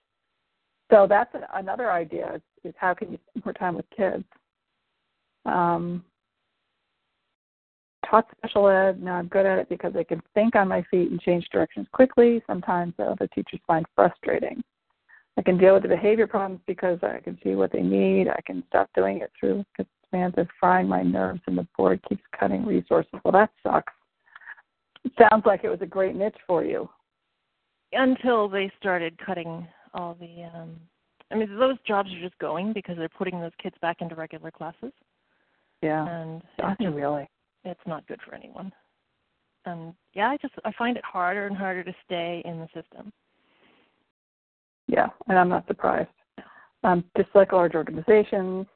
So 0.91 1.07
that's 1.07 1.33
another 1.53 1.91
idea: 1.91 2.35
is, 2.35 2.41
is 2.63 2.75
how 2.77 2.93
can 2.93 3.11
you 3.11 3.19
spend 3.29 3.45
more 3.45 3.53
time 3.53 3.75
with 3.75 3.85
kids? 3.95 4.23
Um, 5.45 6.03
taught 8.09 8.27
special 8.37 8.67
ed. 8.67 9.01
Now 9.01 9.15
I'm 9.15 9.27
good 9.27 9.45
at 9.45 9.59
it 9.59 9.69
because 9.69 9.93
I 9.95 10.03
can 10.03 10.21
think 10.33 10.55
on 10.55 10.67
my 10.67 10.83
feet 10.91 11.11
and 11.11 11.19
change 11.21 11.47
directions 11.51 11.87
quickly. 11.91 12.41
Sometimes 12.47 12.93
the 12.97 13.05
other 13.05 13.27
teachers 13.27 13.59
find 13.67 13.85
frustrating. 13.95 14.63
I 15.37 15.41
can 15.41 15.57
deal 15.57 15.73
with 15.73 15.83
the 15.83 15.89
behavior 15.89 16.27
problems 16.27 16.61
because 16.65 16.97
I 17.03 17.19
can 17.19 17.37
see 17.43 17.55
what 17.55 17.71
they 17.71 17.81
need. 17.81 18.29
I 18.29 18.39
can 18.45 18.63
stop 18.69 18.89
doing 18.95 19.19
it 19.19 19.31
through 19.37 19.65
because 19.71 19.91
demands 20.09 20.37
are 20.37 20.47
frying 20.59 20.87
my 20.87 21.03
nerves 21.03 21.41
and 21.47 21.57
the 21.57 21.67
board 21.77 21.99
keeps 22.07 22.23
cutting 22.39 22.65
resources. 22.65 23.19
Well, 23.23 23.33
that 23.33 23.49
sucks. 23.63 23.91
It 25.05 25.11
sounds 25.29 25.45
like 25.45 25.63
it 25.63 25.69
was 25.69 25.81
a 25.81 25.85
great 25.85 26.15
niche 26.15 26.35
for 26.47 26.63
you. 26.65 26.89
until 27.93 28.49
they 28.49 28.69
started 28.79 29.17
cutting 29.25 29.67
all 29.93 30.15
the 30.19 30.43
um 30.53 30.75
I 31.31 31.35
mean 31.35 31.57
those 31.57 31.77
jobs 31.87 32.11
are 32.13 32.19
just 32.19 32.37
going 32.39 32.73
because 32.73 32.97
they're 32.97 33.07
putting 33.09 33.39
those 33.39 33.51
kids 33.61 33.75
back 33.81 33.97
into 34.01 34.15
regular 34.15 34.51
classes 34.51 34.91
Yeah. 35.81 36.05
and 36.07 36.41
it's, 36.57 36.81
just, 36.81 36.93
really. 36.95 37.29
it's 37.63 37.87
not 37.87 38.05
good 38.07 38.19
for 38.27 38.35
anyone. 38.35 38.71
And 39.65 39.93
yeah, 40.13 40.29
I 40.29 40.37
just 40.37 40.53
I 40.65 40.71
find 40.77 40.97
it 40.97 41.03
harder 41.05 41.47
and 41.47 41.55
harder 41.55 41.83
to 41.83 41.93
stay 42.05 42.41
in 42.45 42.59
the 42.59 42.67
system. 42.79 43.11
Yeah, 44.87 45.07
and 45.27 45.39
I'm 45.39 45.49
not 45.49 45.65
surprised. 45.67 46.09
Um, 46.83 47.03
like 47.33 47.51
large 47.51 47.73
organizations. 47.73 48.67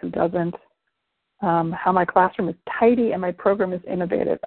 Who 0.00 0.10
doesn't? 0.10 0.54
Um, 1.40 1.72
how 1.72 1.92
my 1.92 2.04
classroom 2.04 2.48
is 2.50 2.54
tidy 2.78 3.12
and 3.12 3.20
my 3.22 3.32
program 3.32 3.72
is 3.72 3.80
innovative. 3.90 4.38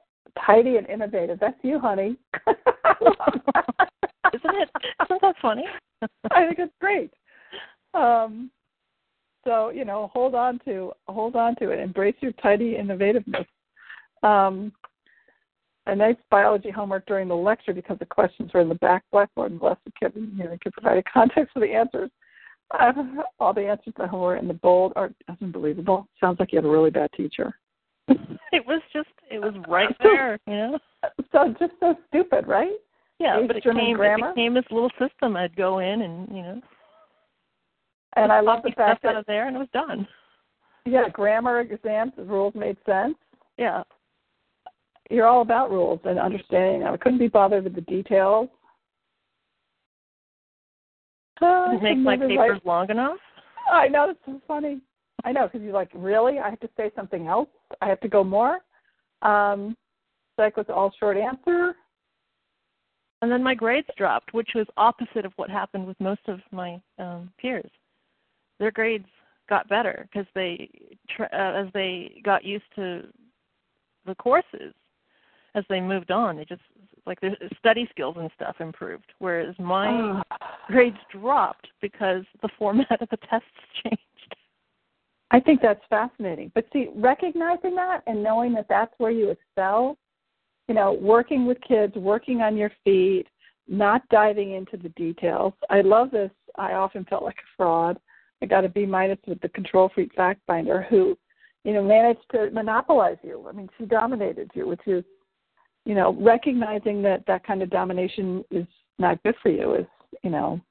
Tidy 0.46 0.78
and 0.78 0.88
innovative. 0.88 1.40
That's 1.40 1.58
you, 1.64 1.80
honey. 1.80 2.18
I 2.46 2.94
love 3.02 3.16
that. 3.54 3.90
Isn't 4.34 4.56
it? 4.56 4.70
Isn't 5.04 5.22
that 5.22 5.36
funny? 5.42 5.66
I 6.32 6.46
think 6.46 6.60
it's 6.60 6.74
great. 6.80 7.12
Um, 7.94 8.52
so 9.46 9.70
you 9.70 9.86
know, 9.86 10.10
hold 10.14 10.36
on 10.36 10.60
to 10.66 10.92
hold 11.08 11.36
on 11.36 11.56
to 11.58 11.72
it. 11.72 11.80
Embrace 11.80 12.16
your 12.20 12.34
tidy 12.34 12.76
innovativeness. 12.76 13.46
Um, 14.24 14.72
a 15.88 15.96
nice 15.96 16.18
biology 16.30 16.70
homework 16.70 17.06
during 17.06 17.28
the 17.28 17.36
lecture 17.36 17.74
because 17.74 17.98
the 18.00 18.06
questions 18.06 18.52
were 18.54 18.60
in 18.60 18.70
the 18.70 18.76
back 18.76 19.04
blackboard 19.12 19.52
and 19.52 19.60
bless 19.60 19.78
the 19.86 19.92
kid, 19.98 20.12
you 20.16 20.44
know, 20.44 20.58
can 20.62 20.72
provide 20.74 20.98
a 20.98 21.04
context 21.04 21.54
for 21.54 21.62
the 21.62 21.74
answers. 21.74 22.12
Uh, 22.78 22.92
all 23.40 23.54
the 23.54 23.66
answers 23.66 23.94
to 23.96 24.02
the 24.02 24.08
homework 24.08 24.42
in 24.42 24.48
the 24.48 24.54
bold 24.56 24.92
are 24.98 25.12
that's 25.28 25.42
unbelievable. 25.42 26.06
Sounds 26.20 26.40
like 26.40 26.52
you 26.52 26.58
have 26.58 26.66
a 26.66 26.70
really 26.70 26.90
bad 26.90 27.10
teacher. 27.16 27.56
it 28.52 28.66
was 28.66 28.82
just 28.94 29.10
it 29.30 29.40
was 29.40 29.54
right 29.68 29.96
there, 30.02 30.40
you 30.48 30.54
know. 30.54 30.80
So 31.32 31.54
just 31.60 31.74
so 31.80 31.96
stupid, 32.10 32.48
right? 32.48 32.72
Yeah, 33.20 33.42
but 33.48 33.56
it 33.56 33.64
German 33.64 33.86
came 33.86 33.98
grammar? 33.98 34.30
it 34.30 34.36
became 34.36 34.54
this 34.54 34.66
little 34.70 34.92
system. 35.00 35.36
I'd 35.36 35.56
go 35.56 35.80
in 35.80 36.02
and 36.02 36.28
you 36.30 36.42
know. 36.44 36.62
And 38.16 38.32
I 38.32 38.40
love 38.40 38.64
the 38.64 38.72
fact 38.72 39.00
stuff 39.02 39.10
out 39.10 39.14
that 39.14 39.20
of 39.20 39.26
there, 39.26 39.48
and 39.48 39.56
it 39.56 39.60
was 39.60 39.68
done. 39.74 40.08
yeah, 40.86 41.10
grammar 41.10 41.60
exams, 41.60 42.14
the 42.18 42.24
rules 42.24 42.56
made 42.56 42.78
sense. 42.86 43.16
Yeah, 43.58 43.84
You're 45.10 45.28
all 45.28 45.42
about 45.42 45.72
rules 45.72 46.00
and 46.04 46.20
understanding 46.20 46.82
them. 46.82 46.94
I 46.94 46.98
couldn't 46.98 47.20
be 47.20 47.28
bothered 47.28 47.64
with 47.64 47.76
the 47.76 47.82
details. 47.82 48.50
Uh, 51.42 51.72
didn't 51.72 51.84
make 51.84 51.98
my 52.00 52.18
papers 52.18 52.38
write- 52.38 52.66
long 52.66 52.90
enough. 52.90 53.18
I 53.72 53.88
know 53.88 54.10
it's 54.10 54.20
so 54.26 54.42
funny. 54.48 54.82
I 55.24 55.32
know 55.32 55.48
because 55.48 55.62
you're 55.62 55.74
like, 55.74 55.90
really? 55.94 56.40
I 56.40 56.50
have 56.50 56.60
to 56.62 56.70
say 56.78 56.92
something 56.96 57.28
else. 57.28 57.50
I 57.82 57.88
have 57.88 58.00
to 58.02 58.08
go 58.08 58.24
more. 58.24 58.60
Um, 59.22 59.76
psych 60.36 60.58
was 60.58 60.68
all 60.70 60.94
short 61.00 61.18
answer. 61.18 61.76
And 63.22 63.32
then 63.32 63.42
my 63.42 63.56
grades 63.56 63.88
dropped, 63.98 64.34
which 64.34 64.50
was 64.54 64.68
opposite 64.78 65.26
of 65.26 65.34
what 65.38 65.50
happened 65.50 65.88
with 65.88 66.00
most 66.00 66.22
of 66.28 66.40
my 66.52 66.80
um, 67.00 67.32
peers. 67.40 67.70
Their 68.60 68.72
grades 68.72 69.08
got 69.50 69.70
better 69.70 70.08
because 70.12 70.28
they, 70.36 70.70
tr- 71.10 71.24
uh, 71.24 71.66
as 71.66 71.68
they 71.74 72.22
got 72.24 72.44
used 72.44 72.66
to 72.76 73.04
the 74.06 74.16
courses, 74.16 74.74
as 75.56 75.64
they 75.70 75.82
moved 75.82 76.12
on, 76.12 76.38
they 76.38 76.46
just 76.46 76.62
like 77.08 77.20
their 77.22 77.36
study 77.58 77.88
skills 77.90 78.16
and 78.20 78.30
stuff 78.36 78.58
improved. 78.60 79.12
Whereas 79.20 79.56
my 79.58 80.22
grades 80.68 80.98
dropped 81.12 81.68
because 81.82 82.24
the 82.42 82.50
format 82.60 83.02
of 83.02 83.10
the 83.10 83.18
tests 83.30 83.48
changed. 83.84 84.02
I 85.32 85.40
think 85.40 85.62
that's 85.62 85.84
fascinating. 85.90 86.52
But 86.56 86.66
see, 86.72 86.90
recognizing 86.96 87.76
that 87.76 88.02
and 88.08 88.24
knowing 88.24 88.54
that 88.54 88.68
that's 88.70 88.94
where 88.98 89.12
you 89.12 89.30
excel, 89.30 89.98
you 90.68 90.76
know, 90.76 90.94
working 90.94 91.46
with 91.46 91.58
kids, 91.68 91.96
working 91.96 92.42
on 92.42 92.56
your 92.56 92.72
feet, 92.84 93.26
not 93.68 94.08
diving 94.10 94.54
into 94.54 94.78
the 94.78 94.90
details. 94.90 95.54
I 95.70 95.82
love 95.82 96.12
this. 96.12 96.32
I 96.56 96.74
often 96.74 97.06
felt 97.06 97.24
like 97.24 97.36
a 97.36 97.50
fraud. 97.58 98.00
I 98.42 98.46
got 98.46 98.66
a 98.66 98.70
B 98.70 98.86
minus 98.86 99.20
with 99.28 99.42
the 99.42 99.50
control 99.50 99.90
freak 99.94 100.14
fact 100.14 100.42
finder 100.48 100.86
who, 100.90 101.18
you 101.64 101.74
know, 101.74 101.84
managed 101.84 102.26
to 102.32 102.50
monopolize 102.52 103.18
you. 103.24 103.46
I 103.48 103.52
mean, 103.52 103.70
she 103.78 103.86
dominated 103.86 104.52
you, 104.54 104.68
which 104.68 104.86
is, 104.88 105.04
you 105.86 105.96
know, 105.96 106.16
recognizing 106.20 107.02
that 107.04 107.26
that 107.28 107.46
kind 107.46 107.62
of 107.62 107.70
domination 107.70 108.46
is 108.52 108.66
not 109.00 109.22
good 109.24 109.36
for 109.42 109.50
you 109.50 109.76
is, 109.76 109.86
you 110.24 110.30
know, 110.30 110.62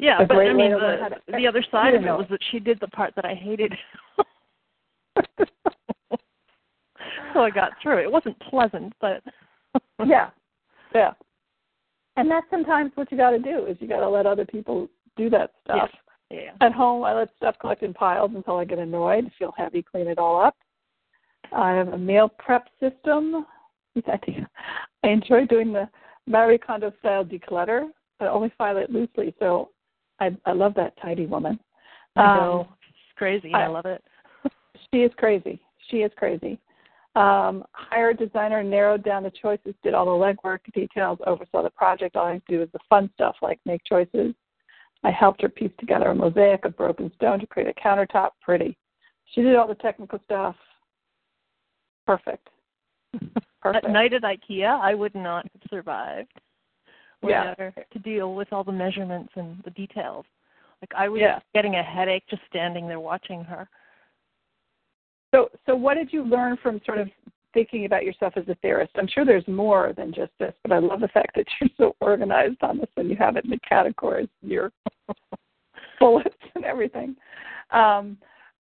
Yeah, 0.00 0.22
A 0.22 0.26
but 0.26 0.38
I 0.38 0.52
mean, 0.54 0.72
the, 0.72 0.78
to- 0.78 1.32
the 1.38 1.46
other 1.46 1.62
side 1.70 1.94
of 1.94 2.00
you 2.00 2.08
it 2.08 2.10
know. 2.10 2.16
was 2.16 2.26
that 2.30 2.40
she 2.50 2.58
did 2.58 2.80
the 2.80 2.88
part 2.88 3.12
that 3.16 3.26
I 3.26 3.34
hated. 3.34 3.74
so 7.34 7.40
I 7.40 7.50
got 7.50 7.72
through. 7.82 7.98
It 7.98 8.10
wasn't 8.10 8.40
pleasant, 8.40 8.94
but 8.98 9.22
yeah, 10.06 10.30
yeah. 10.94 11.12
And 12.16 12.30
that's 12.30 12.46
sometimes 12.50 12.92
what 12.94 13.12
you 13.12 13.18
got 13.18 13.30
to 13.32 13.38
do 13.38 13.66
is 13.66 13.76
you 13.80 13.88
got 13.88 14.00
to 14.00 14.08
let 14.08 14.24
other 14.24 14.46
people 14.46 14.88
do 15.16 15.28
that 15.30 15.52
stuff. 15.64 15.90
yeah. 16.30 16.38
yeah. 16.40 16.66
At 16.66 16.72
home, 16.72 17.04
I 17.04 17.12
let 17.12 17.28
stuff 17.36 17.56
collect 17.60 17.82
in 17.82 17.92
piles 17.92 18.30
until 18.34 18.56
I 18.56 18.64
get 18.64 18.78
annoyed, 18.78 19.30
feel 19.38 19.52
heavy, 19.58 19.82
clean 19.82 20.08
it 20.08 20.18
all 20.18 20.42
up. 20.42 20.56
I 21.52 21.72
have 21.72 21.88
a 21.88 21.98
meal 21.98 22.30
prep 22.38 22.68
system. 22.80 23.44
I 24.10 24.16
think 24.16 24.46
I 25.04 25.08
enjoy 25.08 25.44
doing 25.44 25.74
the 25.74 25.88
Marie 26.26 26.56
Kondo 26.58 26.90
style 27.00 27.24
declutter, 27.24 27.88
but 28.18 28.28
only 28.28 28.50
file 28.56 28.78
it 28.78 28.90
loosely. 28.90 29.34
So 29.38 29.70
I 30.20 30.36
I 30.44 30.52
love 30.52 30.74
that 30.74 30.94
tidy 31.00 31.26
woman. 31.26 31.58
I 32.16 32.38
Um. 32.38 32.60
It's 32.88 33.16
crazy. 33.16 33.52
I, 33.54 33.64
I- 33.64 33.66
love 33.68 33.86
it. 33.86 34.02
she 34.92 35.00
is 35.02 35.12
crazy. 35.16 35.60
She 35.88 35.98
is 35.98 36.12
crazy. 36.16 36.58
Um, 37.16 37.64
hired 37.72 38.18
designer, 38.18 38.62
narrowed 38.62 39.02
down 39.02 39.24
the 39.24 39.32
choices, 39.42 39.74
did 39.82 39.94
all 39.94 40.06
the 40.06 40.24
legwork, 40.24 40.60
details, 40.72 41.18
oversaw 41.26 41.62
the 41.64 41.70
project. 41.70 42.14
All 42.14 42.26
I 42.26 42.34
had 42.34 42.46
to 42.46 42.52
do 42.52 42.60
was 42.60 42.68
the 42.72 42.78
fun 42.88 43.10
stuff 43.14 43.34
like 43.42 43.58
make 43.66 43.82
choices. 43.84 44.32
I 45.02 45.10
helped 45.10 45.42
her 45.42 45.48
piece 45.48 45.72
together 45.80 46.10
a 46.10 46.14
mosaic 46.14 46.64
of 46.64 46.76
broken 46.76 47.10
stone 47.16 47.40
to 47.40 47.46
create 47.46 47.68
a 47.68 47.80
countertop. 47.80 48.30
Pretty. 48.42 48.76
She 49.32 49.42
did 49.42 49.56
all 49.56 49.66
the 49.66 49.74
technical 49.74 50.20
stuff. 50.24 50.54
Perfect. 52.06 52.48
Perfect. 53.60 53.84
At 53.84 53.90
night 53.90 54.12
at 54.12 54.22
IKEA, 54.22 54.80
I 54.80 54.94
would 54.94 55.14
not 55.14 55.44
have 55.44 55.62
survived 55.68 56.32
Yeah. 57.22 57.54
to 57.54 57.98
deal 57.98 58.34
with 58.34 58.52
all 58.52 58.64
the 58.64 58.72
measurements 58.72 59.32
and 59.36 59.62
the 59.64 59.70
details. 59.70 60.24
Like 60.80 60.92
I 60.96 61.08
was 61.08 61.20
Yeah. 61.20 61.40
getting 61.54 61.76
a 61.76 61.82
headache 61.82 62.24
just 62.28 62.42
standing 62.48 62.88
there 62.88 63.00
watching 63.00 63.44
her. 63.44 63.68
So, 65.32 65.50
so 65.66 65.74
what 65.76 65.94
did 65.94 66.12
you 66.12 66.24
learn 66.24 66.56
from 66.56 66.80
sort 66.84 66.98
of 66.98 67.08
thinking 67.52 67.84
about 67.84 68.04
yourself 68.04 68.32
as 68.36 68.48
a 68.48 68.54
theorist? 68.56 68.92
I'm 68.96 69.06
sure 69.06 69.24
there's 69.24 69.46
more 69.46 69.92
than 69.96 70.12
just 70.12 70.32
this, 70.38 70.54
but 70.62 70.72
I 70.72 70.78
love 70.78 71.00
the 71.00 71.08
fact 71.08 71.36
that 71.36 71.46
you're 71.60 71.70
so 71.76 71.94
organized 72.00 72.62
on 72.62 72.78
this 72.78 72.88
and 72.96 73.08
you 73.10 73.16
have 73.16 73.36
it 73.36 73.44
in 73.44 73.50
the 73.50 73.58
categories, 73.68 74.28
your 74.42 74.72
bullets 76.00 76.34
and 76.54 76.64
everything. 76.64 77.14
Um, 77.70 78.18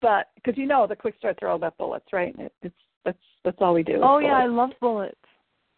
but 0.01 0.29
because 0.35 0.57
you 0.57 0.65
know 0.67 0.87
the 0.87 0.95
quick 0.95 1.15
starts 1.17 1.39
are 1.41 1.49
all 1.49 1.55
about 1.57 1.77
bullets, 1.77 2.13
right? 2.13 2.33
It, 2.39 2.53
it's 2.61 2.75
that's 3.03 3.17
that's 3.43 3.57
all 3.61 3.73
we 3.73 3.83
do. 3.83 3.99
Oh 4.03 4.19
yeah, 4.19 4.33
I 4.33 4.45
love 4.45 4.71
bullets. 4.79 5.15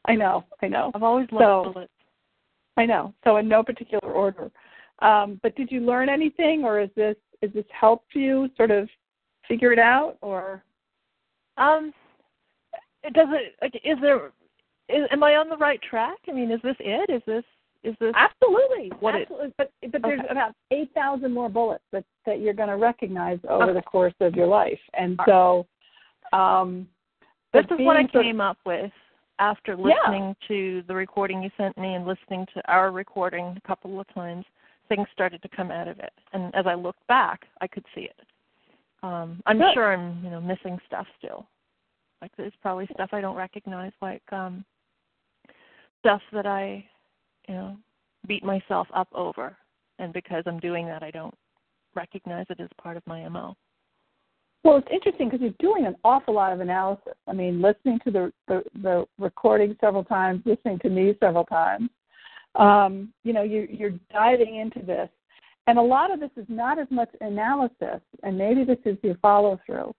I 0.06 0.16
know, 0.16 0.46
I 0.62 0.68
know, 0.68 0.92
I've 0.96 1.04
always 1.04 1.28
loved 1.32 1.44
So- 1.68 1.72
bullets. 1.74 1.92
I 2.78 2.86
know. 2.86 3.14
So 3.24 3.38
in 3.38 3.48
no 3.48 3.64
particular 3.64 4.12
order. 4.14 4.52
Um, 5.00 5.40
but 5.44 5.56
did 5.56 5.72
you 5.72 5.82
learn 5.82 6.10
anything, 6.10 6.64
or 6.64 6.80
is 6.82 6.90
this 6.96 7.16
is 7.42 7.52
this 7.54 7.66
helped 7.72 8.14
you 8.16 8.50
sort 8.58 8.72
of 8.72 8.90
figure 9.48 9.72
it 9.72 9.80
out, 9.80 10.18
or 10.22 10.64
Um, 11.58 11.94
it 13.04 13.14
does 13.14 13.28
it. 13.32 13.56
Like, 13.62 13.76
is 13.84 13.98
there? 14.02 14.32
Is, 14.90 15.08
am 15.12 15.24
I 15.24 15.36
on 15.38 15.50
the 15.50 15.58
right 15.58 15.82
track? 15.82 16.18
I 16.28 16.32
mean, 16.34 16.52
is 16.52 16.62
this 16.64 16.76
it? 16.80 17.10
Is 17.10 17.22
this? 17.26 17.44
Is 17.84 17.96
this? 18.00 18.14
Absolutely. 18.16 18.90
What 19.00 19.16
it- 19.16 19.22
Absolutely. 19.24 19.54
but 19.58 19.72
but 19.92 20.02
there's 20.02 20.20
Okay. 20.20 20.30
about 20.30 20.54
eight 20.72 20.92
thousand 20.94 21.32
more 21.34 21.48
bullets 21.50 21.84
that 21.94 22.04
that 22.26 22.40
you're 22.42 22.54
going 22.54 22.70
to 22.70 22.76
recognize 22.78 23.40
over 23.48 23.64
Okay. 23.66 23.74
the 23.74 23.82
course 23.84 24.14
of 24.20 24.36
your 24.36 24.48
life, 24.48 24.80
and 24.96 25.18
so 25.26 25.66
um, 26.34 26.88
This 27.54 27.64
is 27.66 27.72
what 27.80 27.96
I 27.96 28.02
being 28.02 28.10
sort- 28.12 28.26
came 28.26 28.42
up 28.42 28.58
with 28.66 28.92
after 29.40 29.76
Yeah. 29.76 29.96
listening 29.96 30.36
to 30.48 30.84
the 30.84 30.94
recording 30.94 31.42
you 31.42 31.50
sent 31.58 31.78
me 31.78 31.96
and 31.96 32.06
listening 32.06 32.46
to 32.48 32.72
our 32.72 32.92
recording 32.92 33.56
a 33.58 33.62
couple 33.62 34.00
of 34.00 34.08
times. 34.14 34.46
Things 34.90 35.08
started 35.12 35.42
to 35.42 35.50
come 35.50 35.72
out 35.72 35.88
of 35.88 36.00
it, 36.00 36.14
and 36.34 36.54
as 36.56 36.66
I 36.66 36.74
looked 36.74 37.06
back, 37.08 37.48
I 37.62 37.68
could 37.68 37.86
see 37.94 38.02
it. 38.02 38.20
Um, 39.04 39.42
I'm 39.46 39.60
Good. 39.60 39.74
sure 39.74 39.94
I'm, 39.94 40.24
you 40.24 40.30
know, 40.30 40.42
missing 40.42 40.80
stuff 40.88 41.08
still. 41.18 41.48
Like 42.22 42.32
there's 42.36 42.56
probably 42.62 42.88
stuff 42.94 43.14
I 43.14 43.22
don't 43.22 43.36
recognize, 43.36 43.94
like 44.02 44.24
um, 44.34 44.66
stuff 46.00 46.22
that 46.34 46.46
I, 46.46 46.86
you 47.48 47.54
know, 47.54 47.78
beat 48.28 48.44
myself 48.44 48.88
up 48.94 49.08
over, 49.14 49.56
and 50.00 50.12
because 50.12 50.44
I'm 50.48 50.60
doing 50.60 50.86
that, 50.88 51.04
I 51.04 51.12
don't 51.12 51.36
recognize 51.96 52.48
it 52.50 52.60
as 52.60 52.70
part 52.82 52.98
of 52.98 53.06
my 53.08 53.28
mo. 53.30 53.56
Well, 54.70 54.78
it's 54.78 54.88
interesting 54.92 55.30
because 55.30 55.42
you're 55.42 55.50
doing 55.74 55.88
an 55.88 55.96
awful 56.04 56.36
lot 56.36 56.54
of 56.54 56.60
analysis. 56.60 57.16
I 57.28 57.34
mean, 57.34 57.60
listening 57.60 57.98
to 58.04 58.12
the 58.12 58.34
the, 58.48 58.64
the 58.84 59.06
recording 59.18 59.76
several 59.82 60.04
times, 60.04 60.44
listening 60.46 60.78
to 60.80 60.90
me 60.90 61.16
several 61.20 61.44
times. 61.44 61.90
Um, 62.54 63.12
you 63.24 63.34
know, 63.34 63.42
you, 63.42 63.68
you're 63.68 63.94
diving 64.12 64.58
into 64.58 64.86
this, 64.86 65.10
and 65.66 65.80
a 65.80 65.82
lot 65.82 66.14
of 66.14 66.20
this 66.20 66.30
is 66.38 66.46
not 66.50 66.78
as 66.78 66.86
much 66.92 67.10
analysis, 67.20 68.00
and 68.22 68.38
maybe 68.38 68.64
this 68.64 68.78
is 68.86 68.96
your 69.02 69.16
follow 69.16 69.60
through, 69.66 69.92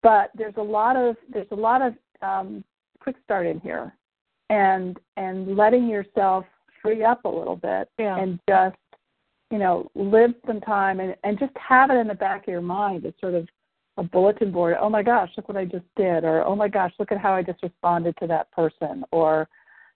but 0.00 0.30
there's 0.36 0.54
a 0.58 0.62
lot 0.62 0.94
of 0.94 1.16
there's 1.32 1.50
a 1.50 1.56
lot 1.56 1.82
of 1.82 1.94
um, 2.22 2.62
quick 3.00 3.16
start 3.24 3.48
in 3.48 3.58
here, 3.58 3.96
and 4.48 4.96
and 5.16 5.56
letting 5.56 5.88
yourself 5.88 6.44
free 6.80 7.02
up 7.02 7.24
a 7.24 7.28
little 7.28 7.56
bit 7.56 7.88
Yeah. 7.98 8.16
and 8.20 8.38
just 8.48 8.76
you 9.50 9.58
know 9.58 9.90
live 9.96 10.34
some 10.46 10.60
time 10.60 11.00
and 11.00 11.16
and 11.24 11.36
just 11.36 11.52
have 11.56 11.90
it 11.90 11.94
in 11.94 12.06
the 12.06 12.14
back 12.14 12.42
of 12.42 12.52
your 12.52 12.60
mind 12.60 13.06
as 13.06 13.12
sort 13.20 13.34
of 13.34 13.48
a 13.96 14.02
bulletin 14.02 14.50
board. 14.50 14.76
Oh 14.80 14.88
my 14.90 15.02
gosh, 15.02 15.30
look 15.36 15.48
what 15.48 15.56
I 15.56 15.64
just 15.64 15.84
did, 15.96 16.24
or 16.24 16.44
oh 16.44 16.56
my 16.56 16.68
gosh, 16.68 16.92
look 16.98 17.12
at 17.12 17.18
how 17.18 17.34
I 17.34 17.42
just 17.42 17.62
responded 17.62 18.16
to 18.20 18.26
that 18.26 18.50
person, 18.52 19.04
or 19.12 19.48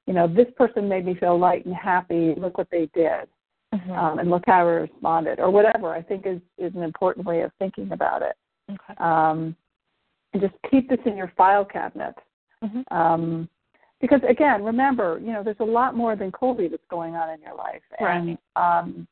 you 0.07 0.15
know 0.15 0.27
this 0.29 0.47
person 0.57 0.89
made 0.89 1.05
me 1.05 1.15
feel 1.15 1.39
light 1.39 1.67
and 1.67 1.75
happy. 1.75 2.35
Look 2.37 2.59
what 2.59 2.71
they 2.71 2.89
did, 2.95 3.29
Mhm. 3.75 3.91
um, 3.91 4.19
and 4.19 4.31
look 4.31 4.45
how 4.47 4.61
I 4.61 4.73
responded, 4.89 5.41
or 5.41 5.51
whatever. 5.51 5.93
I 5.93 6.03
think 6.03 6.27
is 6.27 6.41
is 6.59 6.75
an 6.75 6.83
important 6.83 7.27
way 7.27 7.43
of 7.43 7.53
thinking 7.59 7.93
about 7.93 8.23
it. 8.23 8.37
okay. 8.71 8.95
Um, 8.99 9.57
and 10.33 10.43
just 10.43 10.55
keep 10.71 10.89
this 10.89 11.01
in 11.07 11.17
your 11.17 11.33
file 11.37 11.65
cabinet. 11.65 12.15
Mhm. 12.63 12.85
Um, 12.93 13.49
because 14.01 14.21
again, 14.29 14.63
remember, 14.63 15.19
you 15.19 15.33
know, 15.33 15.43
there's 15.43 15.61
a 15.61 15.65
lot 15.65 15.97
more 15.97 16.17
than 16.17 16.31
Kolbe 16.31 16.71
that's 16.71 16.87
going 16.89 17.17
on 17.17 17.31
in 17.31 17.41
your 17.41 17.55
life. 17.55 17.83
And 17.99 18.39
um 18.57 19.09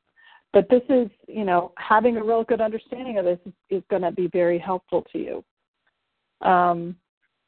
but 0.53 0.69
this 0.69 0.83
is, 0.89 1.09
you 1.27 1.43
know, 1.43 1.71
having 1.77 2.17
a 2.17 2.23
real 2.23 2.43
good 2.43 2.61
understanding 2.61 3.17
of 3.17 3.25
this 3.25 3.39
is, 3.45 3.53
is 3.69 3.83
gonna 3.89 4.11
be 4.11 4.27
very 4.27 4.59
helpful 4.59 5.05
to 5.11 5.17
you. 5.17 5.43
Um 6.47 6.95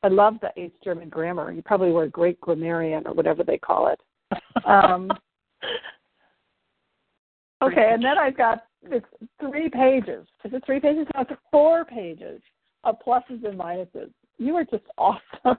I 0.01 0.07
love 0.07 0.35
the 0.41 0.51
Ace 0.55 0.71
German 0.83 1.09
grammar. 1.09 1.51
You 1.51 1.61
probably 1.61 1.91
were 1.91 2.03
a 2.03 2.09
great 2.09 2.39
grammarian 2.39 3.05
or 3.05 3.13
whatever 3.13 3.43
they 3.43 3.57
call 3.57 3.87
it. 3.87 3.99
Um 4.65 5.11
Okay, 7.61 7.89
and 7.91 8.01
then 8.03 8.17
I've 8.17 8.37
got 8.37 8.63
it's 8.83 9.05
three 9.39 9.69
pages. 9.69 10.25
Is 10.45 10.53
it 10.53 10.63
three 10.65 10.79
pages? 10.79 11.05
No, 11.13 11.21
it's 11.21 11.31
four 11.51 11.83
pages 11.83 12.41
of 12.83 12.95
pluses 13.05 13.43
and 13.45 13.59
minuses. 13.59 14.11
you 14.37 14.53
were 14.53 14.63
just 14.63 14.85
awesome. 14.97 15.19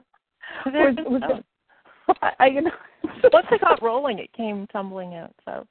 Was, 0.65 0.95
was 1.05 1.21
it, 1.29 1.45
I, 2.21 2.31
I, 2.39 2.47
you 2.47 2.61
know, 2.61 2.71
once 3.31 3.47
it 3.51 3.61
got 3.61 3.81
rolling, 3.81 4.19
it 4.19 4.33
came 4.33 4.67
tumbling 4.67 5.15
out. 5.15 5.33
So, 5.45 5.65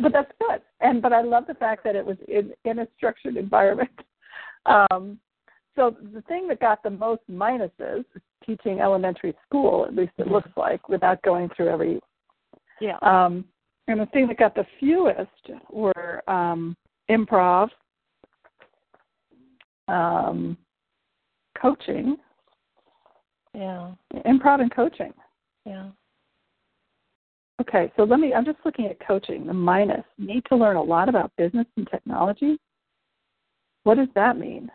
but 0.00 0.12
that's 0.12 0.32
good. 0.38 0.62
And 0.80 1.02
but 1.02 1.12
I 1.12 1.22
love 1.22 1.44
the 1.46 1.54
fact 1.54 1.84
that 1.84 1.96
it 1.96 2.04
was 2.04 2.16
in, 2.28 2.52
in 2.64 2.80
a 2.80 2.88
structured 2.96 3.36
environment. 3.36 3.90
Um, 4.64 5.18
so 5.74 5.96
the 6.14 6.20
thing 6.22 6.46
that 6.46 6.60
got 6.60 6.84
the 6.84 6.90
most 6.90 7.22
minuses 7.28 8.04
teaching 8.46 8.80
elementary 8.80 9.34
school, 9.44 9.84
at 9.86 9.94
least 9.94 10.12
it 10.18 10.28
looks 10.28 10.50
like, 10.56 10.88
without 10.88 11.20
going 11.22 11.48
through 11.56 11.68
every. 11.68 12.00
Yeah. 12.80 12.96
Um, 13.02 13.44
and 13.88 14.00
the 14.00 14.06
thing 14.06 14.28
that 14.28 14.38
got 14.38 14.54
the 14.54 14.66
fewest 14.78 15.30
were 15.70 16.22
um, 16.28 16.76
improv, 17.10 17.70
um, 19.88 20.56
coaching. 21.60 22.16
Yeah. 23.54 23.92
Improv 24.26 24.60
and 24.60 24.74
coaching. 24.74 25.12
Yeah. 25.64 25.88
Okay, 27.62 27.92
so 27.96 28.02
let 28.02 28.18
me. 28.18 28.34
I'm 28.34 28.44
just 28.44 28.58
looking 28.64 28.86
at 28.86 28.98
coaching. 29.06 29.46
The 29.46 29.52
minus 29.52 30.04
need 30.18 30.44
to 30.48 30.56
learn 30.56 30.74
a 30.74 30.82
lot 30.82 31.08
about 31.08 31.30
business 31.36 31.66
and 31.76 31.86
technology. 31.88 32.58
What 33.84 33.98
does 33.98 34.08
that 34.16 34.36
mean? 34.36 34.68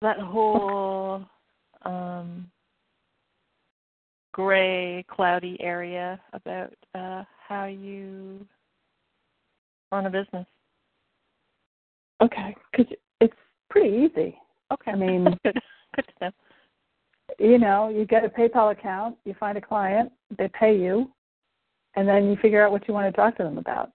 That 0.00 0.18
whole 0.20 1.24
um, 1.84 2.48
gray, 4.32 5.04
cloudy 5.10 5.56
area 5.60 6.20
about 6.32 6.72
uh, 6.94 7.24
how 7.48 7.64
you 7.64 8.46
run 9.90 10.06
a 10.06 10.10
business. 10.10 10.46
Okay, 12.22 12.54
because 12.70 12.94
it's 13.20 13.34
pretty 13.70 14.06
easy. 14.06 14.38
Okay. 14.72 14.92
I 14.92 14.94
mean, 14.94 15.24
good. 15.44 15.58
Good 15.96 16.06
to 16.06 16.24
know. 16.24 16.30
You 17.38 17.58
know, 17.58 17.88
you 17.88 18.04
get 18.04 18.24
a 18.24 18.28
PayPal 18.28 18.72
account, 18.72 19.16
you 19.24 19.34
find 19.38 19.56
a 19.58 19.60
client, 19.60 20.12
they 20.36 20.48
pay 20.48 20.76
you, 20.76 21.10
and 21.96 22.06
then 22.06 22.28
you 22.28 22.36
figure 22.36 22.64
out 22.64 22.72
what 22.72 22.86
you 22.88 22.94
want 22.94 23.12
to 23.12 23.16
talk 23.16 23.36
to 23.36 23.42
them 23.42 23.58
about. 23.58 23.90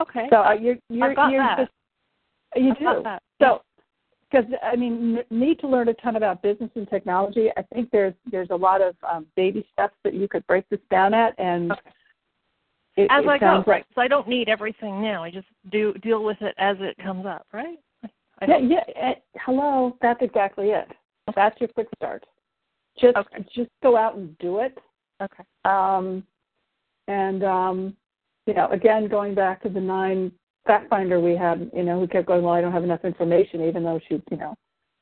Okay. 0.00 0.26
So 0.30 0.36
uh, 0.36 0.52
you're 0.52 0.76
you're, 0.88 1.10
I've 1.10 1.16
got 1.16 1.30
you're 1.30 1.42
that. 1.42 1.58
just 1.58 1.70
you 2.56 2.70
I've 2.70 2.78
do. 2.78 2.84
got 2.84 3.04
that. 3.04 3.22
So 3.40 3.62
because 4.30 4.50
I 4.62 4.76
mean, 4.76 5.18
need 5.30 5.58
to 5.60 5.68
learn 5.68 5.88
a 5.88 5.94
ton 5.94 6.16
about 6.16 6.42
business 6.42 6.70
and 6.74 6.88
technology. 6.88 7.48
I 7.56 7.62
think 7.74 7.90
there's 7.90 8.14
there's 8.30 8.50
a 8.50 8.56
lot 8.56 8.82
of 8.82 8.94
um, 9.08 9.26
baby 9.36 9.66
steps 9.72 9.94
that 10.04 10.14
you 10.14 10.28
could 10.28 10.46
break 10.46 10.68
this 10.68 10.80
down 10.90 11.14
at, 11.14 11.38
and 11.38 11.72
Okay. 11.72 11.80
it, 12.96 13.10
as 13.10 13.24
it 13.24 13.28
I 13.28 13.38
go, 13.38 13.64
right? 13.66 13.84
So 13.94 14.00
I 14.00 14.08
don't 14.08 14.28
need 14.28 14.48
everything 14.48 15.00
now. 15.00 15.22
I 15.22 15.30
just 15.30 15.48
do 15.70 15.92
deal 15.94 16.24
with 16.24 16.40
it 16.40 16.54
as 16.58 16.76
it 16.80 16.96
comes 17.02 17.26
up, 17.26 17.46
right? 17.52 17.78
I 18.40 18.46
Yeah, 18.46 18.58
yeah. 18.58 18.84
eh, 18.96 19.14
hello, 19.44 19.96
that's 20.02 20.20
exactly 20.22 20.70
it. 20.70 20.88
That's 21.34 21.58
your 21.60 21.68
quick 21.68 21.88
start. 21.96 22.24
Just 22.98 23.16
Okay. 23.16 23.44
just 23.54 23.70
go 23.82 23.96
out 23.96 24.16
and 24.16 24.36
do 24.38 24.60
it. 24.60 24.76
Okay. 25.22 25.44
Um, 25.64 26.26
and 27.08 27.44
um, 27.44 27.96
you 28.46 28.54
know, 28.54 28.68
again, 28.70 29.08
going 29.08 29.34
back 29.34 29.62
to 29.62 29.68
the 29.68 29.80
nine 29.80 30.32
fact 30.66 30.88
finder 30.90 31.20
we 31.20 31.36
had, 31.36 31.70
you 31.74 31.82
know, 31.82 32.00
who 32.00 32.08
kept 32.08 32.26
going, 32.26 32.42
well, 32.42 32.54
I 32.54 32.60
don't 32.60 32.72
have 32.72 32.84
enough 32.84 33.04
information, 33.04 33.62
even 33.62 33.84
though 33.84 34.00
she's, 34.08 34.20
you 34.30 34.36
know, 34.36 34.56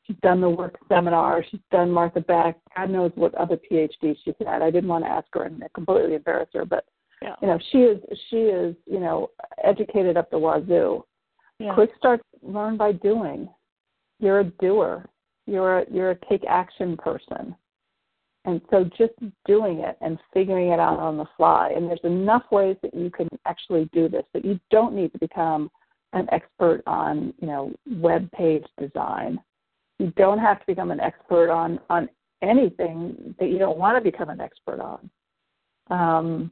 she's 0.05 0.16
done 0.22 0.40
the 0.40 0.49
work 0.49 0.76
seminar, 0.88 1.42
she's 1.51 1.61
done 1.70 1.90
Martha 1.90 2.20
Beck, 2.20 2.57
God 2.76 2.90
knows 2.90 3.12
what 3.14 3.34
other 3.34 3.57
PhDs 3.57 4.16
she's 4.24 4.34
had. 4.47 4.62
I 4.62 4.70
didn't 4.70 4.88
want 4.90 5.05
to 5.05 5.11
ask 5.11 5.26
her 5.32 5.45
and 5.45 5.62
completely 5.74 6.14
embarrass 6.14 6.49
her, 6.55 6.64
but 6.64 6.84
Yeah. 7.22 7.36
you 7.40 7.49
know, 7.49 7.59
she 7.70 7.78
is 7.78 8.03
she 8.28 8.36
is, 8.36 8.76
you 8.86 9.01
know, 9.01 9.30
educated 9.62 10.16
up 10.16 10.30
the 10.30 10.38
wazoo. 10.38 11.05
Yeah. 11.59 11.74
Quick 11.74 11.90
start, 11.97 12.20
learn 12.42 12.76
by 12.76 12.92
doing. 12.92 13.49
You're 14.20 14.40
a 14.40 14.45
doer. 14.45 15.09
You're 15.47 15.78
a 15.80 15.84
you're 15.90 16.11
a 16.11 16.18
take 16.28 16.45
action 16.49 16.97
person. 16.97 17.55
And 18.47 18.61
so 18.70 18.84
just 18.84 19.14
doing 19.47 19.78
it 19.78 19.97
and 20.03 20.18
figuring 20.34 20.68
it 20.68 20.78
out 20.78 20.99
on 20.99 21.16
the 21.16 21.24
fly. 21.36 21.72
And 21.74 21.88
there's 21.88 22.01
enough 22.05 22.45
ways 22.53 22.76
that 22.82 22.92
you 22.95 23.11
can 23.11 23.28
actually 23.47 23.88
do 23.92 24.09
this 24.09 24.24
that 24.34 24.45
you 24.45 24.61
don't 24.70 24.95
need 24.95 25.12
to 25.12 25.18
become 25.18 25.70
an 26.12 26.28
expert 26.30 26.82
on, 26.86 27.32
you 27.40 27.47
know, 27.47 27.72
web 27.90 28.30
page 28.32 28.64
design. 28.78 29.40
You 29.99 30.12
don't 30.16 30.38
have 30.38 30.61
to 30.61 30.66
become 30.66 30.90
an 30.90 31.01
expert 31.01 31.51
on 31.51 31.80
on 31.88 32.09
anything 32.42 33.34
that 33.38 33.49
you 33.49 33.59
don't 33.59 33.78
want 33.78 33.97
to 33.97 34.11
become 34.11 34.28
an 34.28 34.40
expert 34.40 34.80
on. 34.80 35.11
Um, 35.90 36.51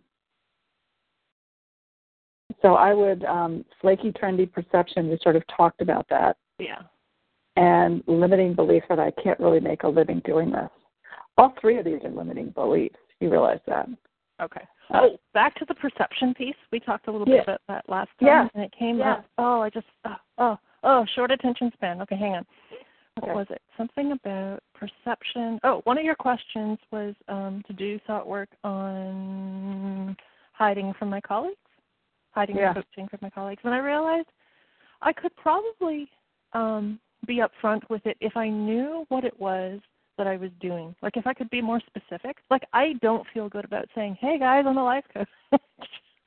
so 2.63 2.75
I 2.75 2.95
would 2.95 3.25
um, 3.25 3.65
flaky, 3.81 4.13
trendy 4.13 4.51
perception. 4.51 5.09
We 5.09 5.19
sort 5.23 5.37
of 5.37 5.43
talked 5.55 5.83
about 5.83 6.07
that, 6.09 6.37
Yeah. 6.59 6.83
and 7.57 8.03
limiting 8.07 8.55
belief 8.55 8.85
that 8.89 9.01
I 9.01 9.11
can't 9.23 9.39
really 9.41 9.61
make 9.61 9.83
a 9.83 9.89
living 9.89 10.23
doing 10.25 10.51
this. 10.51 10.71
All 11.39 11.55
three 11.61 11.79
of 11.79 11.85
these 11.85 12.01
are 12.05 12.11
limiting 12.11 12.51
beliefs. 12.51 12.97
You 13.21 13.31
realize 13.31 13.61
that? 13.67 13.89
Okay. 14.41 14.63
Oh, 14.93 15.17
back 15.33 15.55
to 15.57 15.65
the 15.67 15.75
perception 15.75 16.35
piece. 16.35 16.57
We 16.71 16.81
talked 16.81 17.07
a 17.09 17.13
little 17.13 17.29
Yeah. 17.29 17.41
bit 17.41 17.49
about 17.49 17.61
that 17.69 17.89
last 17.89 18.11
time, 18.19 18.27
Yeah. 18.29 18.49
and 18.55 18.65
it 18.65 18.73
came 18.73 18.99
Yeah. 18.99 19.13
up. 19.13 19.25
Oh, 19.39 19.61
I 19.63 19.71
just 19.71 19.87
oh, 20.05 20.17
oh 20.39 20.59
oh 20.83 21.05
short 21.07 21.31
attention 21.31 21.73
span. 21.73 22.03
Okay, 22.03 22.17
hang 22.17 22.35
on. 22.35 22.47
What 23.15 23.25
Okay. 23.25 23.35
was 23.35 23.51
it? 23.51 23.63
Something 23.77 24.13
about 24.13 24.63
perception. 24.75 25.61
Oh, 25.63 25.81
one 25.85 25.99
of 25.99 26.05
your 26.05 26.15
questions 26.15 26.79
was 26.91 27.15
um, 27.29 27.63
to 27.67 27.73
do 27.73 27.99
thought 28.01 28.27
work 28.27 28.49
on 28.65 30.17
hiding 30.53 30.93
from 30.95 31.09
my 31.11 31.21
colleagues, 31.21 31.61
hiding 32.33 32.57
Yeah. 32.57 32.69
and 32.69 32.77
coaching 32.77 33.09
from 33.09 33.21
my 33.23 33.31
colleagues, 33.31 33.63
and 33.65 33.75
I 33.75 33.79
realized 33.79 34.29
I 35.03 35.13
could 35.13 35.35
probably 35.37 36.11
um, 36.55 37.01
be 37.27 37.37
upfront 37.37 37.89
with 37.89 38.05
it 38.07 38.17
if 38.21 38.37
I 38.37 38.49
knew 38.49 39.07
what 39.09 39.25
it 39.25 39.39
was 39.41 39.81
that 40.19 40.27
I 40.27 40.37
was 40.37 40.51
doing. 40.61 40.95
Like 41.03 41.17
if 41.17 41.27
I 41.27 41.35
could 41.35 41.51
be 41.51 41.61
more 41.61 41.81
specific. 41.87 42.37
Like 42.51 42.65
I 42.73 42.95
don't 43.03 43.27
feel 43.33 43.49
good 43.49 43.65
about 43.65 43.87
saying, 43.95 44.17
"Hey 44.21 44.39
guys, 44.39 44.65
I'm 44.67 44.79
a 44.79 44.85
life 44.85 45.05
coach." 45.13 45.29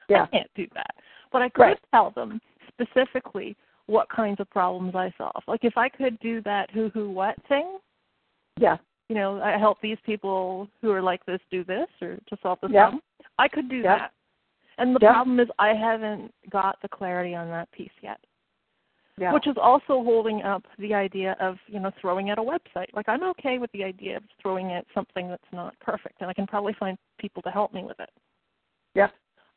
Yeah. 0.07 0.23
I 0.23 0.27
can't 0.27 0.51
do 0.53 0.67
that. 0.75 0.93
But 1.31 1.41
I 1.41 1.49
could 1.49 1.61
Right. 1.63 1.79
tell 1.89 2.11
them 2.11 2.39
specifically 2.67 3.57
what 3.87 4.07
kinds 4.07 4.39
of 4.39 4.47
problems 4.51 4.93
I 4.93 5.11
solve. 5.17 5.43
Like 5.47 5.63
if 5.63 5.77
I 5.79 5.89
could 5.89 6.19
do 6.19 6.41
that 6.41 6.69
who 6.69 6.89
who 6.89 7.09
what 7.09 7.35
thing, 7.47 7.79
Yeah. 8.57 8.77
you 9.09 9.15
know, 9.15 9.41
I 9.41 9.57
help 9.57 9.81
these 9.81 9.97
people 10.05 10.69
who 10.79 10.91
are 10.91 11.01
like 11.01 11.25
this 11.25 11.41
do 11.49 11.63
this 11.63 11.89
or 12.03 12.17
to 12.17 12.37
solve 12.43 12.59
this 12.61 12.69
Yeah. 12.69 12.83
problem. 12.83 13.01
I 13.39 13.47
could 13.47 13.67
do 13.67 13.77
Yeah. 13.77 13.97
that. 13.97 14.13
And 14.77 14.95
the 14.95 14.99
Yeah. 15.01 15.13
problem 15.13 15.39
is 15.39 15.49
I 15.57 15.73
haven't 15.73 16.31
got 16.49 16.79
the 16.81 16.89
clarity 16.89 17.33
on 17.33 17.49
that 17.49 17.71
piece 17.71 17.93
yet 18.01 18.19
Yeah. 19.17 19.31
which 19.31 19.47
is 19.47 19.55
also 19.55 20.03
holding 20.03 20.43
up 20.43 20.65
the 20.77 20.93
idea 20.93 21.37
of 21.39 21.55
you 21.67 21.79
know 21.79 21.89
throwing 22.01 22.31
at 22.31 22.37
a 22.37 22.41
website 22.41 22.87
like 22.93 23.07
i'm 23.07 23.23
okay 23.23 23.59
with 23.59 23.71
the 23.71 23.81
idea 23.81 24.17
of 24.17 24.23
throwing 24.41 24.73
at 24.73 24.85
something 24.93 25.29
that's 25.29 25.41
not 25.53 25.73
perfect 25.79 26.15
and 26.19 26.29
i 26.29 26.33
can 26.33 26.45
probably 26.45 26.73
find 26.77 26.97
people 27.17 27.41
to 27.41 27.49
help 27.49 27.73
me 27.73 27.81
with 27.85 27.97
it 28.01 28.09
yeah. 28.93 29.07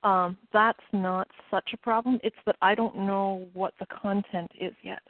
um 0.04 0.38
that's 0.52 0.78
not 0.92 1.26
such 1.50 1.70
a 1.74 1.76
problem 1.76 2.20
it's 2.22 2.36
that 2.46 2.54
i 2.62 2.72
don't 2.72 2.96
know 2.96 3.48
what 3.52 3.74
the 3.80 3.86
content 3.86 4.50
is 4.60 4.72
yet 4.84 5.02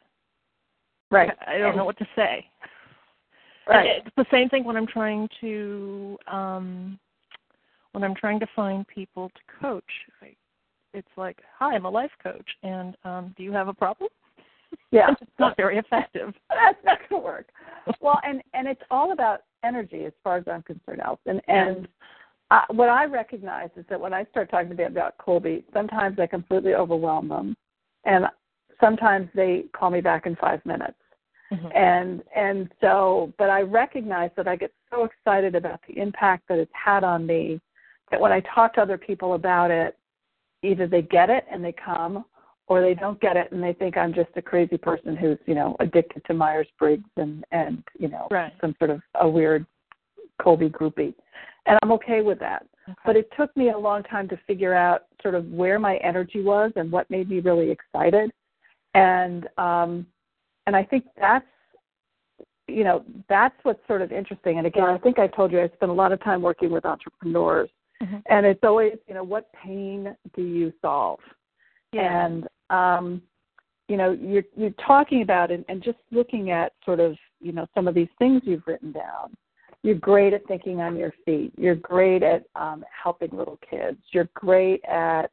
Right. 1.10 1.30
i 1.46 1.56
I 1.56 1.58
don't 1.58 1.76
know 1.76 1.84
what 1.84 1.98
to 1.98 2.08
say 2.16 2.46
Right. 3.68 4.02
it's 4.06 4.16
the 4.16 4.26
same 4.30 4.48
thing 4.48 4.64
when 4.64 4.78
i'm 4.78 4.86
trying 4.86 5.28
to 5.42 6.16
um 6.26 6.98
when 7.92 8.02
i'm 8.02 8.14
trying 8.14 8.40
to 8.40 8.46
find 8.56 8.88
people 8.88 9.28
to 9.28 9.60
coach 9.60 9.92
I, 10.22 10.34
it's 10.94 11.14
like 11.18 11.36
hi 11.58 11.74
i'm 11.74 11.84
a 11.84 11.90
life 11.90 12.12
coach 12.22 12.48
and 12.62 12.96
um 13.04 13.34
do 13.36 13.42
you 13.42 13.52
have 13.52 13.68
a 13.68 13.74
problem 13.74 14.08
Yeah. 14.90 15.10
it's 15.20 15.30
not 15.38 15.56
very 15.56 15.78
effective 15.78 16.34
That's 16.48 16.78
not 16.84 16.98
going 17.08 17.22
to 17.22 17.24
work. 17.24 17.48
Well, 18.00 18.20
and 18.24 18.42
and 18.54 18.68
it's 18.68 18.82
all 18.90 19.12
about 19.12 19.42
energy 19.64 20.04
as 20.04 20.12
far 20.22 20.36
as 20.36 20.44
I'm 20.46 20.62
concerned, 20.62 21.00
Alison. 21.00 21.40
And 21.48 21.88
uh, 22.50 22.62
what 22.70 22.88
I 22.88 23.04
recognize 23.04 23.70
is 23.76 23.84
that 23.90 24.00
when 24.00 24.14
I 24.14 24.24
start 24.26 24.50
talking 24.50 24.70
to 24.70 24.76
them 24.76 24.92
about 24.92 25.18
Kolbe, 25.18 25.62
sometimes 25.72 26.18
I 26.18 26.26
completely 26.26 26.74
overwhelm 26.74 27.28
them, 27.28 27.56
and 28.04 28.26
sometimes 28.80 29.28
they 29.34 29.64
call 29.72 29.90
me 29.90 30.00
back 30.00 30.26
in 30.26 30.36
five 30.36 30.64
minutes. 30.64 30.98
Mhm. 31.52 31.76
And 31.76 32.22
and 32.34 32.70
so, 32.80 33.32
but 33.38 33.48
I 33.50 33.62
recognize 33.62 34.30
that 34.36 34.46
I 34.46 34.56
get 34.56 34.72
so 34.90 35.04
excited 35.04 35.54
about 35.54 35.80
the 35.88 35.98
impact 35.98 36.48
that 36.48 36.58
it's 36.58 36.72
had 36.74 37.04
on 37.04 37.26
me 37.26 37.60
that 38.10 38.20
when 38.20 38.32
I 38.32 38.40
talk 38.40 38.74
to 38.74 38.82
other 38.82 38.98
people 38.98 39.34
about 39.34 39.70
it, 39.70 39.96
either 40.62 40.86
they 40.86 41.02
get 41.02 41.30
it 41.30 41.46
and 41.50 41.64
they 41.64 41.72
come, 41.72 42.24
or 42.68 42.80
they 42.82 42.94
don't 42.94 43.20
get 43.20 43.36
it 43.36 43.50
and 43.50 43.62
they 43.62 43.72
think 43.72 43.96
I'm 43.96 44.12
just 44.14 44.30
a 44.36 44.42
crazy 44.42 44.76
person 44.76 45.16
who's 45.16 45.38
you 45.46 45.54
know 45.54 45.76
addicted 45.80 46.24
to 46.26 46.34
Myers 46.34 46.68
Briggs 46.78 47.08
and 47.16 47.44
and 47.50 47.82
you 47.98 48.08
know 48.08 48.28
Right. 48.30 48.52
some 48.60 48.74
sort 48.78 48.90
of 48.90 49.00
a 49.20 49.28
weird 49.28 49.66
Kolbe 50.40 50.70
groupie, 50.70 51.14
and 51.66 51.78
I'm 51.82 51.90
okay 51.92 52.20
with 52.20 52.38
that. 52.38 52.64
Okay. 52.88 52.96
But 53.04 53.16
it 53.16 53.28
took 53.36 53.54
me 53.56 53.70
a 53.70 53.78
long 53.78 54.02
time 54.04 54.28
to 54.28 54.38
figure 54.46 54.72
out 54.72 55.06
sort 55.20 55.34
of 55.34 55.50
where 55.50 55.78
my 55.80 55.96
energy 55.96 56.42
was 56.42 56.70
and 56.76 56.92
what 56.92 57.10
made 57.10 57.28
me 57.28 57.40
really 57.40 57.70
excited, 57.70 58.30
and 58.94 59.48
um, 59.58 60.06
and 60.66 60.76
I 60.76 60.84
think 60.84 61.04
that's 61.18 61.44
you 62.68 62.84
know 62.84 63.04
that's 63.28 63.56
what's 63.64 63.84
sort 63.88 64.02
of 64.02 64.12
interesting. 64.12 64.58
And 64.58 64.66
again, 64.66 64.84
I 64.84 64.98
think 64.98 65.18
I 65.18 65.26
told 65.26 65.50
you 65.52 65.60
I 65.60 65.68
spent 65.74 65.90
a 65.90 65.94
lot 65.94 66.12
of 66.12 66.22
time 66.22 66.40
working 66.42 66.70
with 66.70 66.84
entrepreneurs, 66.84 67.70
Mhm. 68.02 68.22
and 68.26 68.46
it's 68.46 68.62
always 68.62 68.96
you 69.08 69.14
know 69.14 69.24
what 69.24 69.52
pain 69.52 70.14
do 70.36 70.42
you 70.42 70.72
solve? 70.80 71.20
yeah. 71.92 72.26
And 72.26 72.47
um, 72.70 73.22
you 73.88 73.96
know 73.96 74.12
you're 74.12 74.44
you're 74.56 74.74
talking 74.86 75.22
about 75.22 75.50
it 75.50 75.64
and 75.68 75.82
just 75.82 75.98
looking 76.10 76.50
at 76.50 76.72
sort 76.84 77.00
of 77.00 77.16
you 77.40 77.52
know 77.52 77.66
some 77.74 77.88
of 77.88 77.94
these 77.94 78.08
things 78.18 78.42
you've 78.44 78.66
written 78.66 78.92
down. 78.92 79.34
You're 79.82 79.94
great 79.94 80.32
at 80.32 80.46
thinking 80.46 80.80
on 80.80 80.96
your 80.96 81.12
feet. 81.24 81.52
You're 81.56 81.74
great 81.74 82.22
at 82.22 82.44
um 82.54 82.84
helping 83.02 83.30
little 83.32 83.58
kids. 83.68 83.98
You're 84.12 84.28
great 84.34 84.84
at 84.84 85.30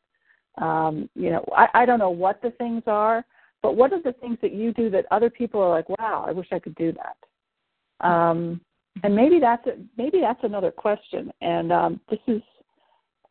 um 0.57 1.09
you 1.15 1.29
know 1.31 1.43
i 1.55 1.67
i 1.73 1.85
don't 1.85 1.99
know 1.99 2.09
what 2.09 2.41
the 2.41 2.51
things 2.51 2.83
are 2.87 3.25
but 3.61 3.75
what 3.75 3.91
are 3.91 4.01
the 4.01 4.13
things 4.13 4.37
that 4.41 4.53
you 4.53 4.71
do 4.71 4.89
that 4.89 5.05
other 5.11 5.29
people 5.29 5.61
are 5.61 5.69
like 5.69 5.89
wow 5.99 6.23
i 6.25 6.31
wish 6.31 6.47
i 6.51 6.59
could 6.59 6.75
do 6.75 6.93
that? 6.93 8.07
Um 8.07 8.61
and 9.03 9.13
maybe 9.13 9.39
that's 9.41 9.67
a, 9.67 9.73
maybe 9.97 10.21
that's 10.21 10.43
another 10.43 10.71
question. 10.71 11.31
And 11.41 11.73
um 11.73 11.99
this 12.09 12.19
is 12.27 12.41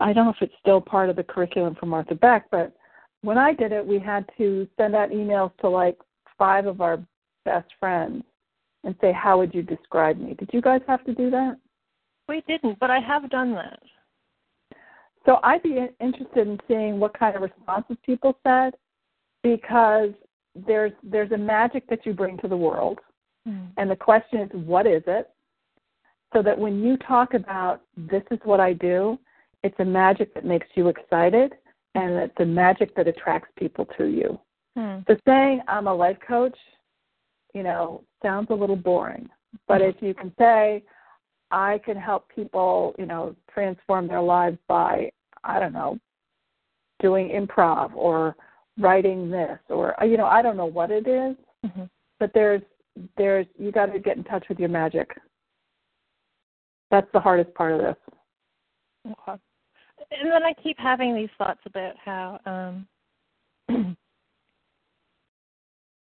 i 0.01 0.13
don't 0.13 0.27
know 0.27 0.33
if 0.33 0.43
it's 0.43 0.55
still 0.61 0.81
part 0.81 1.09
of 1.09 1.17
the 1.17 1.23
curriculum 1.23 1.77
for 1.79 1.87
martha 1.87 2.15
beck 2.15 2.47
but 2.51 2.75
when 3.25 3.39
I 3.39 3.55
did 3.55 3.73
it, 3.73 3.85
we 3.85 3.99
had 3.99 4.29
to 4.37 4.69
send 4.77 4.95
out 4.95 5.11
emails 5.11 5.51
to 5.61 5.69
like 5.69 5.99
five 6.39 6.67
of 6.67 6.81
our 6.81 6.99
best 7.45 7.69
friends 7.81 8.23
and 8.85 8.95
say, 9.01 9.13
How 9.13 9.39
would 9.39 9.55
you 9.55 9.63
describe 9.63 10.19
me? 10.19 10.35
Did 10.35 10.51
you 10.53 10.61
guys 10.61 10.83
have 10.87 11.05
to 11.07 11.15
do 11.15 11.31
that? 11.31 11.57
We 12.29 12.43
didn't, 12.47 12.79
but 12.79 12.91
I 12.91 13.01
have 13.01 13.31
done 13.31 13.55
that. 13.55 13.81
So 15.25 15.39
I'd 15.43 15.63
be 15.63 15.87
interested 16.01 16.47
in 16.47 16.59
seeing 16.69 17.01
what 17.01 17.19
kind 17.19 17.35
of 17.35 17.43
responses 17.43 17.97
people 18.05 18.37
said 18.47 18.75
because 19.43 20.11
there's 20.67 20.93
there's 21.03 21.33
a 21.33 21.39
magic 21.39 21.89
that 21.89 22.05
you 22.05 22.13
bring 22.13 22.37
to 22.39 22.49
the 22.49 22.57
world. 22.57 22.99
Mm. 23.49 23.69
And 23.79 23.91
the 23.91 23.97
question 23.97 24.41
is, 24.41 24.51
what 24.53 24.87
is 24.87 25.03
it? 25.07 25.31
So 26.35 26.43
that 26.43 26.59
when 26.59 26.83
you 26.83 26.99
talk 26.99 27.33
about 27.33 27.83
this 27.97 28.23
is 28.31 28.39
what 28.45 28.61
I 28.61 28.75
do, 28.75 29.19
it's 29.63 29.79
a 29.79 29.85
magic 29.85 30.35
that 30.35 30.45
makes 30.45 30.67
you 30.75 30.89
excited 30.89 31.55
and 31.95 32.15
it's 32.15 32.35
the 32.39 32.47
magic 32.47 32.95
that 32.97 33.09
attracts 33.09 33.51
people 33.57 33.87
to 33.99 34.07
you. 34.07 34.39
Hmm. 34.77 34.99
So 35.07 35.17
saying 35.27 35.61
I'm 35.69 35.87
a 35.87 35.95
life 35.95 36.19
coach, 36.27 36.57
you 37.55 37.63
know, 37.63 38.03
sounds 38.23 38.49
a 38.51 38.55
little 38.55 38.77
boring. 38.77 39.29
But 39.69 39.81
if 39.81 39.97
you 40.01 40.15
can 40.15 40.33
say 40.39 40.83
I 41.51 41.79
can 41.85 41.97
help 41.97 42.29
people, 42.35 42.95
you 42.99 43.07
know, 43.07 43.37
transform 43.53 44.09
their 44.09 44.23
lives 44.23 44.59
by 44.69 45.11
I 45.45 45.61
don't 45.61 45.73
know, 45.73 45.99
doing 47.01 47.29
improv 47.29 47.95
or 47.95 48.35
writing 48.79 49.31
this 49.31 49.59
or 49.69 49.95
you 50.03 50.17
know, 50.17 50.27
I 50.27 50.43
don't 50.43 50.57
know 50.57 50.67
what 50.67 50.91
it 50.91 51.07
is, 51.07 51.37
Mm-hmm. 51.65 51.85
but 52.21 52.31
there's 52.35 52.63
there's 53.17 53.47
you 53.59 53.73
got 53.73 53.87
to 53.87 53.99
get 53.99 54.17
in 54.17 54.25
touch 54.25 54.45
with 54.49 54.59
your 54.59 54.69
magic. 54.69 55.11
That's 56.91 57.11
the 57.13 57.21
hardest 57.21 57.55
part 57.55 57.73
of 57.73 57.81
this. 57.81 57.97
Okay. 59.07 59.41
And 60.11 60.31
then 60.31 60.43
I 60.43 60.53
keep 60.63 60.79
having 60.79 61.15
these 61.15 61.31
thoughts 61.39 61.61
about 61.67 61.95
how 62.03 62.39
um 62.47 62.87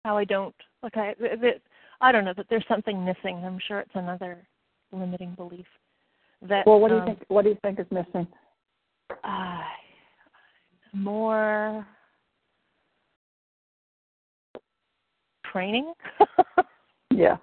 how 0.05 0.17
I 0.17 0.23
don't 0.23 0.55
like 0.83 0.97
I 0.97 1.15
that 1.19 1.61
I 2.01 2.11
don't 2.11 2.25
know 2.25 2.33
that 2.35 2.47
there's 2.49 2.65
something 2.67 3.03
missing. 3.03 3.43
I'm 3.45 3.59
sure 3.67 3.79
it's 3.79 3.91
another 3.95 4.47
limiting 4.91 5.33
belief. 5.35 5.65
That 6.41 6.67
Well, 6.67 6.79
what 6.79 6.89
do 6.89 6.95
you 6.95 7.01
um, 7.01 7.07
think 7.07 7.25
what 7.29 7.43
do 7.43 7.49
you 7.49 7.57
think 7.63 7.79
is 7.79 7.87
missing? 7.91 8.27
uh, 9.23 9.61
more 10.93 11.85
training. 15.51 15.93
Yeah. 17.09 17.37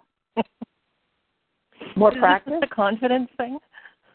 More 1.97 2.13
Is 2.13 2.19
practice? 2.19 2.55
the 2.61 2.67
confidence 2.69 3.29
thing. 3.37 3.59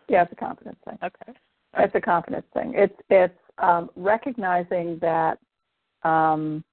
Yeah, 0.08 0.24
it's 0.24 0.32
a 0.32 0.36
confidence 0.36 0.78
thing. 0.86 0.98
Okay. 1.04 1.38
It's 1.78 1.96
a 1.96 2.02
confidence 2.02 2.46
thing. 2.54 2.74
It's 2.76 2.96
it's 3.10 3.34
um, 3.58 3.90
recognizing 3.96 5.00
that 5.02 5.38
um, 6.04 6.64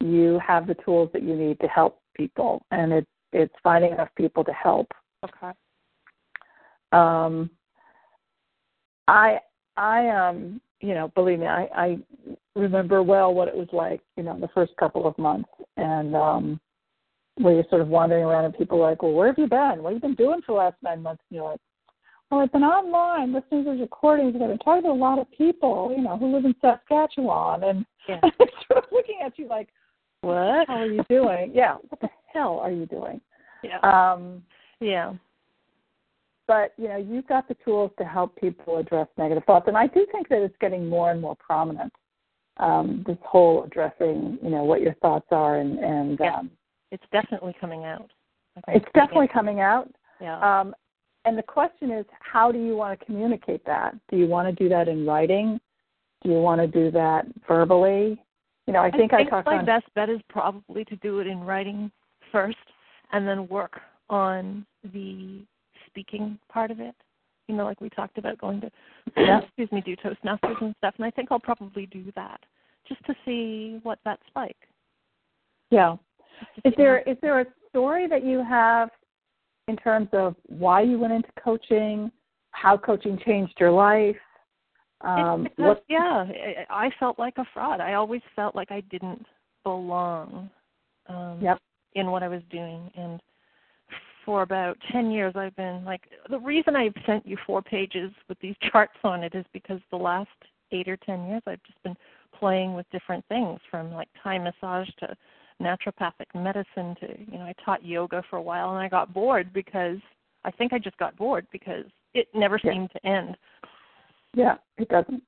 you 0.00 0.40
have 0.46 0.66
the 0.66 0.76
tools 0.84 1.10
that 1.12 1.22
you 1.22 1.34
need 1.34 1.58
to 1.60 1.66
help 1.66 2.00
people, 2.16 2.64
and 2.70 2.92
it's 2.92 3.10
it's 3.32 3.54
finding 3.62 3.92
enough 3.92 4.10
people 4.16 4.44
to 4.44 4.52
help. 4.52 4.88
Okay. 5.24 5.52
Um, 6.92 7.50
I 9.08 9.40
I 9.76 10.08
um 10.08 10.60
you 10.80 10.94
know 10.94 11.08
believe 11.14 11.40
me 11.40 11.46
I 11.46 11.68
I 11.74 11.98
remember 12.54 13.02
well 13.02 13.34
what 13.34 13.48
it 13.48 13.56
was 13.56 13.68
like 13.72 14.00
you 14.16 14.22
know 14.22 14.38
the 14.38 14.48
first 14.48 14.72
couple 14.78 15.06
of 15.06 15.16
months 15.18 15.48
and 15.76 16.14
um 16.14 16.60
where 17.36 17.54
you're 17.54 17.64
sort 17.68 17.82
of 17.82 17.88
wandering 17.88 18.24
around 18.24 18.46
and 18.46 18.56
people 18.56 18.82
are 18.82 18.90
like 18.90 19.02
well 19.02 19.12
where 19.12 19.28
have 19.28 19.38
you 19.38 19.46
been 19.46 19.82
what 19.82 19.92
have 19.92 20.02
you 20.02 20.08
been 20.08 20.14
doing 20.14 20.40
for 20.44 20.52
the 20.52 20.58
last 20.58 20.76
nine 20.82 21.02
months 21.02 21.22
and 21.30 21.36
you're 21.36 21.50
like 21.50 21.60
well 22.30 22.40
I've 22.40 22.52
been 22.52 22.62
online 22.62 23.32
listening 23.32 23.64
to 23.64 23.70
recordings 23.82 24.34
I've 24.34 24.48
been 24.48 24.58
talking 24.58 24.82
to 24.84 24.90
a 24.90 24.92
lot 24.92 25.18
of 25.18 25.30
people 25.36 25.92
you 25.96 26.02
know 26.02 26.16
who 26.16 26.32
live 26.34 26.44
in 26.44 26.54
Saskatchewan 26.60 27.64
and 27.64 27.86
Yeah. 28.08 28.20
they're 28.22 28.48
sort 28.70 28.84
of 28.84 28.90
looking 28.92 29.20
at 29.24 29.38
you 29.38 29.48
like 29.48 29.68
What? 30.22 30.66
how 30.68 30.74
are 30.78 30.86
you 30.86 31.04
doing 31.08 31.52
yeah 31.54 31.74
what 31.88 32.00
the 32.00 32.08
hell 32.32 32.58
are 32.60 32.70
you 32.70 32.86
doing 32.86 33.20
Yeah. 33.62 33.78
um 33.82 34.42
yeah. 34.80 35.14
but 36.46 36.72
you 36.76 36.88
know 36.88 36.96
you've 36.96 37.26
got 37.26 37.48
the 37.48 37.56
tools 37.64 37.90
to 37.98 38.04
help 38.04 38.36
people 38.36 38.78
address 38.78 39.08
negative 39.16 39.44
thoughts 39.44 39.68
and 39.68 39.76
i 39.76 39.86
do 39.86 40.06
think 40.12 40.28
that 40.28 40.42
it's 40.42 40.54
getting 40.60 40.86
more 40.88 41.10
and 41.10 41.20
more 41.20 41.36
prominent 41.36 41.92
um, 42.58 43.04
this 43.06 43.18
whole 43.22 43.64
addressing 43.64 44.38
you 44.42 44.48
know 44.48 44.64
what 44.64 44.80
your 44.80 44.94
thoughts 44.94 45.26
are 45.30 45.56
and 45.58 45.78
and 45.78 46.18
Yeah. 46.20 46.36
um, 46.38 46.50
It's 46.90 47.04
definitely 47.12 47.54
coming 47.60 47.84
out. 47.84 48.10
it's 48.68 48.86
definitely 48.94 49.28
coming 49.28 49.60
out 49.60 49.90
Yeah. 50.20 50.38
um, 50.60 50.74
and 51.26 51.36
the 51.36 51.42
question 51.42 51.90
is 51.90 52.06
how 52.20 52.50
do 52.50 52.58
you 52.58 52.76
want 52.76 52.98
to 52.98 53.04
communicate 53.04 53.64
that 53.66 53.94
do 54.10 54.16
you 54.16 54.26
want 54.26 54.48
to 54.48 54.64
do 54.64 54.68
that 54.68 54.88
in 54.88 55.04
writing 55.04 55.60
do 56.22 56.30
you 56.30 56.38
want 56.38 56.60
to 56.60 56.66
do 56.66 56.90
that 56.90 57.26
verbally 57.46 58.20
you 58.66 58.72
know 58.72 58.80
i 58.80 58.90
think 58.90 59.12
i, 59.12 59.18
think 59.18 59.30
talked 59.30 59.46
my 59.46 59.58
on 59.58 59.66
best 59.66 59.84
bet 59.94 60.08
is 60.08 60.20
probably 60.28 60.84
to 60.84 60.96
do 60.96 61.18
it 61.18 61.26
in 61.26 61.40
writing 61.40 61.90
first, 62.32 62.56
and 63.12 63.26
then 63.26 63.48
work 63.48 63.80
on 64.10 64.66
the 64.92 65.40
speaking 65.86 66.38
part 66.52 66.70
of 66.70 66.80
it. 66.80 66.94
You 67.48 67.56
know, 67.56 67.64
like 67.64 67.80
we 67.80 67.88
talked 67.90 68.18
about 68.18 68.38
going 68.38 68.60
to, 68.60 68.70
Yeah. 69.16 69.40
excuse 69.40 69.70
me, 69.72 69.80
do 69.80 69.96
Toastmasters 69.96 70.60
and 70.60 70.74
stuff. 70.78 70.94
And 70.96 71.06
I 71.06 71.10
think 71.10 71.28
I'll 71.30 71.38
probably 71.38 71.86
do 71.86 72.12
that 72.16 72.40
just 72.88 73.04
to 73.06 73.14
see 73.24 73.80
what 73.82 73.98
that's 74.04 74.22
like. 74.34 74.56
yeah 75.70 75.96
Is 76.64 76.74
there 76.76 76.98
is 77.00 77.16
there 77.22 77.40
a 77.40 77.46
story 77.70 78.06
that 78.08 78.24
you 78.24 78.44
have 78.44 78.90
in 79.68 79.76
terms 79.76 80.08
of 80.12 80.34
why 80.46 80.82
you 80.82 80.98
went 80.98 81.12
into 81.12 81.28
coaching, 81.42 82.10
how 82.52 82.76
coaching 82.76 83.18
changed 83.24 83.54
your 83.58 83.72
life? 83.72 84.16
Um, 85.02 85.44
because, 85.44 85.64
what? 85.66 85.84
yeah, 85.88 86.26
I 86.70 86.90
felt 86.98 87.18
like 87.18 87.34
a 87.38 87.44
fraud. 87.52 87.80
I 87.80 87.94
always 87.94 88.22
felt 88.34 88.54
like 88.54 88.70
I 88.70 88.80
didn't 88.82 89.26
belong 89.62 90.50
um, 91.08 91.38
Yep. 91.42 91.58
in 91.94 92.10
what 92.10 92.22
I 92.22 92.28
was 92.28 92.42
doing, 92.50 92.90
and 92.94 93.20
for 94.24 94.42
about 94.42 94.78
ten 94.90 95.10
years, 95.10 95.34
I've 95.36 95.54
been 95.56 95.84
like 95.84 96.02
the 96.30 96.40
reason 96.40 96.74
I've 96.76 96.94
sent 97.04 97.26
you 97.26 97.36
four 97.46 97.62
pages 97.62 98.10
with 98.28 98.38
these 98.40 98.56
charts 98.72 98.96
on 99.04 99.22
it 99.22 99.34
is 99.34 99.44
because 99.52 99.80
the 99.90 99.96
last 99.96 100.30
eight 100.72 100.88
or 100.88 100.96
ten 100.96 101.26
years, 101.26 101.42
I've 101.46 101.62
just 101.64 101.82
been 101.82 101.96
playing 102.32 102.74
with 102.74 102.86
different 102.90 103.24
things, 103.28 103.60
from 103.70 103.92
like 103.92 104.08
Thai 104.22 104.38
massage 104.38 104.88
to 105.00 105.16
naturopathic 105.60 106.34
medicine 106.34 106.94
to 107.00 107.08
you 107.30 107.38
know 107.38 107.44
I 107.44 107.54
taught 107.64 107.84
yoga 107.84 108.22
for 108.28 108.36
a 108.36 108.42
while, 108.42 108.70
and 108.70 108.78
I 108.78 108.88
got 108.88 109.14
bored 109.14 109.52
because 109.52 109.98
I 110.44 110.50
think 110.50 110.72
I 110.72 110.78
just 110.78 110.96
got 110.98 111.16
bored 111.16 111.46
because 111.50 111.84
it 112.14 112.28
never 112.34 112.60
Yeah. 112.62 112.72
seemed 112.72 112.90
to 112.92 113.06
end. 113.06 113.36
Yeah, 114.34 114.56
it 114.78 114.88
doesn't. 114.88 115.22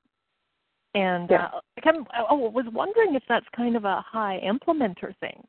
And 0.95 1.29
Yeah. 1.29 1.45
uh, 1.45 1.61
I 1.77 1.81
kind 1.81 1.97
of 1.97 2.07
I 2.13 2.33
was 2.33 2.65
wondering 2.71 3.15
if 3.15 3.23
that's 3.27 3.47
kind 3.49 3.75
of 3.75 3.85
a 3.85 4.01
high 4.01 4.39
implementer 4.43 5.15
thing. 5.17 5.47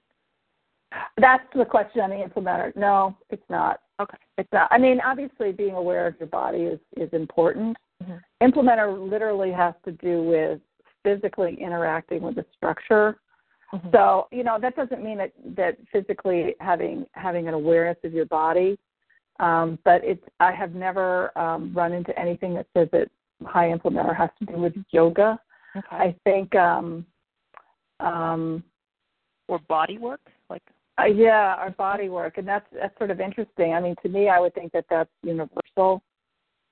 That's 1.19 1.45
the 1.55 1.65
question 1.65 2.01
on 2.01 2.11
the 2.11 2.17
implementer. 2.17 2.75
No, 2.75 3.17
it's 3.31 3.49
not. 3.49 3.81
Okay. 4.01 4.19
It's 4.39 4.53
not. 4.53 4.69
I 4.73 4.79
mean, 4.79 5.01
obviously, 5.01 5.53
being 5.53 5.75
aware 5.75 6.07
of 6.07 6.19
your 6.19 6.29
body 6.29 6.65
is 6.65 6.81
is 6.97 7.13
important. 7.13 7.77
Mhm. 8.03 8.21
Implementer 8.43 9.11
literally 9.11 9.53
has 9.53 9.75
to 9.85 9.93
do 9.93 10.23
with 10.23 10.61
physically 11.03 11.55
interacting 11.61 12.23
with 12.23 12.35
the 12.35 12.45
structure. 12.57 13.21
Mhm. 13.73 13.93
So 13.93 14.29
you 14.33 14.43
know 14.43 14.59
that 14.61 14.75
doesn't 14.77 15.03
mean 15.03 15.19
that 15.19 15.33
that 15.57 15.77
physically 15.93 16.57
having 16.61 17.07
having 17.13 17.49
an 17.49 17.55
awareness 17.55 17.99
of 18.05 18.13
your 18.13 18.27
body, 18.27 18.79
um, 19.39 19.79
but 19.85 20.03
it's 20.05 20.25
I 20.41 20.53
have 20.53 20.75
never 20.75 21.37
um, 21.39 21.73
run 21.73 21.93
into 21.93 22.17
anything 22.19 22.55
that 22.55 22.67
says 22.77 22.89
that 22.93 23.09
high 23.45 23.69
implementer 23.69 24.17
has 24.17 24.31
to 24.41 24.47
do 24.47 24.61
with 24.61 24.75
yoga. 24.91 25.39
Okay. 25.77 25.97
I 25.97 26.17
think 26.25 26.55
um, 26.57 27.07
um, 28.01 28.65
or 29.47 29.61
body 29.61 29.99
work, 29.99 30.21
like 30.49 30.63
uh, 30.99 31.07
yeah, 31.07 31.55
our 31.59 31.71
body 31.71 32.09
work, 32.09 32.39
and 32.39 32.49
that's 32.49 32.67
that's 32.73 32.97
sort 32.99 33.11
of 33.11 33.21
interesting. 33.21 33.75
I 33.75 33.81
mean, 33.81 33.95
to 34.03 34.09
me, 34.09 34.29
I 34.29 34.41
would 34.41 34.55
think 34.55 34.73
that 34.73 34.87
that's 34.91 35.11
universal. 35.23 36.03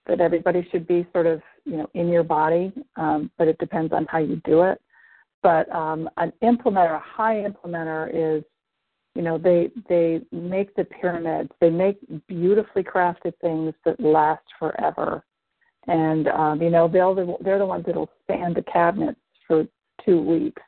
That 0.07 0.20
everybody 0.20 0.66
should 0.70 0.88
be 0.88 1.07
sort 1.12 1.26
of 1.26 1.42
you 1.64 1.76
know 1.76 1.90
in 1.94 2.09
your 2.09 2.24
body, 2.24 2.72
um, 2.96 3.30
but 3.38 3.46
it 3.46 3.59
depends 3.59 3.92
on 3.92 4.07
how 4.07 4.18
you 4.18 4.40
do 4.44 4.62
it. 4.62 4.80
But 5.43 5.70
um, 5.74 6.09
an 6.16 6.32
implementer, 6.43 6.97
a 6.97 7.03
high 7.03 7.45
implementer, 7.47 8.11
is 8.12 8.45
you 9.14 9.22
know 9.22 9.39
they 9.39 9.70
they 9.89 10.20
make 10.32 10.74
the 10.74 10.84
pyramids. 10.84 11.51
They 11.61 11.70
make 11.70 11.99
beautifully 12.26 12.82
crafted 12.82 13.34
things 13.41 13.74
that 13.84 14.01
last 14.01 14.45
forever, 14.59 15.24
and 15.86 16.28
um, 16.28 16.61
you 16.62 16.70
know 16.70 16.89
they're 16.89 17.14
the 17.14 17.36
they're 17.43 17.59
the 17.59 17.66
ones 17.66 17.84
that'll 17.86 18.11
stand 18.24 18.57
the 18.57 18.62
cabinets 18.62 19.20
for 19.47 19.66
two 20.05 20.20
weeks. 20.20 20.62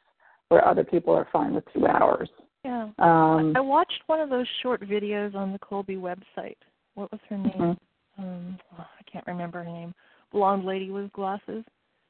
where 0.49 0.67
other 0.67 0.85
people 0.85 1.15
are 1.15 1.29
fine 1.33 1.55
with 1.55 1.65
two 1.73 1.87
hours. 1.87 2.29
Yeah. 2.65 2.89
Um, 2.99 3.55
I 3.57 3.61
watched 3.61 4.03
one 4.07 4.21
of 4.21 4.29
those 4.29 4.47
short 4.63 4.83
videos 4.83 5.35
on 5.35 5.53
the 5.53 5.59
Kolbe 5.59 5.97
website. 5.97 6.57
What 6.95 7.11
was 7.11 7.21
her 7.29 7.39
name? 7.39 7.53
mhm. 7.53 7.79
Um, 8.19 8.59
oh, 8.79 8.85
I 8.99 9.11
can't 9.11 9.27
remember 9.27 9.65
her 9.65 9.71
name. 9.71 9.95
Blonde 10.33 10.65
lady 10.65 10.91
with 10.91 11.11
glasses. 11.13 11.65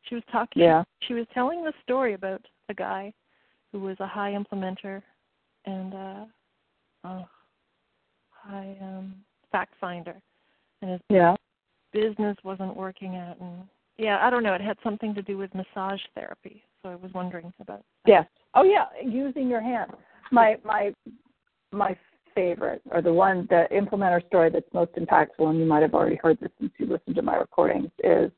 She 0.08 0.14
was 0.14 0.24
talking. 0.30 0.62
Yeah. 0.62 0.84
She 1.06 1.14
was 1.14 1.26
telling 1.32 1.64
the 1.64 1.72
story 1.82 2.14
about 2.14 2.42
a 2.68 2.74
guy 2.74 3.12
who 3.72 3.80
was 3.80 3.96
a 4.00 4.06
high 4.06 4.32
implementer 4.32 5.02
and 5.66 5.94
uh, 5.94 6.24
a 7.04 7.28
high 8.30 8.76
um, 8.80 9.14
fact 9.52 9.74
finder, 9.80 10.20
and 10.82 10.92
his 10.92 11.00
Yeah. 11.08 11.36
business 11.92 12.36
wasn't 12.42 12.76
working 12.76 13.16
out. 13.16 13.38
And 13.40 13.68
yeah, 13.98 14.18
I 14.24 14.30
don't 14.30 14.42
know. 14.42 14.54
It 14.54 14.60
had 14.60 14.78
something 14.82 15.14
to 15.14 15.22
do 15.22 15.36
with 15.36 15.54
massage 15.54 16.00
therapy. 16.14 16.64
So 16.82 16.88
I 16.88 16.96
was 16.96 17.12
wondering 17.12 17.52
about. 17.60 17.82
That. 18.04 18.10
Yes. 18.10 18.26
Oh 18.54 18.62
yeah, 18.64 18.86
using 19.04 19.48
your 19.48 19.60
hands. 19.60 19.92
My 20.32 20.56
my 20.64 20.92
my 21.72 21.96
favorite, 22.34 22.80
or 22.90 23.02
the 23.02 23.12
one 23.12 23.46
the 23.50 23.66
implementer 23.72 24.26
story 24.28 24.50
that's 24.50 24.72
most 24.72 24.92
impactful, 24.92 25.48
and 25.48 25.58
you 25.58 25.66
might 25.66 25.82
have 25.82 25.94
already 25.94 26.16
heard 26.16 26.38
this 26.40 26.50
since 26.58 26.72
you 26.78 26.86
listened 26.86 27.16
to 27.16 27.22
my 27.22 27.36
recordings, 27.36 27.90
is 28.02 28.30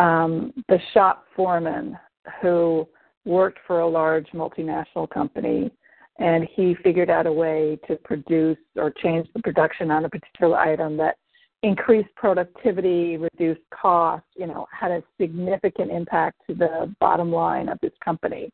um, 0.00 0.52
the 0.68 0.78
shop 0.94 1.26
foreman 1.36 1.98
who 2.40 2.88
worked 3.26 3.58
for 3.66 3.80
a 3.80 3.86
large 3.86 4.26
multinational 4.32 5.08
company, 5.08 5.70
and 6.18 6.48
he 6.54 6.74
figured 6.82 7.10
out 7.10 7.26
a 7.26 7.32
way 7.32 7.78
to 7.86 7.96
produce 7.96 8.56
or 8.76 8.90
change 8.90 9.28
the 9.34 9.42
production 9.42 9.90
on 9.90 10.06
a 10.06 10.08
particular 10.08 10.58
item 10.58 10.96
that 10.96 11.16
increased 11.62 12.08
productivity, 12.16 13.18
reduced 13.18 13.60
cost, 13.70 14.24
you 14.36 14.46
know, 14.46 14.66
had 14.72 14.90
a 14.90 15.02
significant 15.20 15.90
impact 15.90 16.40
to 16.48 16.54
the 16.54 16.94
bottom 16.98 17.30
line 17.30 17.68
of 17.68 17.78
this 17.82 17.92
company. 18.02 18.50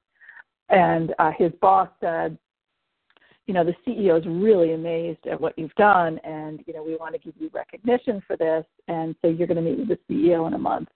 And 0.68 1.14
uh, 1.20 1.30
his 1.38 1.52
boss 1.60 1.88
said, 2.00 2.36
you 3.46 3.54
know, 3.54 3.62
the 3.62 3.76
CEO 3.86 4.18
is 4.18 4.26
really 4.26 4.72
amazed 4.72 5.24
at 5.30 5.40
what 5.40 5.56
you've 5.56 5.74
done, 5.76 6.18
and 6.24 6.60
you 6.66 6.74
know, 6.74 6.82
we 6.82 6.96
want 6.96 7.14
to 7.14 7.20
give 7.20 7.34
you 7.38 7.48
recognition 7.54 8.20
for 8.26 8.36
this, 8.36 8.64
and 8.88 9.14
so 9.22 9.28
you're 9.28 9.46
going 9.46 9.62
to 9.62 9.62
meet 9.62 9.78
with 9.78 9.88
the 9.88 9.98
CEO 10.12 10.48
in 10.48 10.54
a 10.54 10.58
month. 10.58 10.88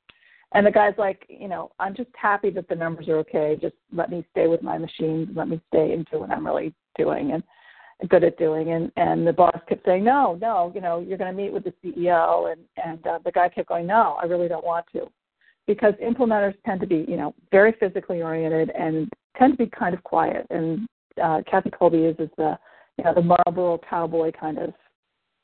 And 0.52 0.66
the 0.66 0.70
guy's 0.70 0.98
like, 0.98 1.24
you 1.28 1.48
know, 1.48 1.70
I'm 1.78 1.94
just 1.94 2.10
happy 2.20 2.50
that 2.50 2.68
the 2.68 2.74
numbers 2.74 3.08
are 3.08 3.18
okay. 3.18 3.56
Just 3.60 3.76
let 3.92 4.10
me 4.10 4.26
stay 4.32 4.48
with 4.48 4.62
my 4.62 4.78
machines. 4.78 5.28
Let 5.34 5.48
me 5.48 5.60
stay 5.68 5.96
do 6.10 6.20
what 6.20 6.30
I'm 6.30 6.44
really 6.44 6.74
doing 6.98 7.32
and 7.32 7.42
good 8.08 8.24
at 8.24 8.38
doing. 8.38 8.72
And 8.72 8.90
and 8.96 9.26
the 9.26 9.32
boss 9.32 9.56
kept 9.68 9.84
saying, 9.84 10.04
no, 10.04 10.36
no, 10.40 10.72
you 10.74 10.80
know, 10.80 11.00
you're 11.00 11.18
going 11.18 11.34
to 11.34 11.42
meet 11.42 11.52
with 11.52 11.64
the 11.64 11.74
CEO. 11.84 12.52
And 12.52 12.62
and 12.84 13.06
uh, 13.06 13.18
the 13.24 13.32
guy 13.32 13.48
kept 13.48 13.68
going, 13.68 13.86
no, 13.86 14.16
I 14.20 14.26
really 14.26 14.48
don't 14.48 14.64
want 14.64 14.86
to, 14.92 15.06
because 15.66 15.94
implementers 16.02 16.54
tend 16.66 16.80
to 16.80 16.86
be, 16.86 17.04
you 17.08 17.16
know, 17.16 17.34
very 17.52 17.74
physically 17.78 18.22
oriented 18.22 18.70
and 18.70 19.08
tend 19.38 19.52
to 19.52 19.64
be 19.64 19.70
kind 19.70 19.94
of 19.94 20.02
quiet. 20.02 20.46
And 20.50 20.88
uh, 21.22 21.42
Kathy 21.48 21.70
Kolbe 21.70 22.10
is 22.10 22.18
is 22.18 22.30
the, 22.36 22.58
you 22.98 23.04
know, 23.04 23.14
the 23.14 23.22
Marlboro 23.22 23.78
cowboy 23.88 24.32
kind 24.32 24.58
of, 24.58 24.72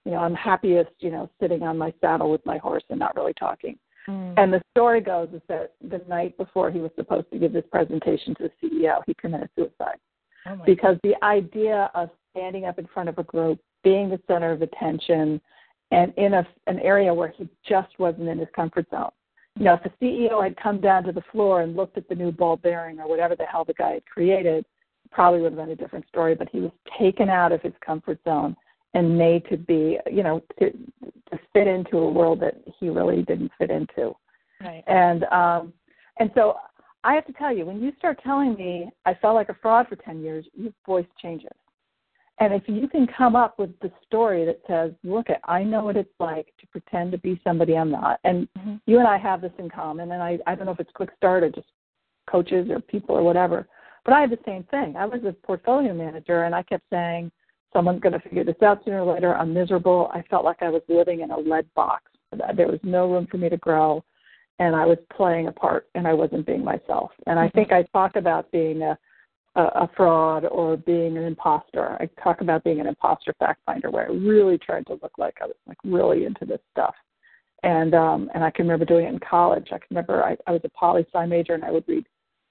you 0.04 0.12
know, 0.12 0.18
I'm 0.18 0.34
happiest, 0.34 0.90
you 0.98 1.12
know, 1.12 1.30
sitting 1.40 1.62
on 1.62 1.78
my 1.78 1.92
saddle 2.00 2.30
with 2.32 2.44
my 2.44 2.58
horse 2.58 2.84
and 2.90 2.98
not 2.98 3.14
really 3.14 3.34
talking. 3.34 3.78
Mm. 4.08 4.34
And 4.36 4.52
the 4.52 4.62
story 4.70 5.00
goes 5.00 5.28
is 5.32 5.42
that 5.48 5.72
the 5.80 6.00
night 6.08 6.36
before 6.36 6.70
he 6.70 6.78
was 6.78 6.90
supposed 6.96 7.30
to 7.32 7.38
give 7.38 7.52
this 7.52 7.64
presentation 7.70 8.34
to 8.36 8.44
the 8.44 8.68
CEO, 8.68 9.00
he 9.06 9.14
committed 9.14 9.50
suicide 9.56 9.98
oh 10.46 10.60
because 10.64 10.96
the 11.02 11.14
idea 11.24 11.90
of 11.94 12.10
standing 12.30 12.66
up 12.66 12.78
in 12.78 12.86
front 12.92 13.08
of 13.08 13.18
a 13.18 13.24
group, 13.24 13.58
being 13.82 14.08
the 14.08 14.20
center 14.28 14.52
of 14.52 14.62
attention, 14.62 15.40
and 15.90 16.12
in 16.16 16.34
a, 16.34 16.46
an 16.66 16.78
area 16.80 17.12
where 17.12 17.32
he 17.36 17.48
just 17.68 17.98
wasn't 17.98 18.28
in 18.28 18.38
his 18.38 18.48
comfort 18.54 18.86
zone. 18.90 19.10
You 19.58 19.64
know, 19.64 19.74
if 19.74 19.82
the 19.82 20.06
CEO 20.06 20.42
had 20.42 20.56
come 20.56 20.80
down 20.80 21.04
to 21.04 21.12
the 21.12 21.22
floor 21.32 21.62
and 21.62 21.74
looked 21.74 21.96
at 21.96 22.08
the 22.08 22.14
new 22.14 22.30
ball 22.30 22.56
bearing 22.56 23.00
or 23.00 23.08
whatever 23.08 23.34
the 23.34 23.44
hell 23.44 23.64
the 23.64 23.72
guy 23.74 23.94
had 23.94 24.06
created, 24.06 24.66
probably 25.10 25.40
would 25.40 25.52
have 25.52 25.58
been 25.58 25.70
a 25.70 25.76
different 25.76 26.06
story. 26.08 26.34
But 26.34 26.48
he 26.50 26.60
was 26.60 26.72
taken 26.98 27.30
out 27.30 27.52
of 27.52 27.62
his 27.62 27.72
comfort 27.84 28.18
zone 28.24 28.54
and 28.96 29.18
made 29.18 29.46
to 29.50 29.58
be, 29.58 29.98
you 30.10 30.22
know, 30.22 30.42
to 30.58 30.70
to 30.70 31.38
fit 31.52 31.66
into 31.66 31.98
a 31.98 32.10
world 32.10 32.40
that 32.40 32.54
he 32.80 32.88
really 32.88 33.22
didn't 33.22 33.52
fit 33.58 33.70
into. 33.70 34.16
Right. 34.62 34.82
And 34.86 35.24
um 35.24 35.72
and 36.18 36.30
so 36.34 36.56
I 37.04 37.14
have 37.14 37.26
to 37.26 37.32
tell 37.34 37.54
you, 37.54 37.66
when 37.66 37.80
you 37.80 37.92
start 37.98 38.18
telling 38.24 38.54
me 38.54 38.90
I 39.04 39.12
felt 39.14 39.34
like 39.34 39.50
a 39.50 39.56
fraud 39.60 39.86
for 39.88 39.96
ten 39.96 40.22
years, 40.22 40.46
your 40.54 40.72
voice 40.86 41.06
changes. 41.20 41.50
And 42.38 42.54
if 42.54 42.62
you 42.66 42.88
can 42.88 43.06
come 43.06 43.36
up 43.36 43.58
with 43.58 43.78
the 43.80 43.90
story 44.06 44.44
that 44.46 44.60
says, 44.66 44.92
look 45.04 45.28
at 45.28 45.40
I 45.44 45.62
know 45.62 45.84
what 45.84 45.96
it's 45.98 46.18
like 46.18 46.46
to 46.60 46.66
pretend 46.68 47.12
to 47.12 47.18
be 47.18 47.38
somebody 47.44 47.76
I'm 47.76 47.90
not 47.90 48.18
and 48.24 48.48
hmm 48.58 48.76
you 48.86 48.98
and 48.98 49.08
I 49.08 49.18
have 49.18 49.42
this 49.42 49.52
in 49.58 49.68
common 49.68 50.12
and 50.12 50.22
I, 50.22 50.38
I 50.46 50.54
don't 50.54 50.64
know 50.66 50.72
if 50.72 50.80
it's 50.80 50.90
quick 50.94 51.10
start 51.18 51.44
or 51.44 51.50
just 51.50 51.68
coaches 52.30 52.68
or 52.70 52.80
people 52.80 53.14
or 53.14 53.22
whatever. 53.22 53.68
But 54.06 54.14
I 54.14 54.20
had 54.22 54.30
the 54.30 54.38
same 54.46 54.62
thing. 54.70 54.96
I 54.96 55.04
was 55.04 55.20
a 55.24 55.32
portfolio 55.32 55.92
manager 55.92 56.44
and 56.44 56.54
I 56.54 56.62
kept 56.62 56.84
saying, 56.90 57.30
Someone's 57.76 58.00
gonna 58.00 58.20
figure 58.20 58.42
this 58.42 58.62
out 58.62 58.82
sooner 58.86 59.02
or 59.02 59.12
later. 59.12 59.36
I'm 59.36 59.52
miserable. 59.52 60.10
I 60.14 60.22
felt 60.30 60.46
like 60.46 60.62
I 60.62 60.70
was 60.70 60.80
living 60.88 61.20
in 61.20 61.30
a 61.30 61.38
lead 61.38 61.66
box. 61.74 62.04
There 62.54 62.68
was 62.68 62.80
no 62.82 63.12
room 63.12 63.26
for 63.30 63.36
me 63.36 63.50
to 63.50 63.58
grow 63.58 64.02
and 64.58 64.74
I 64.74 64.86
was 64.86 64.96
playing 65.14 65.48
a 65.48 65.52
part 65.52 65.86
and 65.94 66.08
I 66.08 66.14
wasn't 66.14 66.46
being 66.46 66.64
myself. 66.64 67.10
And 67.26 67.38
I 67.38 67.50
think 67.50 67.72
I 67.72 67.82
talk 67.92 68.16
about 68.16 68.50
being 68.50 68.80
a 68.80 68.98
a, 69.56 69.62
a 69.62 69.90
fraud 69.96 70.44
or 70.44 70.76
being 70.76 71.16
an 71.16 71.24
imposter. 71.24 71.96
I 72.00 72.08
talk 72.22 72.42
about 72.42 72.62
being 72.62 72.80
an 72.80 72.86
imposter 72.86 73.34
fact 73.38 73.60
finder 73.66 73.90
where 73.90 74.06
I 74.06 74.12
really 74.12 74.58
tried 74.58 74.86
to 74.86 74.98
look 75.02 75.18
like 75.18 75.36
I 75.42 75.46
was 75.46 75.56
like 75.66 75.78
really 75.84 76.24
into 76.24 76.44
this 76.44 76.60
stuff. 76.72 76.94
And 77.62 77.94
um 77.94 78.30
and 78.34 78.42
I 78.42 78.50
can 78.50 78.66
remember 78.66 78.86
doing 78.86 79.06
it 79.06 79.12
in 79.12 79.18
college. 79.18 79.68
I 79.68 79.78
can 79.78 79.88
remember 79.90 80.24
I, 80.24 80.36
I 80.46 80.52
was 80.52 80.62
a 80.64 80.70
poli 80.70 81.04
sci 81.12 81.26
major 81.26 81.52
and 81.54 81.64
I 81.64 81.70
would 81.70 81.84
read 81.86 82.06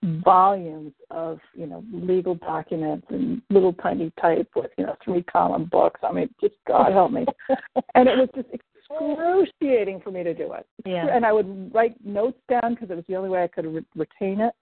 Mm. 0.06 0.24
volumes 0.24 0.94
of, 1.10 1.40
you 1.56 1.66
know, 1.66 1.84
legal 1.92 2.36
documents 2.36 3.08
and 3.10 3.42
little 3.50 3.74
tiny 3.74 4.12
type 4.22 4.48
with, 4.56 4.70
you 4.78 4.86
know, 4.86 4.96
three 5.04 5.24
column 5.24 5.66
books. 5.66 6.00
I 6.04 6.12
mean, 6.12 6.30
just 6.40 6.54
God 6.68 6.92
help 6.92 7.12
me. 7.12 7.26
and 7.96 8.08
it 8.08 8.16
was 8.16 8.30
just 8.36 8.50
excruciating 8.54 10.02
for 10.02 10.12
me 10.12 10.24
to 10.24 10.34
do 10.34 10.54
it. 10.54 10.68
Yeah. 10.86 11.08
And 11.12 11.26
I 11.26 11.32
would 11.32 11.74
write 11.74 11.96
notes 12.06 12.38
down 12.50 12.76
because 12.76 12.92
it 12.92 12.96
was 12.96 13.06
the 13.08 13.16
only 13.16 13.30
way 13.30 13.44
I 13.44 13.48
could 13.48 13.66
re- 13.66 13.86
retain 13.96 14.42
it. 14.42 14.54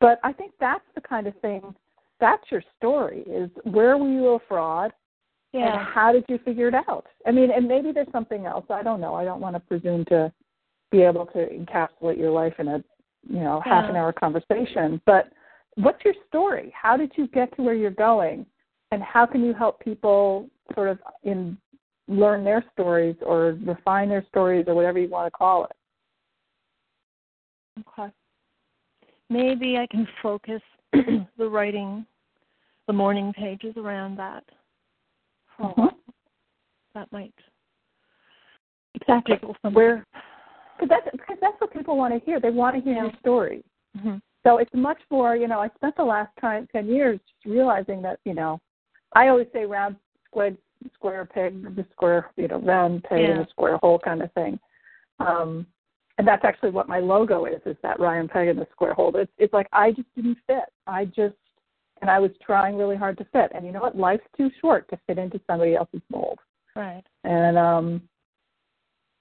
But 0.00 0.18
I 0.24 0.32
think 0.32 0.52
that's 0.58 0.84
the 0.96 1.00
kind 1.00 1.28
of 1.28 1.38
thing. 1.40 1.74
That's 2.18 2.42
your 2.50 2.62
story. 2.76 3.20
Is 3.20 3.50
where 3.64 3.96
were 3.96 4.08
you 4.08 4.28
a 4.30 4.38
fraud? 4.48 4.92
Yeah. 5.52 5.78
And 5.78 5.86
how 5.86 6.12
did 6.12 6.24
you 6.28 6.38
figure 6.44 6.68
it 6.68 6.74
out? 6.74 7.06
I 7.24 7.30
mean, 7.30 7.50
and 7.52 7.68
maybe 7.68 7.92
there's 7.92 8.10
something 8.10 8.46
else. 8.46 8.64
I 8.68 8.82
don't 8.82 9.00
know. 9.00 9.14
I 9.14 9.24
don't 9.24 9.40
want 9.40 9.54
to 9.54 9.60
presume 9.60 10.04
to 10.06 10.32
be 10.90 11.02
able 11.02 11.26
to 11.26 11.46
encapsulate 11.46 12.18
your 12.18 12.32
life 12.32 12.54
in 12.58 12.68
a, 12.68 12.84
you 13.28 13.40
know, 13.40 13.62
half 13.64 13.88
an 13.88 13.96
hour 13.96 14.12
conversation. 14.12 15.00
But 15.06 15.32
what's 15.74 16.04
your 16.04 16.14
story? 16.28 16.72
How 16.80 16.96
did 16.96 17.12
you 17.16 17.26
get 17.28 17.54
to 17.56 17.62
where 17.62 17.74
you're 17.74 17.90
going? 17.90 18.46
And 18.92 19.02
how 19.02 19.26
can 19.26 19.44
you 19.44 19.52
help 19.52 19.80
people 19.80 20.48
sort 20.74 20.88
of 20.88 20.98
in 21.24 21.58
learn 22.08 22.44
their 22.44 22.64
stories 22.72 23.16
or 23.20 23.58
refine 23.64 24.08
their 24.08 24.24
stories 24.28 24.66
or 24.68 24.74
whatever 24.74 24.98
you 24.98 25.08
want 25.08 25.26
to 25.26 25.36
call 25.36 25.64
it? 25.64 25.72
Okay. 27.88 28.12
Maybe 29.28 29.76
I 29.76 29.86
can 29.90 30.06
focus 30.22 30.62
the 30.92 31.48
writing, 31.48 32.06
the 32.86 32.92
morning 32.92 33.32
pages 33.32 33.74
around 33.76 34.16
that. 34.18 34.44
Mhm. 35.58 35.90
That 36.94 37.10
might 37.12 37.34
Exactly. 38.94 39.36
Where, 39.62 40.06
because 40.78 40.88
that's 40.88 41.16
because 41.16 41.36
that's 41.40 41.60
what 41.60 41.72
people 41.72 41.96
want 41.96 42.14
to 42.14 42.20
hear. 42.24 42.40
They 42.40 42.50
want 42.50 42.76
to 42.76 42.82
hear 42.82 42.94
your 42.94 43.12
story. 43.20 43.64
Mhm. 43.96 44.20
So 44.44 44.58
it's 44.58 44.72
much 44.74 44.98
more, 45.10 45.34
you 45.34 45.48
know, 45.48 45.58
I 45.60 45.68
spent 45.70 45.96
the 45.96 46.04
last 46.04 46.30
time, 46.40 46.68
10 46.70 46.86
years 46.86 47.18
just 47.26 47.52
realizing 47.52 48.00
that, 48.02 48.20
you 48.24 48.32
know, 48.32 48.60
I 49.14 49.28
always 49.28 49.48
say 49.52 49.66
round, 49.66 49.96
square, 50.24 50.54
square 50.94 51.24
peg, 51.24 51.74
the 51.74 51.84
square, 51.90 52.30
you 52.36 52.46
know, 52.46 52.58
round 52.60 53.02
peg 53.04 53.20
in 53.20 53.36
Yeah. 53.36 53.42
a 53.42 53.48
square 53.48 53.76
hole 53.78 53.98
kind 53.98 54.22
of 54.22 54.32
thing. 54.34 54.60
Um, 55.18 55.66
and 56.18 56.26
that's 56.28 56.44
actually 56.44 56.70
what 56.70 56.88
my 56.88 57.00
logo 57.00 57.46
is, 57.46 57.60
is 57.66 57.76
that 57.82 57.98
round 57.98 58.30
peg 58.30 58.46
in 58.48 58.56
the 58.56 58.68
square 58.70 58.94
hole. 58.94 59.14
It's, 59.16 59.32
it's 59.38 59.52
like 59.52 59.68
I 59.72 59.90
just 59.90 60.14
didn't 60.14 60.38
fit. 60.46 60.72
I 60.86 61.06
just, 61.06 61.34
and 62.00 62.08
I 62.10 62.20
was 62.20 62.30
trying 62.38 62.76
really 62.76 62.96
hard 62.96 63.18
to 63.18 63.24
fit. 63.24 63.50
And 63.52 63.66
you 63.66 63.72
know 63.72 63.80
what? 63.80 63.96
Life's 63.96 64.26
too 64.36 64.50
short 64.60 64.88
to 64.90 64.98
fit 65.08 65.18
into 65.18 65.40
somebody 65.46 65.74
else's 65.74 66.02
mold. 66.10 66.38
Right. 66.76 67.02
And 67.24 67.56
um 67.58 68.08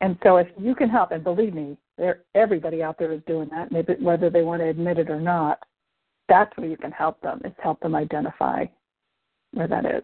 and 0.02 0.18
so 0.24 0.38
if 0.38 0.48
you 0.60 0.76
can 0.76 0.90
help, 0.90 1.12
and 1.12 1.24
believe 1.24 1.54
me, 1.54 1.78
there 1.98 2.24
everybody 2.36 2.84
out 2.84 2.98
there 3.00 3.12
is 3.14 3.22
doing 3.28 3.50
that, 3.52 3.72
maybe 3.72 3.96
whether 4.00 4.30
they 4.30 4.42
want 4.42 4.62
to 4.62 4.68
admit 4.68 4.98
it 4.98 5.10
or 5.10 5.22
not, 5.22 5.60
that's 6.28 6.56
where 6.58 6.68
you 6.68 6.78
can 6.78 6.92
help 6.92 7.22
them, 7.22 7.42
is 7.46 7.54
help 7.62 7.80
them 7.80 7.96
identify 7.96 8.66
where 9.54 9.68
that 9.68 9.86
is. 9.86 10.04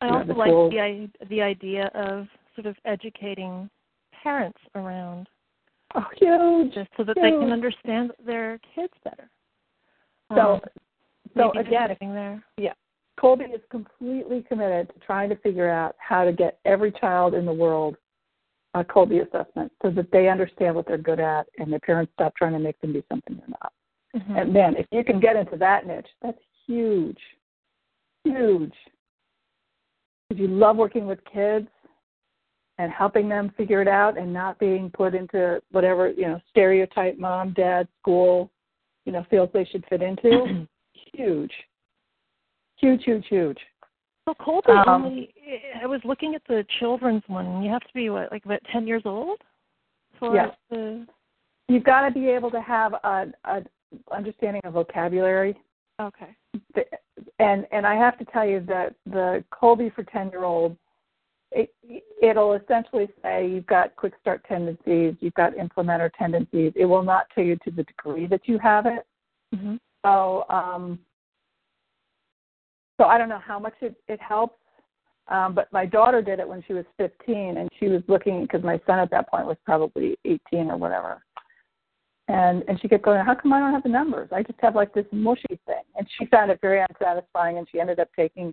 I 0.00 0.06
You 0.06 0.10
know, 0.12 0.18
also 0.18 0.32
the 0.32 0.38
like 0.38 0.50
tools. 0.50 0.72
the 0.72 1.26
the 1.28 1.42
idea 1.42 1.90
of 1.94 2.26
sort 2.54 2.66
of 2.66 2.76
educating 2.84 3.70
parents 4.22 4.58
around 4.74 5.28
Oh, 5.94 6.04
huge. 6.16 6.74
just 6.74 6.90
so 6.96 7.04
that 7.04 7.16
they 7.16 7.30
can 7.30 7.50
understand 7.50 8.12
their 8.24 8.60
kids 8.74 8.92
better. 9.04 9.30
So 10.34 10.54
Um, 10.54 10.60
so 11.34 11.50
again, 11.52 11.96
there. 12.00 12.42
Kolbe 13.18 13.52
is 13.52 13.60
completely 13.70 14.42
committed 14.42 14.88
to 14.92 15.00
trying 15.00 15.28
to 15.30 15.36
figure 15.36 15.68
out 15.68 15.96
how 15.98 16.24
to 16.24 16.32
get 16.32 16.58
every 16.64 16.92
child 16.92 17.34
in 17.34 17.44
the 17.46 17.52
world 17.52 17.96
a 18.78 18.84
Kolbe 18.84 19.26
assessment 19.26 19.72
so 19.82 19.90
that 19.90 20.10
they 20.10 20.28
understand 20.28 20.74
what 20.74 20.86
they're 20.86 20.98
good 20.98 21.20
at 21.20 21.46
and 21.58 21.72
their 21.72 21.80
parents 21.80 22.12
stop 22.14 22.34
trying 22.36 22.52
to 22.52 22.58
make 22.58 22.80
them 22.80 22.92
be 22.92 23.04
something 23.08 23.36
they're 23.36 23.48
not. 23.48 23.72
Mhm. 24.14 24.40
And 24.42 24.52
man, 24.52 24.76
if 24.76 24.86
you 24.90 25.04
can 25.04 25.20
get 25.20 25.36
into 25.36 25.56
that 25.56 25.86
niche, 25.86 26.08
that's 26.22 26.40
huge, 26.66 27.20
huge. 28.24 28.74
If 30.30 30.38
you 30.38 30.48
love 30.48 30.76
working 30.76 31.06
with 31.06 31.24
kids 31.24 31.68
and 32.78 32.92
helping 32.92 33.28
them 33.28 33.50
figure 33.50 33.82
it 33.82 33.88
out 33.88 34.16
and 34.18 34.32
not 34.32 34.58
being 34.58 34.90
put 34.90 35.14
into 35.14 35.60
whatever, 35.70 36.08
you 36.10 36.22
know, 36.22 36.40
stereotype 36.50 37.18
mom, 37.18 37.52
dad, 37.52 37.88
school, 38.00 38.50
you 39.04 39.12
know, 39.12 39.24
feels 39.30 39.50
they 39.52 39.64
should 39.64 39.84
fit 39.86 40.02
into, 40.02 40.66
huge. 41.12 41.52
Huge, 42.76 43.02
huge, 43.04 43.26
huge. 43.28 43.58
So 44.28 44.34
Kolbe 44.34 44.68
Um, 44.86 45.06
only. 45.06 45.32
I 45.80 45.86
was 45.86 46.02
looking 46.04 46.34
at 46.34 46.42
the 46.46 46.62
children's 46.78 47.22
one. 47.28 47.62
You 47.62 47.70
have 47.70 47.80
to 47.80 47.94
be 47.94 48.10
what, 48.10 48.30
like 48.30 48.44
about 48.44 48.62
ten 48.70 48.86
years 48.86 49.02
old 49.06 49.40
for 50.18 50.34
Yeah. 50.34 50.50
the. 50.68 51.06
You've 51.68 51.84
got 51.84 52.06
to 52.06 52.10
be 52.10 52.28
able 52.28 52.50
to 52.50 52.60
have 52.60 52.92
a, 52.92 53.32
a 53.44 53.64
understanding 54.10 54.60
of 54.64 54.74
vocabulary 54.74 55.58
Okay. 55.98 56.36
the, 56.74 56.84
and 57.38 57.66
and 57.72 57.86
I 57.86 57.94
have 57.94 58.18
to 58.18 58.24
tell 58.26 58.44
you 58.44 58.60
that 58.60 58.94
the 59.06 59.42
Kolbe 59.50 59.94
for 59.94 60.02
ten 60.04 60.28
year 60.28 60.44
olds, 60.44 60.76
it 61.50 61.74
it'll 62.20 62.52
essentially 62.52 63.08
say 63.22 63.48
you've 63.48 63.66
got 63.66 63.96
quick 63.96 64.12
start 64.20 64.44
tendencies, 64.46 65.14
you've 65.20 65.34
got 65.34 65.54
implementer 65.54 66.10
tendencies. 66.18 66.74
It 66.76 66.84
will 66.84 67.02
not 67.02 67.30
tell 67.34 67.44
you 67.44 67.56
to 67.64 67.70
the 67.70 67.84
degree 67.84 68.26
that 68.26 68.46
you 68.46 68.58
have 68.58 68.84
it. 68.84 69.06
hmm 69.54 69.76
So 70.04 70.44
um, 70.50 70.98
so 72.98 73.04
I 73.04 73.16
don't 73.16 73.28
know 73.28 73.40
how 73.44 73.58
much 73.58 73.74
it 73.80 73.94
it 74.08 74.20
helps. 74.20 74.56
Um, 75.28 75.54
but 75.54 75.70
my 75.72 75.84
daughter 75.84 76.22
did 76.22 76.40
it 76.40 76.48
when 76.48 76.64
she 76.66 76.72
was 76.72 76.86
15, 76.96 77.58
and 77.58 77.68
she 77.78 77.88
was 77.88 78.02
looking 78.08 78.42
because 78.42 78.62
my 78.62 78.80
son 78.86 78.98
at 78.98 79.10
that 79.10 79.28
point 79.28 79.46
was 79.46 79.58
probably 79.64 80.16
18 80.24 80.70
or 80.70 80.76
whatever. 80.76 81.22
And 82.28 82.62
and 82.68 82.80
she 82.80 82.88
kept 82.88 83.04
going, 83.04 83.24
how 83.24 83.34
come 83.34 83.52
I 83.52 83.58
don't 83.58 83.72
have 83.72 83.82
the 83.82 83.88
numbers? 83.88 84.28
I 84.32 84.42
just 84.42 84.58
have 84.60 84.74
like 84.74 84.92
this 84.94 85.06
mushy 85.12 85.58
thing. 85.66 85.82
And 85.96 86.06
she 86.18 86.26
found 86.26 86.50
it 86.50 86.58
very 86.60 86.84
unsatisfying, 86.88 87.58
and 87.58 87.66
she 87.70 87.80
ended 87.80 88.00
up 88.00 88.08
taking 88.16 88.52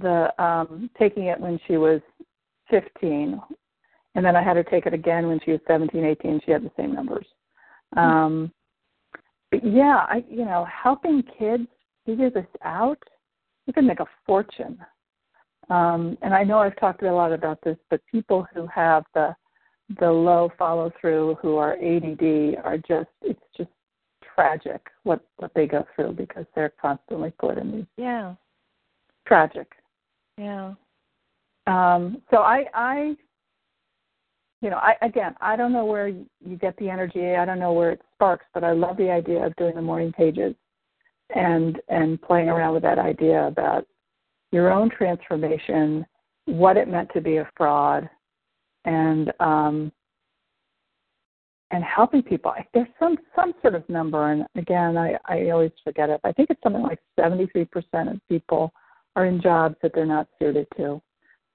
the 0.00 0.30
um 0.42 0.90
taking 0.98 1.24
it 1.24 1.38
when 1.38 1.58
she 1.66 1.76
was 1.76 2.00
15, 2.70 3.40
and 4.14 4.24
then 4.24 4.36
I 4.36 4.42
had 4.42 4.56
her 4.56 4.64
take 4.64 4.86
it 4.86 4.94
again 4.94 5.28
when 5.28 5.40
she 5.44 5.52
was 5.52 5.60
17, 5.66 6.04
18. 6.04 6.40
She 6.44 6.52
had 6.52 6.64
the 6.64 6.70
same 6.76 6.94
numbers. 6.94 7.26
Um, 7.96 8.52
but 9.50 9.64
yeah, 9.64 10.04
I 10.08 10.24
you 10.28 10.44
know 10.44 10.66
helping 10.66 11.22
kids 11.38 11.66
figure 12.06 12.30
this 12.30 12.46
out, 12.62 12.98
you 13.66 13.72
can 13.72 13.86
make 13.86 14.00
a 14.00 14.06
fortune. 14.26 14.78
Um, 15.70 16.18
and 16.22 16.34
I 16.34 16.44
know 16.44 16.58
I've 16.58 16.78
talked 16.78 17.02
a 17.02 17.12
lot 17.12 17.32
about 17.32 17.58
this, 17.62 17.78
but 17.90 18.00
people 18.10 18.46
who 18.54 18.66
have 18.66 19.04
the 19.14 19.34
the 20.00 20.10
low 20.10 20.50
follow 20.58 20.90
through, 20.98 21.36
who 21.42 21.56
are 21.56 21.74
ADD, 21.74 22.56
are 22.64 22.78
just 22.78 23.10
it's 23.22 23.40
just 23.56 23.70
tragic 24.34 24.80
what 25.04 25.20
what 25.36 25.52
they 25.54 25.66
go 25.66 25.86
through 25.94 26.12
because 26.12 26.46
they're 26.54 26.72
constantly 26.80 27.32
put 27.38 27.58
in 27.58 27.70
these 27.72 27.86
Yeah. 27.96 28.34
tragic. 29.26 29.70
Yeah. 30.36 30.74
Um, 31.66 32.22
so 32.30 32.38
I 32.38 32.66
I 32.74 33.16
you 34.60 34.70
know 34.70 34.78
I 34.78 34.96
again 35.02 35.34
I 35.40 35.56
don't 35.56 35.72
know 35.72 35.86
where 35.86 36.08
you 36.08 36.56
get 36.58 36.76
the 36.76 36.90
energy. 36.90 37.36
I 37.36 37.44
don't 37.44 37.58
know 37.58 37.72
where 37.72 37.92
it 37.92 38.02
sparks, 38.14 38.46
but 38.52 38.64
I 38.64 38.72
love 38.72 38.96
the 38.96 39.10
idea 39.10 39.44
of 39.44 39.56
doing 39.56 39.74
the 39.74 39.82
morning 39.82 40.12
pages 40.12 40.54
and 41.34 41.80
and 41.88 42.20
playing 42.22 42.48
around 42.48 42.74
with 42.74 42.82
that 42.82 42.98
idea 42.98 43.46
about 43.46 43.86
your 44.52 44.70
own 44.72 44.88
transformation, 44.90 46.06
what 46.46 46.76
it 46.76 46.88
meant 46.88 47.10
to 47.14 47.20
be 47.20 47.38
a 47.38 47.50
fraud, 47.56 48.08
and 48.84 49.32
um, 49.40 49.90
and 51.70 51.82
helping 51.82 52.22
people. 52.22 52.52
There's 52.72 52.88
some 52.98 53.16
some 53.34 53.54
sort 53.62 53.74
of 53.74 53.88
number, 53.88 54.30
and 54.32 54.44
again, 54.56 54.96
I 54.96 55.16
I 55.26 55.50
always 55.50 55.72
forget 55.82 56.08
it. 56.10 56.20
I 56.24 56.32
think 56.32 56.50
it's 56.50 56.62
something 56.62 56.82
like 56.82 57.00
73% 57.18 57.66
of 58.12 58.20
people 58.28 58.72
are 59.16 59.26
in 59.26 59.40
jobs 59.40 59.76
that 59.82 59.92
they're 59.94 60.06
not 60.06 60.28
suited 60.38 60.66
to. 60.76 61.00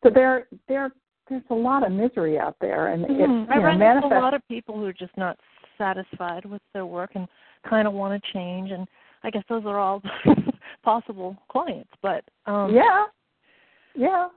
So 0.03 0.09
there 0.09 0.47
there 0.67 0.91
there's 1.29 1.43
a 1.51 1.55
lot 1.55 1.85
of 1.85 1.91
misery 1.91 2.39
out 2.39 2.55
there, 2.59 2.87
and 2.87 3.03
it 3.05 3.11
Mhm. 3.11 3.19
you 3.47 3.51
I 3.53 3.55
know, 3.57 3.63
run 3.63 3.73
into 3.75 3.85
manifests. 3.85 4.13
a 4.15 4.19
lot 4.19 4.33
of 4.33 4.45
people 4.47 4.75
who 4.75 4.85
are 4.85 4.93
just 4.93 5.15
not 5.15 5.37
satisfied 5.77 6.43
with 6.45 6.61
their 6.73 6.85
work 6.85 7.11
and 7.15 7.27
kind 7.69 7.87
of 7.87 7.93
want 7.93 8.21
to 8.21 8.31
change, 8.33 8.71
and 8.71 8.87
I 9.23 9.29
guess 9.29 9.43
those 9.49 9.63
are 9.65 9.79
all 9.79 10.01
possible 10.83 11.37
clients. 11.49 11.91
But 12.01 12.23
um 12.45 12.73
yeah, 12.73 13.05
yeah. 13.95 14.27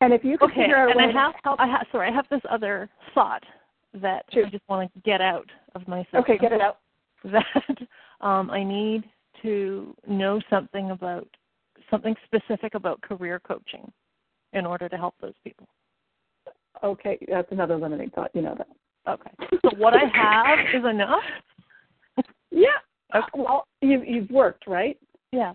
And 0.00 0.12
if 0.12 0.24
you 0.24 0.36
can 0.38 0.50
Okay, 0.50 0.62
figure 0.62 0.76
out 0.76 0.90
and 0.90 1.00
I 1.00 1.10
have 1.12 1.34
help, 1.44 1.60
I 1.60 1.66
have 1.66 1.86
sorry, 1.92 2.08
I 2.08 2.12
have 2.12 2.26
this 2.30 2.42
other 2.50 2.88
thought 3.14 3.42
that. 3.94 4.24
I 4.32 4.48
just 4.50 4.68
want 4.68 4.92
to 4.92 5.00
get 5.00 5.20
out 5.20 5.48
of 5.74 5.86
my 5.86 6.02
system. 6.04 6.20
okay, 6.20 6.38
get 6.38 6.52
it 6.52 6.60
out. 6.60 6.78
That 7.24 7.78
um, 8.20 8.50
I 8.50 8.64
need 8.64 9.04
to 9.42 9.94
know 10.08 10.40
something 10.50 10.90
about 10.90 11.28
something 11.88 12.16
specific 12.24 12.74
about 12.74 13.00
career 13.00 13.40
coaching 13.46 13.92
in 14.52 14.66
order 14.66 14.88
to 14.88 14.96
help 14.96 15.14
those 15.20 15.34
people. 15.44 15.68
Okay, 16.82 17.18
that's 17.28 17.52
another 17.52 17.76
limiting 17.76 18.10
thought. 18.10 18.32
You 18.34 18.42
know 18.42 18.56
that. 18.58 18.68
Okay. 19.08 19.30
So 19.62 19.76
what 19.76 19.94
I 19.94 20.04
have 20.12 20.58
is 20.74 20.84
enough. 20.84 21.22
Yeah. 22.54 22.68
Okay. 23.14 23.26
Well, 23.34 23.66
you 23.80 24.02
you've 24.06 24.30
worked 24.30 24.66
right. 24.66 24.98
Yeah. 25.32 25.54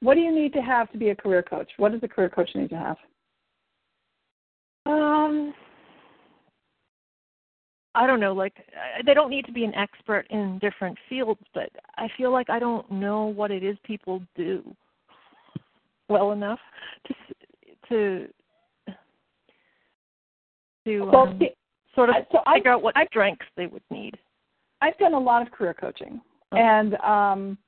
What 0.00 0.14
do 0.14 0.20
you 0.20 0.34
need 0.34 0.52
to 0.52 0.60
have 0.60 0.90
to 0.92 0.98
be 0.98 1.10
a 1.10 1.14
career 1.14 1.42
coach? 1.42 1.70
What 1.78 1.92
does 1.92 2.02
a 2.02 2.08
career 2.08 2.28
coach 2.28 2.50
need 2.54 2.70
to 2.70 2.76
have? 2.76 2.96
Um, 4.84 5.54
I 7.94 8.06
don't 8.06 8.20
know. 8.20 8.34
Like, 8.34 8.54
they 9.06 9.14
don't 9.14 9.30
need 9.30 9.46
to 9.46 9.52
be 9.52 9.64
an 9.64 9.74
expert 9.74 10.26
in 10.30 10.58
different 10.58 10.98
fields, 11.08 11.40
but 11.54 11.70
I 11.96 12.08
feel 12.16 12.30
like 12.30 12.50
I 12.50 12.58
don't 12.58 12.88
know 12.90 13.24
what 13.24 13.50
it 13.50 13.64
is 13.64 13.76
people 13.84 14.22
do 14.36 14.62
well 16.08 16.32
enough 16.32 16.60
to 17.08 17.14
to 17.88 18.28
to 20.84 21.00
Well, 21.06 21.28
um, 21.28 21.38
see, 21.38 21.50
sort 21.94 22.10
of 22.10 22.16
I- 22.16 22.26
so 22.30 22.42
I- 22.46 22.54
figure 22.58 22.70
out 22.70 22.82
what 22.82 22.96
I- 22.96 23.06
strengths 23.06 23.46
they 23.56 23.66
would 23.66 23.82
need. 23.90 24.18
I've 24.82 24.96
done 24.98 25.14
a 25.14 25.18
lot 25.18 25.42
of 25.42 25.50
career 25.50 25.74
coaching. 25.74 26.20
And 26.56 26.94
um, 26.96 27.58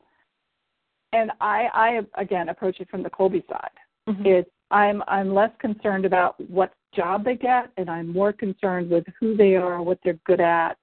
and 1.12 1.30
I 1.40 1.68
I 2.14 2.20
again 2.20 2.48
approach 2.48 2.80
it 2.80 2.88
from 2.90 3.02
the 3.02 3.10
Kolbe 3.10 3.46
side. 3.48 3.70
Mhm. 4.08 4.26
It's 4.26 4.50
I'm 4.70 5.02
I'm 5.08 5.32
less 5.32 5.50
concerned 5.58 6.04
about 6.04 6.38
what 6.50 6.72
job 6.94 7.24
they 7.24 7.36
get, 7.36 7.70
and 7.76 7.88
I'm 7.90 8.08
more 8.08 8.32
concerned 8.32 8.90
with 8.90 9.04
who 9.20 9.36
they 9.36 9.56
are, 9.56 9.82
what 9.82 9.98
they're 10.04 10.18
good 10.24 10.40
at, 10.40 10.76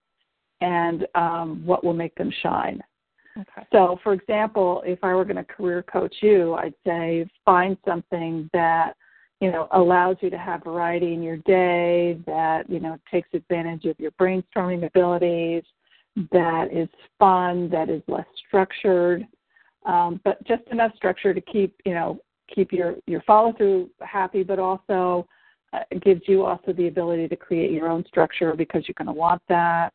and 0.62 1.08
um, 1.16 1.66
what 1.66 1.84
will 1.84 1.93
make 1.93 2.16
them 2.16 2.32
shine. 2.41 2.82
Okay. 3.38 3.68
So, 3.72 3.99
for 4.01 4.14
example, 4.14 4.82
if 4.86 5.03
I 5.03 5.14
were 5.14 5.26
going 5.26 5.36
to 5.36 5.43
career 5.43 5.84
coach 5.84 6.16
you, 6.22 6.53
I'd 6.53 6.74
say 6.86 7.28
find 7.43 7.78
something 7.86 8.49
that 8.53 8.93
you 9.41 9.51
know 9.51 9.68
allows 9.72 10.18
you 10.22 10.30
to 10.30 10.38
have 10.38 10.64
variety 10.64 11.14
in 11.14 11.22
your 11.22 11.38
day, 11.38 12.18
that 12.26 12.70
you 12.70 12.80
know 12.80 12.97
takes 13.12 13.30
advantage 13.34 13.86
of 13.86 13.99
your 13.99 14.12
brainstorming 14.12 14.86
abilities, 14.86 15.64
that 16.32 16.70
is 16.72 16.89
fun, 17.20 17.70
that 17.70 17.89
is 17.89 18.01
less 18.07 18.26
structured, 18.47 19.26
um, 19.86 20.22
but 20.24 20.43
just 20.45 20.63
enough 20.72 20.95
structure 20.95 21.34
to 21.34 21.41
keep 21.41 21.76
you 21.86 21.93
know 21.93 22.20
keep 22.53 22.72
your 22.72 22.95
your 23.07 23.22
follow 23.22 23.53
through 23.53 23.89
happy, 24.01 24.43
but 24.43 24.59
also 24.59 25.28
uh, 25.74 25.80
gives 26.01 26.22
you 26.28 26.45
also 26.45 26.74
the 26.74 26.88
ability 26.88 27.28
to 27.28 27.36
create 27.36 27.72
your 27.72 27.89
own 27.89 28.05
structure 28.07 28.53
because 28.55 28.84
you're 28.88 28.95
going 28.97 29.13
to 29.13 29.13
want 29.13 29.41
that. 29.49 29.91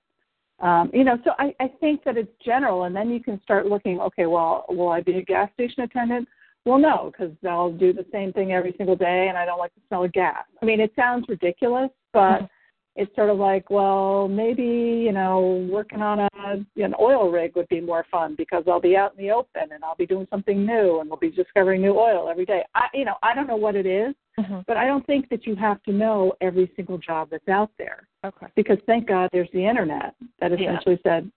Um, 0.61 0.91
you 0.93 1.05
know, 1.05 1.17
so 1.25 1.31
I, 1.39 1.55
I 1.59 1.73
think 1.81 2.05
that 2.05 2.19
it's 2.19 2.31
general, 2.45 2.85
and 2.85 2.95
then 2.95 3.11
you 3.11 3.23
can 3.23 3.41
start 3.43 3.67
looking. 3.67 3.99
Okay, 4.01 4.27
well, 4.27 4.67
will 4.69 4.91
I 4.91 5.01
be 5.01 5.17
a 5.17 5.23
gas 5.23 5.49
station 5.55 5.85
attendant? 5.85 6.29
Well, 6.67 6.79
no, 6.79 7.11
because 7.11 7.35
I'll 7.49 7.73
do 7.73 7.95
the 7.95 8.05
same 8.13 8.35
thing 8.35 8.53
every 8.53 8.75
single 8.77 8.97
day, 8.97 9.29
and 9.29 9.39
I 9.39 9.47
don't 9.47 9.59
like 9.59 9.75
the 9.75 9.81
smell 9.89 10.05
of 10.05 10.13
gas. 10.13 10.45
I 10.61 10.67
mean, 10.67 10.81
it 10.81 10.93
sounds 10.95 11.25
ridiculous, 11.29 11.89
but 12.13 12.51
it's 12.97 13.15
sort 13.15 13.31
of 13.31 13.39
like, 13.39 13.71
well, 13.71 14.29
maybe 14.29 14.63
you 14.63 15.13
know, 15.13 15.67
working 15.71 16.03
on 16.03 16.21
a 16.21 16.29
an 16.77 16.95
oil 17.01 17.31
rig 17.31 17.55
would 17.57 17.69
be 17.69 17.81
more 17.81 18.05
fun 18.11 18.35
because 18.37 18.65
I'll 18.67 18.81
be 18.81 18.97
out 18.97 19.13
in 19.17 19.25
the 19.25 19.31
open 19.31 19.73
and 19.73 19.85
I'll 19.85 19.97
be 19.97 20.07
doing 20.07 20.27
something 20.31 20.67
new, 20.67 21.01
and 21.01 21.09
we'll 21.09 21.19
be 21.19 21.31
discovering 21.31 21.83
new 21.83 21.99
oil 21.99 22.29
every 22.29 22.45
day. 22.45 22.65
I, 22.75 22.87
you 22.95 23.05
know, 23.05 23.15
I 23.23 23.35
don't 23.35 23.47
know 23.47 23.57
what 23.57 23.77
it 23.77 23.87
is, 23.87 24.15
Mhm. 24.39 24.65
but 24.67 24.77
I 24.77 24.87
don't 24.87 25.07
think 25.07 25.29
that 25.29 25.47
you 25.47 25.55
have 25.57 25.83
to 25.85 25.93
know 25.93 26.33
every 26.41 26.71
single 26.77 26.99
job 26.99 27.29
that's 27.31 27.49
out 27.49 27.71
there 27.79 28.09
Okay. 28.25 28.47
because 28.55 28.79
thank 28.87 29.07
God 29.07 29.29
there's 29.33 29.51
the 29.53 29.65
internet 29.65 30.15
that 30.41 30.51
Yeah. 30.51 30.73
essentially 30.73 30.99
said. 31.03 31.31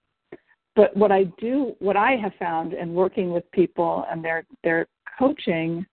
But 0.76 0.96
what 0.98 1.12
I 1.12 1.26
do, 1.38 1.76
what 1.80 1.96
I 1.96 2.16
have 2.16 2.34
found 2.36 2.74
in 2.74 2.96
working 2.96 3.32
with 3.32 3.50
people 3.52 4.06
and 4.10 4.24
their 4.24 4.46
their 4.64 4.88
coaching, 5.20 5.86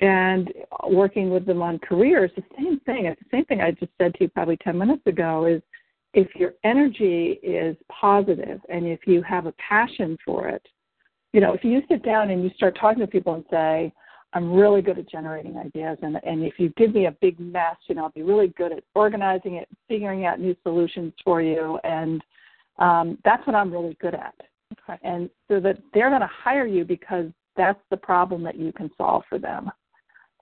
and 0.00 0.50
working 0.88 1.30
with 1.30 1.46
them 1.46 1.62
on 1.62 1.78
careers, 1.78 2.30
the 2.36 2.42
same 2.56 2.80
thing. 2.80 3.06
It's 3.06 3.20
the 3.20 3.36
same 3.36 3.44
thing 3.44 3.60
I 3.60 3.70
just 3.72 3.92
said 3.98 4.14
to 4.14 4.24
you 4.24 4.28
probably 4.28 4.56
ten 4.58 4.78
minutes 4.78 5.06
ago. 5.06 5.46
Is 5.46 5.62
if 6.14 6.34
your 6.34 6.54
energy 6.64 7.38
is 7.42 7.76
positive 7.88 8.60
and 8.68 8.86
if 8.86 9.00
you 9.06 9.22
have 9.22 9.46
a 9.46 9.52
passion 9.52 10.16
for 10.24 10.48
it, 10.48 10.66
you 11.32 11.40
know, 11.40 11.52
if 11.52 11.62
you 11.62 11.82
sit 11.88 12.02
down 12.04 12.30
and 12.30 12.42
you 12.42 12.50
start 12.56 12.76
talking 12.80 13.00
to 13.00 13.06
people 13.06 13.34
and 13.34 13.44
say, 13.50 13.92
I'm 14.32 14.52
really 14.52 14.80
good 14.82 14.98
at 14.98 15.08
generating 15.08 15.56
ideas, 15.56 15.98
and 16.02 16.18
and 16.24 16.44
if 16.44 16.54
you 16.58 16.70
give 16.76 16.94
me 16.94 17.06
a 17.06 17.16
big 17.20 17.38
mess, 17.38 17.76
you 17.88 17.94
know, 17.94 18.04
I'll 18.04 18.10
be 18.10 18.22
really 18.22 18.48
good 18.48 18.72
at 18.72 18.84
organizing 18.94 19.56
it, 19.56 19.68
figuring 19.88 20.24
out 20.24 20.40
new 20.40 20.56
solutions 20.62 21.12
for 21.24 21.42
you, 21.42 21.78
and 21.84 22.22
um, 22.78 23.18
that's 23.24 23.46
what 23.46 23.56
I'm 23.56 23.72
really 23.72 23.96
good 24.00 24.14
at. 24.14 24.34
Okay. 24.88 24.98
And 25.02 25.28
so 25.48 25.60
that 25.60 25.78
they're 25.92 26.10
going 26.10 26.20
to 26.20 26.30
hire 26.32 26.66
you 26.66 26.84
because 26.84 27.26
that's 27.56 27.80
the 27.90 27.96
problem 27.96 28.42
that 28.44 28.56
you 28.56 28.72
can 28.72 28.90
solve 28.96 29.24
for 29.28 29.38
them. 29.38 29.70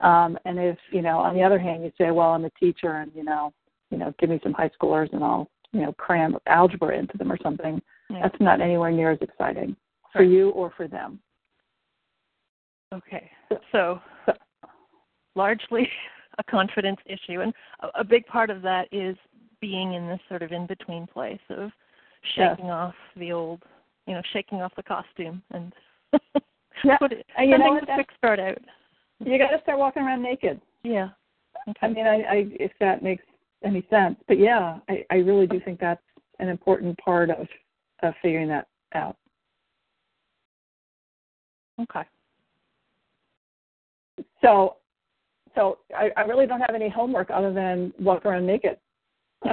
Um, 0.01 0.38
and 0.44 0.59
if 0.59 0.78
you 0.92 1.03
know, 1.03 1.18
on 1.18 1.34
the 1.34 1.42
other 1.42 1.59
hand, 1.59 1.82
you 1.82 1.92
say, 1.99 2.11
well, 2.11 2.28
I'm 2.30 2.44
a 2.44 2.51
teacher, 2.51 2.96
and 2.99 3.11
you 3.14 3.24
know, 3.24 3.53
you 3.90 3.99
know, 3.99 4.14
give 4.18 4.30
me 4.30 4.38
some 4.42 4.53
high 4.53 4.70
schoolers, 4.80 5.12
and 5.12 5.22
I'll 5.24 5.49
you 5.72 5.80
know 5.82 5.92
cram 5.94 6.36
algebra 6.46 6.96
into 6.99 7.18
them 7.18 7.30
or 7.32 7.38
something. 7.42 7.80
Yeah. 8.11 8.20
That's 8.22 8.40
not 8.40 8.61
anywhere 8.61 8.90
near 8.90 9.11
as 9.11 9.18
exciting 9.20 9.76
for 10.12 10.20
Right. 10.20 10.30
you 10.30 10.51
or 10.51 10.72
for 10.76 10.88
them. 10.88 11.20
Okay. 12.94 13.30
So 13.72 14.01
largely 15.34 15.88
a 16.38 16.44
confidence 16.44 16.99
issue 17.07 17.40
and 17.40 17.53
a, 17.80 18.01
a 18.01 18.05
big 18.05 18.24
part 18.26 18.49
of 18.51 18.62
that 18.62 18.88
is 18.92 19.16
being 19.61 19.94
in 19.94 20.07
this 20.09 20.20
sort 20.28 20.42
of 20.42 20.53
in 20.53 20.66
between 20.66 21.07
place 21.07 21.40
of 21.51 21.70
Yes. 22.36 22.51
shaking 22.57 22.70
off 22.70 22.94
the 23.16 23.30
old 23.32 23.62
you 24.07 24.14
know, 24.14 24.22
shaking 24.32 24.61
off 24.62 24.72
the 24.76 24.82
costume 24.82 25.42
and 25.53 25.72
Yeah. 26.84 26.96
put 26.99 27.12
it 27.12 27.26
And 27.36 27.51
you 27.51 27.59
know 27.59 27.64
sending 27.64 27.74
what? 27.74 27.80
the 27.82 27.86
That's- 27.86 28.07
quick 28.07 28.16
start 28.16 28.40
out. 28.40 28.59
You 29.25 29.39
got 29.39 29.49
to 29.49 29.61
start 29.62 29.79
walking 29.79 30.03
around 30.03 30.23
naked. 30.23 30.61
Yeah. 30.83 31.09
Okay. 31.69 31.79
I 31.83 31.89
mean, 31.89 32.07
I, 32.07 32.23
I 32.23 32.47
if 32.53 32.73
that 32.81 33.03
makes 33.03 33.25
any 33.64 33.85
sense, 33.91 34.16
but 34.29 34.39
yeah, 34.39 34.79
I, 34.89 35.05
I 35.11 35.16
really 35.16 35.47
do 35.47 35.61
think 35.61 35.81
that's 35.81 36.01
an 36.39 36.49
important 36.49 36.97
part 36.99 37.31
of 37.31 37.47
of 38.03 38.14
figuring 38.23 38.49
that 38.49 38.69
out. 38.95 39.16
okay. 41.81 42.03
So, 44.41 44.77
so 45.55 45.79
I, 45.97 46.11
I 46.16 46.23
really 46.23 46.47
don't 46.47 46.61
have 46.61 46.75
any 46.75 46.89
homework 46.89 47.31
other 47.31 47.53
than 47.53 47.93
walk 47.99 48.25
around 48.25 48.47
naked. 48.47 48.79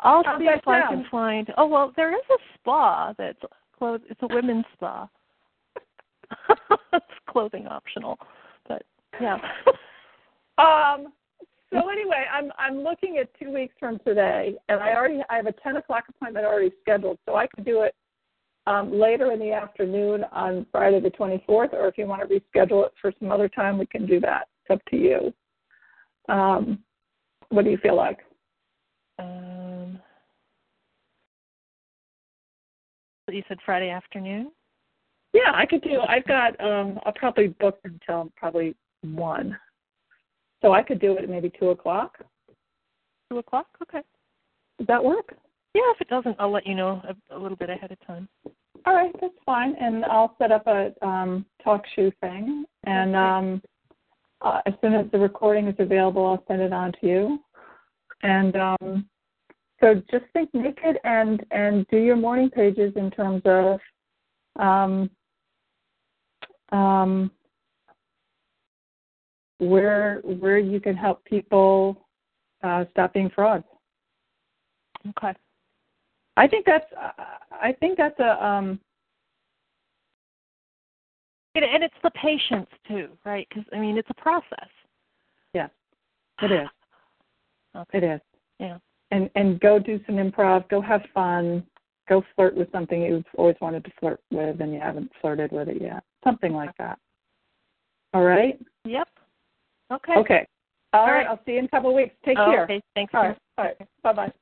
I'll 0.00 0.22
How's 0.24 0.38
see 0.38 0.46
if 0.46 0.66
I 0.66 0.82
can 0.88 1.06
find. 1.10 1.52
Oh 1.56 1.66
well, 1.66 1.92
there 1.96 2.12
is 2.12 2.22
a 2.30 2.38
spa 2.54 3.14
that's 3.18 3.38
closed. 3.76 4.04
It's 4.08 4.20
a 4.22 4.28
women's 4.28 4.64
spa. 4.74 5.08
it's 6.92 7.06
clothing 7.28 7.66
optional, 7.66 8.18
but 8.68 8.82
yeah. 9.20 9.38
Um. 10.58 11.12
So 11.72 11.88
anyway, 11.88 12.24
I'm 12.32 12.50
I'm 12.58 12.78
looking 12.82 13.18
at 13.18 13.28
two 13.38 13.52
weeks 13.52 13.74
from 13.78 14.00
today, 14.04 14.56
and 14.68 14.80
I 14.80 14.94
already 14.94 15.20
I 15.30 15.36
have 15.36 15.46
a 15.46 15.52
ten 15.52 15.76
o'clock 15.76 16.04
appointment 16.08 16.44
already 16.44 16.72
scheduled, 16.80 17.18
so 17.26 17.36
I 17.36 17.46
could 17.46 17.64
do 17.64 17.82
it 17.82 17.94
um, 18.66 18.92
later 18.98 19.30
in 19.30 19.38
the 19.38 19.52
afternoon 19.52 20.24
on 20.32 20.66
Friday 20.72 20.98
the 21.00 21.10
twenty 21.10 21.44
fourth, 21.46 21.70
or 21.74 21.86
if 21.86 21.96
you 21.96 22.06
want 22.06 22.22
to 22.22 22.26
reschedule 22.26 22.86
it 22.86 22.92
for 23.00 23.12
some 23.20 23.30
other 23.30 23.48
time, 23.48 23.78
we 23.78 23.86
can 23.86 24.04
do 24.04 24.18
that. 24.20 24.48
It's 24.64 24.74
up 24.74 24.84
to 24.90 24.96
you. 24.96 25.32
Um, 26.28 26.80
what 27.50 27.64
do 27.64 27.70
you 27.70 27.78
feel 27.78 27.96
like? 27.96 28.18
Um, 29.18 29.98
you 33.30 33.42
said 33.46 33.58
Friday 33.64 33.90
afternoon. 33.90 34.50
Yeah, 35.32 35.52
I 35.54 35.66
could 35.66 35.82
do. 35.82 36.00
I've 36.00 36.26
got. 36.26 36.60
Um, 36.60 36.98
I'll 37.04 37.12
probably 37.12 37.48
book 37.48 37.78
until 37.84 38.32
probably 38.36 38.74
one, 39.02 39.58
so 40.62 40.72
I 40.72 40.82
could 40.82 41.00
do 41.00 41.12
it 41.16 41.24
at 41.24 41.30
maybe 41.30 41.50
two 41.58 41.70
o'clock. 41.70 42.18
Two 43.30 43.38
o'clock. 43.38 43.66
Okay. 43.82 44.02
Does 44.78 44.86
that 44.86 45.04
work? 45.04 45.34
Yeah. 45.74 45.82
If 45.94 46.00
it 46.00 46.08
doesn't, 46.08 46.36
I'll 46.38 46.50
let 46.50 46.66
you 46.66 46.74
know 46.74 47.02
a, 47.06 47.36
a 47.36 47.38
little 47.38 47.56
bit 47.56 47.70
ahead 47.70 47.92
of 47.92 48.06
time. 48.06 48.28
All 48.86 48.94
right, 48.94 49.14
that's 49.20 49.34
fine, 49.44 49.74
and 49.80 50.04
I'll 50.06 50.34
set 50.38 50.52
up 50.52 50.66
a 50.66 50.92
um, 51.06 51.44
talk 51.62 51.84
shoe 51.94 52.12
thing, 52.20 52.64
and 52.84 53.14
um, 53.16 53.62
uh, 54.40 54.60
as 54.66 54.74
soon 54.80 54.94
as 54.94 55.06
the 55.12 55.18
recording 55.18 55.66
is 55.66 55.74
available, 55.78 56.24
I'll 56.24 56.44
send 56.48 56.62
it 56.62 56.72
on 56.72 56.92
to 57.00 57.06
you. 57.06 57.38
And 58.22 58.56
um, 58.56 59.08
so 59.80 60.02
just 60.10 60.24
think 60.32 60.50
naked 60.54 60.98
and 61.04 61.44
and 61.50 61.86
do 61.88 61.98
your 61.98 62.16
morning 62.16 62.50
pages 62.50 62.92
in 62.96 63.10
terms 63.10 63.42
of 63.44 63.78
um, 64.56 65.10
um, 66.72 67.30
where 69.58 70.20
where 70.24 70.58
you 70.58 70.80
can 70.80 70.96
help 70.96 71.24
people 71.24 72.06
uh, 72.62 72.84
stop 72.92 73.12
being 73.12 73.30
frauds. 73.30 73.64
Okay. 75.10 75.32
I 76.36 76.46
think 76.46 76.64
that's 76.66 76.86
I 77.50 77.72
think 77.80 77.98
that's 77.98 78.18
a 78.20 78.44
um, 78.44 78.80
And, 81.54 81.82
it's 81.82 81.94
the 82.04 82.10
patience 82.10 82.68
too, 82.86 83.08
right? 83.24 83.46
Because 83.48 83.64
I 83.72 83.78
mean, 83.78 83.98
it's 83.98 84.10
a 84.10 84.14
process. 84.14 84.68
yes, 85.54 85.70
it 86.42 86.52
is. 86.52 86.68
Okay. 87.76 87.98
It 87.98 88.04
is. 88.04 88.20
Yeah. 88.58 88.78
And 89.10 89.28
and 89.34 89.60
go 89.60 89.78
do 89.78 90.00
some 90.06 90.16
improv. 90.16 90.68
Go 90.68 90.80
have 90.80 91.02
fun. 91.12 91.64
Go 92.08 92.24
flirt 92.34 92.56
with 92.56 92.70
something 92.72 93.02
you've 93.02 93.24
always 93.36 93.56
wanted 93.60 93.84
to 93.84 93.90
flirt 94.00 94.20
with 94.30 94.60
and 94.60 94.72
you 94.72 94.80
haven't 94.80 95.10
flirted 95.20 95.52
with 95.52 95.68
it 95.68 95.80
yet. 95.80 96.02
Something 96.24 96.52
like 96.52 96.76
that. 96.78 96.98
All 98.14 98.22
right. 98.22 98.58
Yep. 98.84 99.08
Okay. 99.92 100.14
Okay. 100.16 100.46
All 100.94 101.00
All 101.02 101.06
right. 101.08 101.18
right. 101.18 101.26
I'll 101.26 101.40
see 101.44 101.52
you 101.52 101.58
in 101.58 101.64
a 101.66 101.68
couple 101.68 101.90
of 101.90 101.96
weeks. 101.96 102.14
Take 102.24 102.38
Oh, 102.38 102.50
care. 102.50 102.64
Okay. 102.64 102.80
Thanks. 102.94 103.12
All 103.14 103.22
right. 103.22 103.38
All 103.58 103.64
right. 103.66 103.76
Bye 104.02 104.12
bye. 104.12 104.32